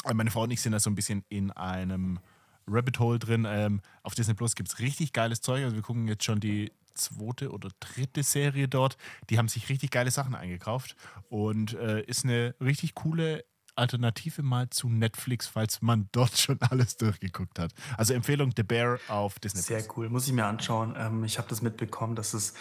Äh, 0.09 0.14
Meine 0.14 0.30
Frau 0.30 0.42
und 0.42 0.50
ich 0.50 0.61
sind 0.61 0.72
da 0.72 0.80
so 0.80 0.90
ein 0.90 0.94
bisschen 0.94 1.24
in 1.28 1.50
einem 1.52 2.18
Rabbit 2.66 2.98
Hole 2.98 3.18
drin. 3.18 3.46
Ähm, 3.48 3.80
auf 4.02 4.14
Disney 4.14 4.34
Plus 4.34 4.54
gibt 4.54 4.68
es 4.68 4.78
richtig 4.78 5.12
geiles 5.12 5.40
Zeug. 5.40 5.64
Also 5.64 5.76
wir 5.76 5.82
gucken 5.82 6.09
jetzt 6.09 6.24
schon 6.24 6.40
die 6.40 6.72
zweite 6.94 7.50
oder 7.52 7.70
dritte 7.80 8.22
Serie 8.22 8.68
dort. 8.68 8.96
Die 9.30 9.38
haben 9.38 9.48
sich 9.48 9.68
richtig 9.68 9.90
geile 9.90 10.11
Sachen 10.11 10.34
eingekauft 10.34 10.96
und 11.28 11.74
äh, 11.74 12.02
ist 12.02 12.24
eine 12.24 12.54
richtig 12.61 12.94
coole 12.94 13.44
Alternative 13.76 14.42
mal 14.42 14.68
zu 14.70 14.88
Netflix, 14.88 15.46
falls 15.46 15.80
man 15.82 16.09
dort 16.12 16.36
schon 16.36 16.61
alles 16.61 16.96
durchgeguckt 16.96 17.59
hat. 17.61 17.72
Also 17.96 18.12
Empfehlung 18.12 18.52
The 18.56 18.64
Bear 18.64 18.98
auf 19.09 19.38
Disney. 19.38 19.62
Sehr 19.62 19.84
cool, 19.96 20.09
muss 20.09 20.26
ich 20.26 20.32
mir 20.32 20.46
anschauen. 20.46 20.94
Ähm, 20.98 21.22
ich 21.24 21.38
habe 21.38 21.48
das 21.48 21.62
mitbekommen, 21.62 22.16
dass 22.16 22.34
es, 22.34 22.54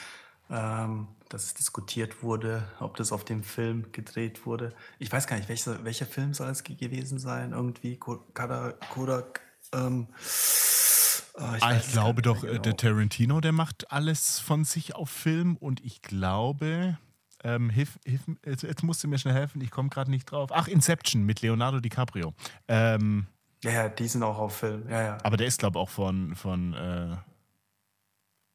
ähm, 0.50 1.08
dass 1.30 1.46
es 1.46 1.54
diskutiert 1.54 2.24
wurde, 2.24 2.68
ob 2.80 2.96
das 2.96 3.12
auf 3.12 3.26
dem 3.26 3.44
Film 3.44 3.92
gedreht 3.92 4.46
wurde. 4.46 4.74
Ich 5.00 5.12
weiß 5.12 5.28
gar 5.28 5.36
nicht, 5.36 5.50
welcher, 5.50 5.84
welcher 5.84 6.06
Film 6.06 6.34
soll 6.34 6.50
es 6.50 6.64
gewesen 6.64 7.20
sein? 7.20 7.52
Irgendwie 7.52 7.98
Kodak. 7.98 9.42
Ähm, 9.74 10.08
ich, 10.20 11.64
ah, 11.64 11.76
ich 11.76 11.92
glaube 11.92 12.22
doch, 12.22 12.44
äh, 12.44 12.48
genau. 12.48 12.62
der 12.62 12.78
Tarantino, 12.78 13.42
der 13.42 13.52
macht 13.52 13.92
alles 13.92 14.40
von 14.40 14.64
sich 14.64 14.96
auf 14.96 15.10
Film 15.10 15.58
und 15.58 15.84
ich 15.84 16.02
glaube, 16.02 16.98
ähm, 17.44 17.70
hilf, 17.70 18.00
hilf, 18.06 18.22
jetzt, 18.46 18.64
jetzt, 18.64 18.84
musst 18.84 19.04
du 19.04 19.08
mir 19.08 19.20
schnell 19.20 19.34
helfen, 19.34 19.62
ich 19.62 19.70
komme 19.70 19.90
gerade 19.90 20.10
nicht 20.10 20.26
drauf. 20.26 20.50
Ach, 20.54 20.68
Inception 20.68 21.24
mit 21.24 21.42
Leonardo 21.42 21.80
DiCaprio. 21.80 22.34
Ähm, 22.68 23.28
ja, 23.64 23.72
ja, 23.72 23.90
die 23.90 24.08
sind 24.08 24.24
auch 24.24 24.38
auf 24.38 24.58
Film. 24.58 24.88
Ja, 24.90 25.02
ja. 25.02 25.18
Aber 25.24 25.38
der 25.38 25.48
ist, 25.48 25.60
glaube 25.60 25.78
ich, 25.78 25.84
auch 25.84 25.90
von. 25.90 26.36
von 26.36 26.74
äh, 26.74 27.18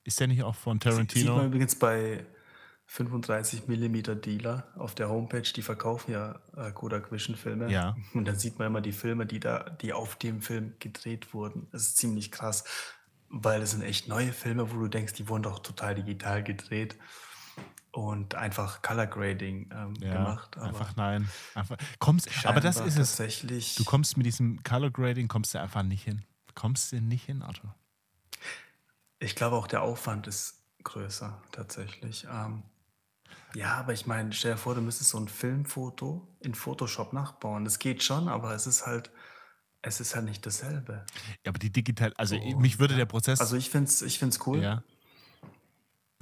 ist 0.05 0.21
der 0.21 0.29
nicht 0.29 0.43
auch 0.43 0.55
von 0.55 0.81
Tarantino? 0.81 1.33
Sieht 1.33 1.37
man 1.37 1.47
übrigens 1.47 1.75
bei 1.77 2.25
35 2.87 3.69
mm 3.69 4.21
Dealer 4.21 4.67
auf 4.77 4.95
der 4.95 5.09
Homepage, 5.09 5.43
die 5.43 5.63
verkaufen 5.63 6.13
ja 6.13 6.41
äh, 6.57 6.73
Kodak 6.73 7.11
Vision 7.11 7.37
Filme. 7.37 7.71
Ja. 7.71 7.97
Und 8.15 8.27
dann 8.27 8.39
sieht 8.39 8.59
man 8.59 8.69
immer 8.69 8.81
die 8.81 8.93
Filme, 8.93 9.27
die 9.27 9.41
da, 9.41 9.61
die 9.81 9.93
auf 9.93 10.17
dem 10.17 10.43
Film 10.43 10.75
gedreht 10.79 11.33
wurden. 11.33 11.69
Das 11.73 11.83
ist 11.83 11.97
ziemlich 11.97 12.31
krass, 12.31 12.65
weil 13.29 13.63
es 13.63 13.71
sind 13.71 13.83
echt 13.83 14.09
neue 14.09 14.33
Filme, 14.33 14.71
wo 14.71 14.79
du 14.79 14.89
denkst, 14.89 15.15
die 15.15 15.29
wurden 15.29 15.45
doch 15.45 15.61
total 15.61 15.95
digital 15.95 16.43
gedreht 16.43 16.99
und 17.93 18.35
einfach 18.35 18.83
Color 18.83 19.07
Grading 19.07 19.71
ähm, 19.73 19.95
ja, 20.01 20.15
gemacht. 20.15 20.59
einfach 20.59 20.97
nein. 20.97 21.29
Einfach, 21.55 21.77
kommst, 21.99 22.29
aber 22.45 22.61
das 22.61 22.77
ist 22.77 22.99
es. 22.99 23.17
Tatsächlich 23.17 23.77
du 23.77 23.85
kommst 23.85 24.17
mit 24.17 24.27
diesem 24.27 24.63
Color 24.63 24.91
Grading, 24.91 25.29
kommst 25.29 25.55
du 25.55 25.61
einfach 25.61 25.83
nicht 25.83 26.05
hin. 26.05 26.23
Kommst 26.55 26.93
du 26.93 27.01
nicht 27.01 27.25
hin, 27.25 27.43
Arthur? 27.43 27.75
Ich 29.23 29.37
glaube 29.37 29.57
auch 29.57 29.69
der 29.69 29.83
Aufwand 29.83 30.27
ist 30.27 30.65
größer, 30.83 31.41
tatsächlich. 31.53 32.27
Ähm, 32.29 32.65
ja, 33.55 33.75
aber 33.75 33.93
ich 33.93 34.07
meine, 34.07 34.33
stell 34.33 34.53
dir 34.53 34.59
vor, 34.59 34.75
du 34.75 34.81
müsstest 34.81 35.11
so 35.11 35.19
ein 35.19 35.29
Filmfoto 35.29 36.27
in 36.41 36.55
Photoshop 36.55 37.13
nachbauen. 37.13 37.65
Das 37.65 37.79
geht 37.79 38.03
schon, 38.03 38.29
aber 38.29 38.53
es 38.55 38.67
ist 38.67 38.85
halt, 38.85 39.13
es 39.81 40.01
ist 40.01 40.17
halt 40.17 40.25
nicht 40.25 40.45
dasselbe. 40.45 41.05
Ja, 41.45 41.51
aber 41.51 41.59
die 41.59 41.71
digital, 41.71 42.13
also 42.17 42.37
oh, 42.37 42.59
mich 42.59 42.81
würde 42.81 42.97
der 42.97 43.07
Prozess. 43.07 43.41
Also 43.41 43.57
ich 43.57 43.71
finde 43.71 43.89
es 43.89 44.03
ich 44.03 44.19
find's 44.19 44.45
cool. 44.47 44.61
Ja. 44.61 44.83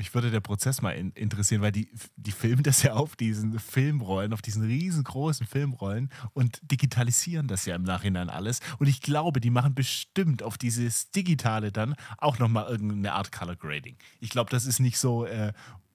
Mich 0.01 0.15
würde 0.15 0.31
der 0.31 0.41
Prozess 0.41 0.81
mal 0.81 0.93
in, 0.93 1.11
interessieren, 1.11 1.61
weil 1.61 1.73
die, 1.73 1.93
die 2.17 2.33
filmen 2.33 2.63
das 2.63 2.83
ja 2.83 2.95
auf 2.95 3.17
diesen 3.17 3.59
Filmrollen, 3.59 4.33
auf 4.33 4.41
diesen 4.41 4.65
riesengroßen 4.65 5.47
Filmrollen 5.47 6.09
und 6.33 6.59
digitalisieren 6.63 7.49
das 7.49 7.67
ja 7.67 7.77
im 7.77 7.83
Nachhinein 7.83 8.31
alles. 8.31 8.61
Und 8.79 8.87
ich 8.87 9.03
glaube, 9.03 9.43
die 9.43 9.51
machen 9.51 9.75
bestimmt 9.75 10.43
auf 10.43 10.57
dieses 10.57 11.11
Digitale 11.11 11.71
dann 11.71 11.97
auch 12.17 12.39
nochmal 12.39 12.71
irgendeine 12.71 13.13
Art 13.13 13.31
Color 13.31 13.57
Grading. 13.57 13.99
Ich 14.21 14.31
glaube, 14.31 14.49
das 14.51 14.65
ist 14.65 14.81
nicht 14.81 14.97
so, 14.97 15.27
äh, 15.27 15.53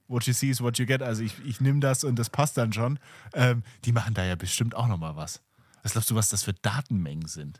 what 0.08 0.28
you 0.28 0.34
see 0.34 0.52
is 0.52 0.62
what 0.62 0.78
you 0.78 0.86
get. 0.86 1.02
Also 1.02 1.24
ich, 1.24 1.44
ich 1.44 1.60
nehme 1.60 1.80
das 1.80 2.04
und 2.04 2.20
das 2.20 2.30
passt 2.30 2.60
dann 2.60 2.74
schon. 2.74 3.00
Ähm, 3.34 3.64
die 3.86 3.92
machen 3.92 4.14
da 4.14 4.24
ja 4.24 4.36
bestimmt 4.36 4.76
auch 4.76 4.88
nochmal 4.88 5.16
was. 5.16 5.42
Was 5.82 5.94
glaubst 5.94 6.12
du, 6.12 6.16
was 6.16 6.30
das 6.30 6.44
für 6.44 6.54
Datenmengen 6.54 7.28
sind? 7.28 7.60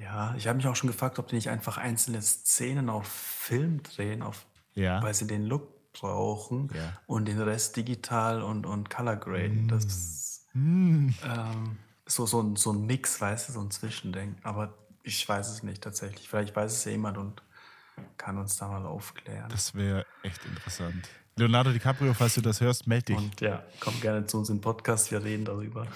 Ja, 0.00 0.34
ich 0.36 0.46
habe 0.46 0.56
mich 0.56 0.66
auch 0.66 0.76
schon 0.76 0.88
gefragt, 0.88 1.18
ob 1.18 1.28
die 1.28 1.34
nicht 1.34 1.50
einfach 1.50 1.76
einzelne 1.76 2.22
Szenen 2.22 2.88
auf 2.88 3.06
Film 3.08 3.82
drehen, 3.82 4.22
auf, 4.22 4.46
ja. 4.74 5.02
weil 5.02 5.12
sie 5.14 5.26
den 5.26 5.44
Look 5.44 5.92
brauchen 5.92 6.70
ja. 6.74 7.00
und 7.06 7.26
den 7.26 7.40
Rest 7.40 7.76
digital 7.76 8.42
und, 8.42 8.64
und 8.64 8.90
Color 8.90 9.16
Graden. 9.16 9.66
Mm. 9.66 9.68
Das 9.68 10.46
mm. 10.52 11.08
Ähm, 11.24 11.78
so, 12.06 12.26
so, 12.26 12.40
ein, 12.40 12.56
so 12.56 12.72
ein 12.72 12.86
Mix, 12.86 13.20
weißt 13.20 13.48
du, 13.48 13.52
so 13.54 13.60
ein 13.60 13.70
Zwischending. 13.70 14.36
Aber 14.42 14.78
ich 15.02 15.28
weiß 15.28 15.50
es 15.50 15.62
nicht 15.62 15.82
tatsächlich. 15.82 16.28
Vielleicht 16.28 16.54
weiß 16.54 16.72
es 16.72 16.84
ja 16.84 16.92
jemand 16.92 17.18
und 17.18 17.42
kann 18.16 18.38
uns 18.38 18.56
da 18.56 18.68
mal 18.68 18.86
aufklären. 18.86 19.48
Das 19.48 19.74
wäre 19.74 20.06
echt 20.22 20.44
interessant. 20.44 21.08
Leonardo 21.38 21.70
DiCaprio, 21.70 22.12
falls 22.14 22.34
du 22.34 22.40
das 22.40 22.60
hörst, 22.60 22.86
melde 22.86 23.06
dich. 23.06 23.16
Und 23.16 23.40
ja, 23.40 23.62
komm 23.78 24.00
gerne 24.00 24.26
zu 24.26 24.38
uns 24.38 24.50
im 24.50 24.60
Podcast, 24.60 25.10
wir 25.12 25.22
reden 25.22 25.44
darüber. 25.44 25.86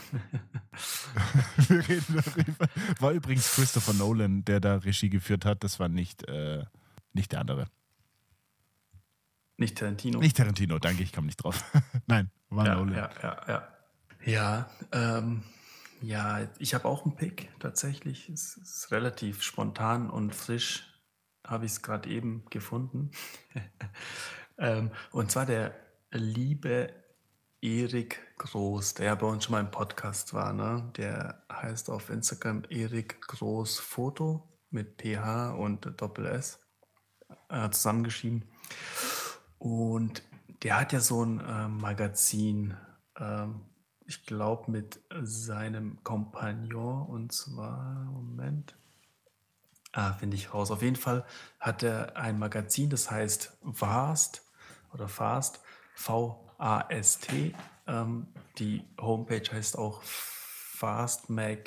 wir 1.69 1.89
reden 1.89 2.23
darüber. 2.25 2.69
War 3.01 3.11
übrigens 3.11 3.53
Christopher 3.53 3.93
Nolan, 3.95 4.45
der 4.45 4.61
da 4.61 4.77
Regie 4.77 5.11
geführt 5.11 5.45
hat. 5.45 5.65
Das 5.65 5.81
war 5.81 5.89
nicht, 5.89 6.29
äh, 6.29 6.65
nicht 7.13 7.33
der 7.33 7.41
andere. 7.41 7.67
Nicht 9.57 9.79
Tarantino. 9.79 10.21
Nicht 10.21 10.37
Tarantino, 10.37 10.79
danke, 10.79 11.03
ich 11.03 11.13
komme 11.13 11.27
nicht 11.27 11.43
drauf. 11.43 11.65
Nein, 12.07 12.31
war 12.49 12.67
ja, 12.67 12.75
Nolan. 12.77 12.95
Ja, 12.95 13.11
ja, 13.23 13.41
ja. 13.49 13.69
Ja, 14.25 14.71
ähm, 14.93 15.43
ja 16.01 16.49
ich 16.59 16.75
habe 16.75 16.87
auch 16.87 17.05
einen 17.05 17.17
Pick 17.17 17.49
tatsächlich. 17.59 18.29
Es 18.29 18.57
ist 18.57 18.93
relativ 18.93 19.43
spontan 19.43 20.09
und 20.09 20.35
frisch. 20.35 20.89
Habe 21.45 21.67
ich 21.67 21.73
es 21.73 21.83
gerade 21.83 22.09
eben 22.09 22.45
gefunden. 22.51 23.11
Ähm, 24.63 24.93
und 25.11 25.31
zwar 25.31 25.45
der 25.45 25.75
liebe 26.13 26.93
Erik 27.61 28.21
Groß, 28.39 28.95
der 28.95 29.07
ja 29.07 29.15
bei 29.17 29.27
uns 29.27 29.45
schon 29.45 29.53
mal 29.53 29.61
im 29.61 29.73
Podcast 29.73 30.35
war. 30.35 30.53
Ne? 30.53 30.89
Der 30.97 31.43
heißt 31.53 31.91
auf 31.91 32.11
Instagram 32.11 32.63
Erik 32.71 33.21
Groß 33.23 33.81
Foto 33.81 34.49
mit 34.71 35.03
PH 35.03 35.51
und 35.51 36.01
Doppel 36.01 36.27
S 36.27 36.61
äh, 37.49 37.71
zusammengeschrieben. 37.71 38.45
Und 39.59 40.23
der 40.63 40.79
hat 40.79 40.93
ja 40.93 41.01
so 41.01 41.25
ein 41.25 41.41
äh, 41.41 41.67
Magazin, 41.67 42.77
äh, 43.17 43.47
ich 44.07 44.25
glaube, 44.27 44.71
mit 44.71 45.01
seinem 45.23 46.03
Kompagnon 46.05 47.07
und 47.07 47.33
zwar, 47.33 48.05
Moment, 48.05 48.77
Ah, 49.95 50.15
finde 50.15 50.37
ich 50.37 50.55
raus. 50.55 50.71
Auf 50.71 50.81
jeden 50.81 50.97
Fall 50.97 51.23
hat 51.61 51.83
er 51.83 52.17
ein 52.17 52.39
Magazin, 52.39 52.89
das 52.89 53.11
heißt 53.11 53.59
Vast 53.61 54.43
oder 54.93 55.09
Fast, 55.09 55.61
V-A-S-T. 55.95 57.55
Ähm, 57.87 58.27
die 58.59 58.85
Homepage 59.01 59.51
heißt 59.51 59.79
auch 59.79 60.03
fastmag.de. 60.83 61.67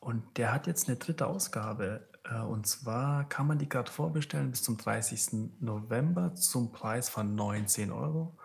Und 0.00 0.36
der 0.36 0.52
hat 0.52 0.66
jetzt 0.66 0.88
eine 0.88 0.96
dritte 0.96 1.26
Ausgabe. 1.26 2.08
Äh, 2.24 2.40
und 2.40 2.66
zwar 2.66 3.28
kann 3.28 3.46
man 3.46 3.58
die 3.58 3.68
gerade 3.68 3.90
vorbestellen 3.90 4.50
bis 4.50 4.62
zum 4.62 4.76
30. 4.76 5.60
November 5.60 6.34
zum 6.34 6.72
Preis 6.72 7.08
von 7.08 7.34
19 7.34 7.92
Euro. 7.92 8.38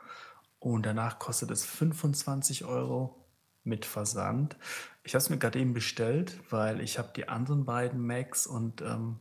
Und 0.59 0.85
danach 0.85 1.19
kostet 1.19 1.51
es 1.51 1.65
25 1.65 2.65
Euro 2.65 3.27
mit 3.63 3.85
Versand. 3.85 4.57
Ich 5.03 5.13
habe 5.13 5.21
es 5.21 5.29
mir 5.29 5.37
gerade 5.37 5.59
eben 5.59 5.73
bestellt, 5.73 6.39
weil 6.49 6.81
ich 6.81 6.97
habe 6.97 7.11
die 7.15 7.27
anderen 7.27 7.65
beiden 7.65 8.05
Macs 8.05 8.47
und 8.47 8.81
ähm, 8.81 9.19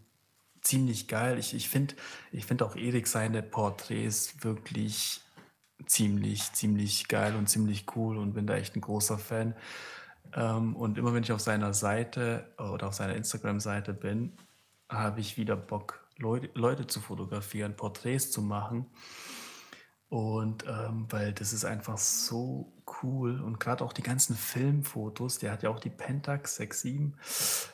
ziemlich 0.63 1.09
geil. 1.09 1.39
Ich, 1.39 1.55
ich 1.55 1.69
finde 1.69 1.95
ich 2.31 2.47
find 2.47 2.63
auch 2.63 2.77
Erik 2.77 3.07
seine 3.07 3.43
Porträts 3.43 4.43
wirklich 4.43 5.21
ziemlich, 5.87 6.53
ziemlich 6.53 7.09
geil 7.09 7.37
und 7.37 7.49
ziemlich 7.49 7.87
cool 7.97 8.17
und 8.17 8.35
bin 8.35 8.47
da 8.47 8.55
echt 8.55 8.77
ein 8.77 8.81
großer 8.81 9.19
Fan. 9.19 9.55
Ähm, 10.35 10.77
und 10.77 10.99
immer 10.99 11.13
wenn 11.15 11.23
ich 11.23 11.33
auf 11.33 11.41
seiner 11.41 11.75
Seite 11.75 12.53
oder 12.59 12.89
auf 12.89 12.95
seiner 12.95 13.17
Instagram-Seite 13.17 13.93
bin, 13.93 14.33
habe 14.89 15.21
ich 15.21 15.37
wieder 15.37 15.57
Bock, 15.57 16.07
Leute, 16.19 16.51
Leute 16.55 16.87
zu 16.87 17.01
fotografieren, 17.01 17.77
Porträts 17.77 18.31
zu 18.31 18.43
machen. 18.43 18.87
Und 20.09 20.67
ähm, 20.69 21.07
weil 21.09 21.33
das 21.33 21.55
ist 21.55 21.65
einfach 21.65 21.97
so 21.97 22.71
cool 23.03 23.41
und 23.41 23.59
gerade 23.59 23.83
auch 23.83 23.95
die 23.95 24.03
ganzen 24.03 24.37
Filmfotos, 24.37 25.39
der 25.39 25.51
hat 25.53 25.63
ja 25.63 25.71
auch 25.71 25.81
die 25.81 25.89
Pentax 25.89 26.57
67, 26.57 27.15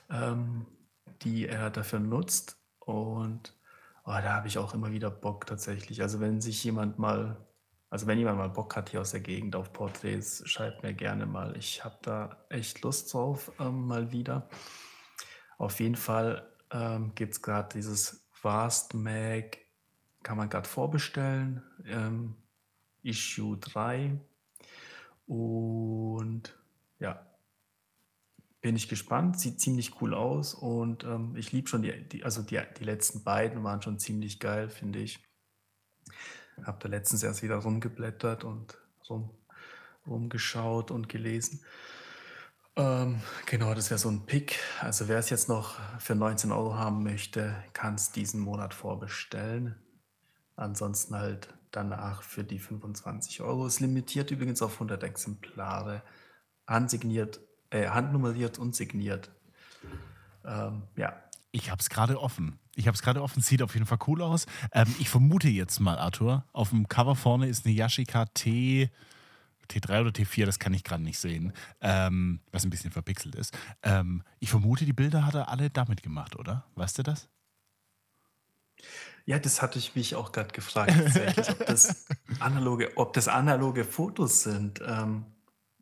ähm, 0.09 0.67
die 1.23 1.49
er 1.49 1.71
dafür 1.71 1.99
nutzt. 1.99 2.58
Und 2.89 3.55
oh, 4.05 4.13
da 4.13 4.35
habe 4.35 4.49
ich 4.49 4.57
auch 4.57 4.73
immer 4.73 4.91
wieder 4.93 5.11
Bock 5.11 5.47
tatsächlich. 5.47 6.01
Also 6.01 6.21
wenn 6.21 6.41
sich 6.41 6.65
jemand 6.65 6.99
mal, 6.99 7.37
also 7.91 8.07
wenn 8.07 8.19
jemand 8.19 8.39
mal 8.39 8.49
Bock 8.49 8.77
hat 8.77 8.89
hier 8.89 9.03
aus 9.03 9.11
der 9.11 9.21
Gegend 9.21 9.55
auf 9.57 9.73
Porträts, 9.75 10.43
schreibt 10.49 10.83
mir 10.83 10.95
gerne 10.95 11.27
mal. 11.27 11.55
Ich 11.57 11.85
habe 11.85 11.99
da 12.03 12.45
echt 12.49 12.83
Lust 12.83 13.13
drauf, 13.13 13.53
ähm, 13.61 13.87
mal 13.87 14.11
wieder. 14.13 14.49
Auf 15.59 15.81
jeden 15.81 15.97
Fall 15.97 16.51
ähm, 16.71 17.15
gibt 17.15 17.35
es 17.35 17.43
gerade 17.43 17.69
dieses 17.75 18.27
Vast 18.43 18.95
Mag 18.95 19.59
kann 20.23 20.37
man 20.37 20.49
gerade 20.49 20.69
vorbestellen. 20.69 21.63
Ähm, 21.85 22.37
Issue 23.03 23.57
3. 23.59 24.19
Und 25.27 26.59
ja, 26.99 27.27
bin 28.69 28.77
ich 28.77 28.91
gespannt. 28.91 29.41
Sieht 29.41 29.63
ziemlich 29.63 30.03
cool 30.03 30.13
aus 30.13 30.53
und 30.53 31.03
ähm, 31.05 31.35
ich 31.37 31.53
liebe 31.53 31.69
schon 31.69 31.81
die, 31.81 32.07
die, 32.07 32.23
also 32.23 32.43
die, 32.43 32.61
die 32.79 32.85
letzten 32.85 33.25
beiden 33.25 33.65
waren 33.65 33.81
schon 33.81 33.99
ziemlich 33.99 34.41
geil, 34.41 34.69
finde 34.69 34.99
ich. 34.99 35.25
Habe 36.63 36.77
da 36.79 36.89
letztens 36.91 37.23
erst 37.23 37.43
wieder 37.43 37.57
rumgeblättert 37.57 38.45
und 38.45 38.77
rum, 39.09 39.31
rumgeschaut 40.07 40.91
und 40.91 41.09
gelesen. 41.09 41.65
Ähm, 42.77 43.23
genau, 43.47 43.73
das 43.73 43.89
wäre 43.89 43.97
so 43.97 44.11
ein 44.11 44.27
Pick. 44.27 44.59
Also 44.83 45.09
wer 45.09 45.19
es 45.19 45.31
jetzt 45.31 45.49
noch 45.49 45.79
für 45.99 46.15
19 46.15 46.53
Euro 46.53 46.75
haben 46.75 47.03
möchte, 47.03 47.57
kann 47.73 47.95
es 47.95 48.13
diesen 48.13 48.39
Monat 48.39 48.75
vorbestellen. 48.75 49.77
Ansonsten 50.57 51.15
halt 51.15 51.55
danach 51.71 52.21
für 52.21 52.45
die 52.45 52.59
25 52.59 53.41
Euro. 53.41 53.67
Ist 53.67 53.81
limitiert 53.81 54.31
übrigens 54.31 54.61
auf 54.61 54.75
100 54.75 55.03
Exemplare. 55.05 56.03
Handsigniert, 56.67 57.41
äh, 57.71 57.89
handnummeriert 57.89 58.59
und 58.59 58.75
signiert. 58.75 59.31
Ähm, 60.45 60.83
ja. 60.97 61.23
Ich 61.51 61.71
habe 61.71 61.81
es 61.81 61.89
gerade 61.89 62.21
offen. 62.21 62.59
Ich 62.75 62.87
habe 62.87 62.95
es 62.95 63.03
gerade 63.03 63.23
offen. 63.23 63.43
Sieht 63.43 63.63
auf 63.63 63.75
jeden 63.75 63.87
Fall 63.87 63.99
cool 64.07 64.23
aus. 64.23 64.47
Ähm, 64.73 64.95
ich 64.99 65.09
vermute 65.09 65.49
jetzt 65.49 65.81
mal, 65.81 65.99
Arthur, 65.99 66.45
auf 66.53 66.71
dem 66.71 66.89
Cover 66.89 67.17
vorne 67.17 67.49
ist 67.49 67.67
eine 67.67 67.75
Yashica 67.75 68.27
T. 68.27 68.91
T3 69.71 70.01
oder 70.01 70.11
T4, 70.11 70.47
das 70.47 70.59
kann 70.59 70.73
ich 70.73 70.83
gerade 70.83 71.03
nicht 71.03 71.19
sehen, 71.19 71.53
ähm, 71.81 72.41
was 72.53 72.65
ein 72.65 72.71
bisschen 72.71 72.91
verpixelt 72.91 73.35
ist. 73.35 73.57
Ähm, 73.83 74.23
ich 74.39 74.51
vermute, 74.51 74.85
die 74.85 74.93
Bilder 74.93 75.27
hat 75.27 75.35
er 75.35 75.49
alle 75.49 75.69
damit 75.71 76.03
gemacht, 76.03 76.37
oder? 76.37 76.65
Weißt 76.75 76.99
du 76.99 77.03
das? 77.03 77.29
Ja, 79.27 79.39
das 79.39 79.61
hatte 79.61 79.79
ich 79.79 79.95
mich 79.95 80.15
auch 80.15 80.33
gerade 80.33 80.53
gefragt, 80.53 80.95
ob 81.51 81.67
das 81.67 82.07
analoge, 82.41 82.97
ob 82.97 83.13
das 83.13 83.29
analoge 83.29 83.85
Fotos 83.85 84.43
sind. 84.43 84.81
Ähm, 84.87 85.27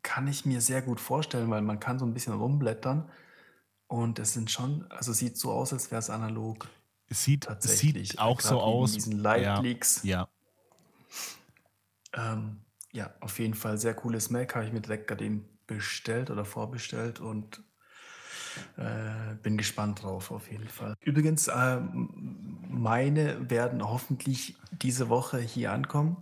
kann 0.07 0.25
ich 0.27 0.45
mir 0.45 0.61
sehr 0.61 0.81
gut 0.81 1.01
vorstellen, 1.01 1.49
weil 1.49 1.61
man 1.61 1.81
kann 1.81 1.99
so 1.99 2.05
ein 2.05 2.13
bisschen 2.13 2.31
rumblättern 2.31 3.11
und 3.87 4.19
es 4.19 4.31
sind 4.31 4.49
schon, 4.49 4.89
also 4.89 5.11
sieht 5.11 5.35
so 5.35 5.51
aus, 5.51 5.73
als 5.73 5.91
wäre 5.91 5.99
es 5.99 6.09
analog. 6.09 6.69
Es 7.09 7.25
sieht, 7.25 7.45
sieht 7.59 8.17
auch 8.17 8.39
so 8.39 8.61
aus. 8.61 8.93
Diesen 8.93 9.19
Light 9.19 9.61
Leaks. 9.61 10.03
Ja. 10.03 10.29
ja. 12.15 12.33
Ähm, 12.33 12.61
ja, 12.93 13.13
auf 13.19 13.37
jeden 13.37 13.53
Fall 13.53 13.77
sehr 13.77 13.95
cooles 13.95 14.29
Mac, 14.29 14.55
habe 14.55 14.65
ich 14.65 14.71
mir 14.71 14.79
direkt 14.79 15.07
gerade 15.07 15.25
eben 15.25 15.45
bestellt 15.67 16.29
oder 16.29 16.45
vorbestellt 16.45 17.19
und 17.19 17.61
äh, 18.77 19.35
bin 19.43 19.57
gespannt 19.57 20.03
drauf, 20.03 20.31
auf 20.31 20.49
jeden 20.49 20.69
Fall. 20.69 20.95
Übrigens, 21.01 21.49
äh, 21.49 21.81
meine 22.69 23.49
werden 23.49 23.85
hoffentlich 23.85 24.55
diese 24.71 25.09
Woche 25.09 25.39
hier 25.39 25.73
ankommen, 25.73 26.15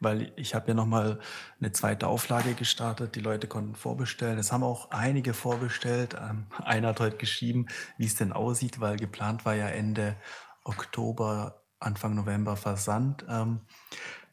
weil 0.00 0.32
ich 0.36 0.54
habe 0.54 0.68
ja 0.68 0.74
nochmal 0.74 1.20
eine 1.60 1.72
zweite 1.72 2.06
Auflage 2.06 2.54
gestartet. 2.54 3.14
Die 3.14 3.20
Leute 3.20 3.46
konnten 3.46 3.74
vorbestellen. 3.74 4.38
Es 4.38 4.52
haben 4.52 4.62
auch 4.62 4.90
einige 4.90 5.34
vorbestellt. 5.34 6.16
Ähm, 6.20 6.46
einer 6.64 6.88
hat 6.88 7.00
heute 7.00 7.16
geschrieben, 7.16 7.66
wie 7.96 8.06
es 8.06 8.16
denn 8.16 8.32
aussieht, 8.32 8.80
weil 8.80 8.96
geplant 8.96 9.44
war 9.44 9.54
ja 9.54 9.68
Ende 9.68 10.16
Oktober, 10.64 11.62
Anfang 11.80 12.14
November 12.14 12.56
Versand. 12.56 13.24
Ähm, 13.28 13.60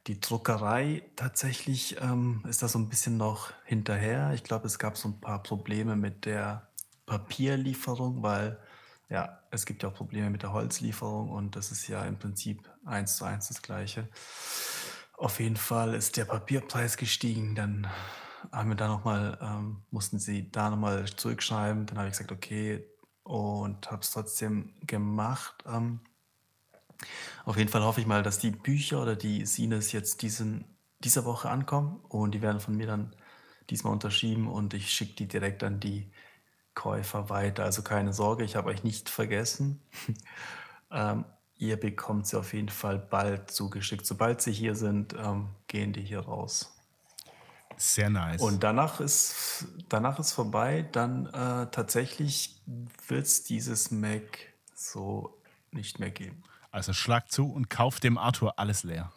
die 0.08 0.20
Druckerei 0.20 1.04
tatsächlich 1.16 2.00
ähm, 2.02 2.43
ist 2.48 2.62
da 2.62 2.68
so 2.68 2.78
ein 2.78 2.89
bisschen 2.89 3.18
noch 3.18 3.52
hinterher. 3.64 4.32
Ich 4.34 4.43
glaube, 4.43 4.68
es 4.68 4.78
gab 4.78 4.98
so 4.98 5.10
ein 5.10 5.20
paar 5.20 5.41
Probleme 5.41 5.96
mit 5.96 6.26
der 6.26 6.68
Papierlieferung, 7.08 8.22
weil 8.22 8.60
ja, 9.10 9.39
es 9.52 9.66
gibt 9.66 9.84
ja 9.84 9.89
auch 9.89 9.93
Probleme 9.93 10.30
mit 10.30 10.43
der 10.43 10.54
Holzlieferung 10.54 11.30
und 11.30 11.56
das 11.56 11.72
ist 11.72 11.88
ja 11.88 12.04
im 12.06 12.18
Prinzip 12.18 12.70
eins 12.86 13.18
zu 13.18 13.26
eins 13.26 13.48
das 13.48 13.62
Gleiche. 13.62 14.08
Auf 15.18 15.39
jeden 15.39 15.57
Fall 15.57 15.93
ist 15.93 16.18
der 16.18 16.26
Papierpreis 16.26 16.97
gestiegen. 16.97 17.55
Dann 17.55 17.88
haben 18.51 18.70
wir 18.70 18.76
da 18.76 18.88
noch 18.88 19.05
mal, 19.05 19.38
ähm, 19.41 19.84
mussten 19.89 20.20
sie 20.20 20.51
da 20.51 20.70
nochmal 20.70 21.05
zurückschreiben. 21.05 21.86
Dann 21.86 21.97
habe 21.97 22.07
ich 22.07 22.13
gesagt, 22.13 22.32
okay, 22.32 22.86
und 23.24 23.89
habe 23.89 24.01
es 24.01 24.11
trotzdem 24.11 24.74
gemacht. 24.86 25.63
Ähm, 25.66 26.01
auf 27.45 27.57
jeden 27.57 27.70
Fall 27.70 27.84
hoffe 27.84 28.01
ich 28.01 28.07
mal, 28.07 28.24
dass 28.24 28.39
die 28.39 28.51
Bücher 28.51 29.01
oder 29.01 29.16
die 29.16 29.45
Sines 29.45 29.91
jetzt 29.91 30.22
diesen, 30.22 30.66
dieser 30.99 31.26
Woche 31.26 31.49
ankommen 31.49 31.99
und 32.07 32.32
die 32.32 32.41
werden 32.41 32.59
von 32.59 32.76
mir 32.76 32.88
dann 32.88 33.16
diesmal 33.70 33.93
unterschrieben 33.93 34.47
und 34.47 34.74
ich 34.74 34.91
schicke 34.91 35.16
die 35.16 35.28
direkt 35.28 35.63
an 35.63 35.80
die 35.80 36.11
Käufer 36.76 37.30
weiter. 37.30 37.63
Also 37.63 37.82
keine 37.82 38.13
Sorge, 38.13 38.43
ich 38.43 38.55
habe 38.55 38.70
euch 38.70 38.84
nicht 38.84 39.09
vergessen. 39.09 39.82
ähm, 40.91 41.26
ihr 41.58 41.78
bekommt 41.78 42.28
sie 42.28 42.38
auf 42.38 42.53
jeden 42.53 42.70
Fall 42.70 42.97
bald 42.97 43.51
zugeschickt. 43.51 44.06
Sobald 44.06 44.41
sie 44.41 44.51
hier 44.51 44.76
sind, 44.76 45.14
ähm, 45.14 45.49
gehen 45.68 45.93
die 45.93 46.01
hier 46.01 46.22
raus. 46.22 46.72
Sehr 47.78 48.10
nice. 48.10 48.41
Und 48.41 48.64
danach 48.64 48.99
ist, 48.99 49.66
danach 49.89 50.20
ist 50.20 50.32
vorbei. 50.32 50.88
Dann 50.91 51.26
äh, 51.28 51.70
tatsächlich 51.72 52.62
wird 53.08 53.26
es 53.26 53.43
dieses 53.43 53.91
Mac 53.91 54.53
so 54.74 55.38
nicht 55.72 55.99
mehr 55.99 56.12
geben. 56.12 56.43
Also 56.72 56.93
schlag 56.93 57.32
zu 57.32 57.51
und 57.51 57.70
kauft 57.70 58.03
dem 58.03 58.18
Arthur 58.18 58.60
alles 58.60 58.84
leer. 58.84 59.12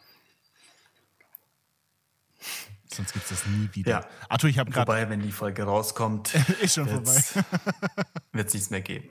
Sonst 2.91 3.13
gibt 3.13 3.25
es 3.25 3.29
das 3.29 3.45
nie 3.47 3.69
wieder. 3.73 3.91
Ja. 3.91 4.05
Arthur, 4.29 4.49
ich 4.49 4.57
habe 4.57 4.71
gerade. 4.71 4.87
Wobei, 4.87 5.09
wenn 5.09 5.21
die 5.21 5.31
Folge 5.31 5.63
rauskommt, 5.63 6.33
ist 6.61 6.75
schon 6.75 6.87
vorbei. 6.87 7.21
Wird 8.31 8.47
es 8.47 8.53
nichts 8.53 8.69
mehr 8.71 8.81
geben. 8.81 9.07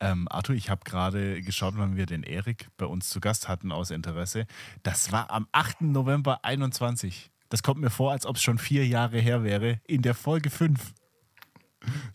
Ähm, 0.00 0.26
Arthur, 0.28 0.56
ich 0.56 0.68
habe 0.68 0.82
gerade 0.84 1.40
geschaut, 1.42 1.74
wann 1.76 1.96
wir 1.96 2.06
den 2.06 2.24
Erik 2.24 2.68
bei 2.76 2.86
uns 2.86 3.08
zu 3.08 3.20
Gast 3.20 3.48
hatten 3.48 3.70
aus 3.70 3.90
Interesse. 3.90 4.46
Das 4.82 5.12
war 5.12 5.30
am 5.30 5.46
8. 5.52 5.82
November 5.82 6.44
21. 6.44 7.30
Das 7.48 7.62
kommt 7.62 7.80
mir 7.80 7.90
vor, 7.90 8.10
als 8.12 8.26
ob 8.26 8.36
es 8.36 8.42
schon 8.42 8.58
vier 8.58 8.86
Jahre 8.86 9.18
her 9.18 9.44
wäre. 9.44 9.80
In 9.86 10.02
der 10.02 10.14
Folge 10.14 10.50
5. 10.50 10.92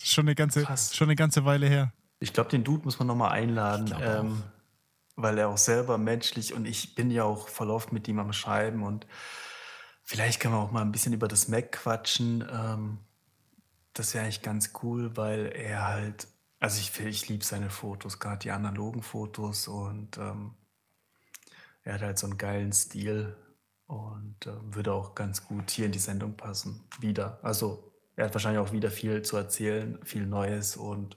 Schon 0.03 0.25
eine 0.25 0.35
ganze, 0.35 0.65
schon 0.91 1.07
eine 1.07 1.15
ganze 1.15 1.45
Weile 1.45 1.67
her. 1.67 1.93
Ich 2.19 2.33
glaube, 2.33 2.49
den 2.49 2.63
Dude 2.63 2.83
muss 2.83 2.99
man 2.99 3.07
nochmal 3.07 3.31
einladen. 3.31 3.93
Ähm, 4.01 4.43
weil 5.15 5.37
er 5.37 5.47
auch 5.47 5.57
selber 5.57 5.97
menschlich 5.97 6.53
und 6.53 6.65
ich 6.65 6.95
bin 6.95 7.09
ja 7.09 7.23
auch 7.23 7.47
voll 7.47 7.69
oft 7.69 7.93
mit 7.93 8.07
ihm 8.07 8.19
am 8.19 8.33
Schreiben 8.33 8.83
und 8.83 9.07
vielleicht 10.05 10.39
können 10.39 10.53
wir 10.53 10.59
auch 10.59 10.71
mal 10.71 10.81
ein 10.81 10.91
bisschen 10.91 11.13
über 11.13 11.27
das 11.27 11.49
Mac 11.49 11.73
quatschen. 11.73 12.47
Ähm, 12.49 12.99
das 13.93 14.13
wäre 14.13 14.23
eigentlich 14.23 14.41
ganz 14.41 14.71
cool, 14.83 15.17
weil 15.17 15.47
er 15.47 15.87
halt, 15.87 16.27
also 16.59 16.79
ich, 16.79 16.97
ich 16.99 17.27
liebe 17.27 17.43
seine 17.43 17.69
Fotos, 17.69 18.19
gerade 18.19 18.39
die 18.39 18.51
analogen 18.51 19.01
Fotos 19.01 19.67
und 19.67 20.17
ähm, 20.17 20.53
er 21.83 21.95
hat 21.95 22.01
halt 22.01 22.17
so 22.17 22.27
einen 22.27 22.37
geilen 22.37 22.71
Stil 22.71 23.35
und 23.87 24.47
äh, 24.47 24.53
würde 24.73 24.93
auch 24.93 25.15
ganz 25.15 25.45
gut 25.45 25.69
hier 25.71 25.85
in 25.85 25.91
die 25.91 25.99
Sendung 25.99 26.37
passen. 26.37 26.83
Wieder. 26.99 27.39
Also 27.43 27.91
er 28.15 28.25
hat 28.25 28.33
wahrscheinlich 28.33 28.59
auch 28.59 28.71
wieder 28.71 28.91
viel 28.91 29.21
zu 29.21 29.37
erzählen, 29.37 29.99
viel 30.03 30.25
Neues 30.25 30.77
und 30.77 31.15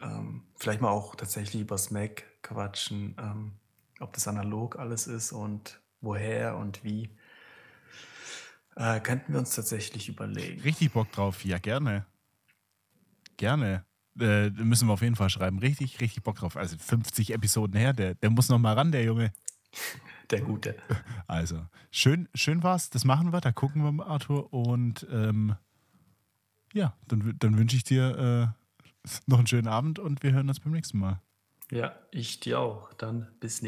ähm, 0.00 0.44
vielleicht 0.56 0.80
mal 0.80 0.90
auch 0.90 1.14
tatsächlich 1.14 1.62
übers 1.62 1.90
Mac 1.90 2.24
quatschen, 2.42 3.16
ähm, 3.18 3.52
ob 4.00 4.12
das 4.12 4.28
analog 4.28 4.78
alles 4.78 5.06
ist 5.06 5.32
und 5.32 5.80
woher 6.00 6.56
und 6.56 6.84
wie. 6.84 7.10
Äh, 8.78 9.00
könnten 9.00 9.32
wir 9.32 9.40
uns 9.40 9.56
tatsächlich 9.56 10.08
überlegen. 10.08 10.60
Richtig 10.60 10.92
Bock 10.92 11.10
drauf, 11.10 11.44
ja, 11.44 11.58
gerne. 11.58 12.06
Gerne. 13.36 13.84
Äh, 14.20 14.50
müssen 14.50 14.86
wir 14.88 14.92
auf 14.92 15.02
jeden 15.02 15.16
Fall 15.16 15.30
schreiben. 15.30 15.58
Richtig, 15.58 16.00
richtig 16.00 16.22
Bock 16.22 16.36
drauf. 16.36 16.56
Also 16.56 16.76
50 16.78 17.34
Episoden 17.34 17.76
her, 17.76 17.92
der, 17.92 18.14
der 18.14 18.30
muss 18.30 18.48
noch 18.48 18.58
mal 18.60 18.74
ran, 18.74 18.92
der 18.92 19.02
Junge. 19.02 19.32
Der 20.30 20.42
Gute. 20.42 20.76
Also, 21.26 21.66
schön, 21.90 22.28
schön 22.34 22.62
war's. 22.62 22.90
Das 22.90 23.06
machen 23.06 23.32
wir. 23.32 23.40
Da 23.40 23.50
gucken 23.50 23.82
wir 23.82 23.92
mal, 23.92 24.06
Arthur. 24.06 24.52
Und 24.52 25.06
ähm, 25.10 25.56
ja, 26.74 26.94
dann, 27.06 27.34
dann 27.38 27.56
wünsche 27.56 27.76
ich 27.76 27.84
dir 27.84 28.54
äh, 28.54 29.10
noch 29.26 29.38
einen 29.38 29.46
schönen 29.46 29.68
Abend 29.68 29.98
und 29.98 30.22
wir 30.22 30.32
hören 30.32 30.48
uns 30.48 30.60
beim 30.60 30.72
nächsten 30.72 30.98
Mal. 30.98 31.22
Ja, 31.70 31.94
ich 32.10 32.40
dir 32.40 32.60
auch. 32.60 32.92
Dann 32.92 33.28
bis 33.40 33.40
nächstes 33.40 33.56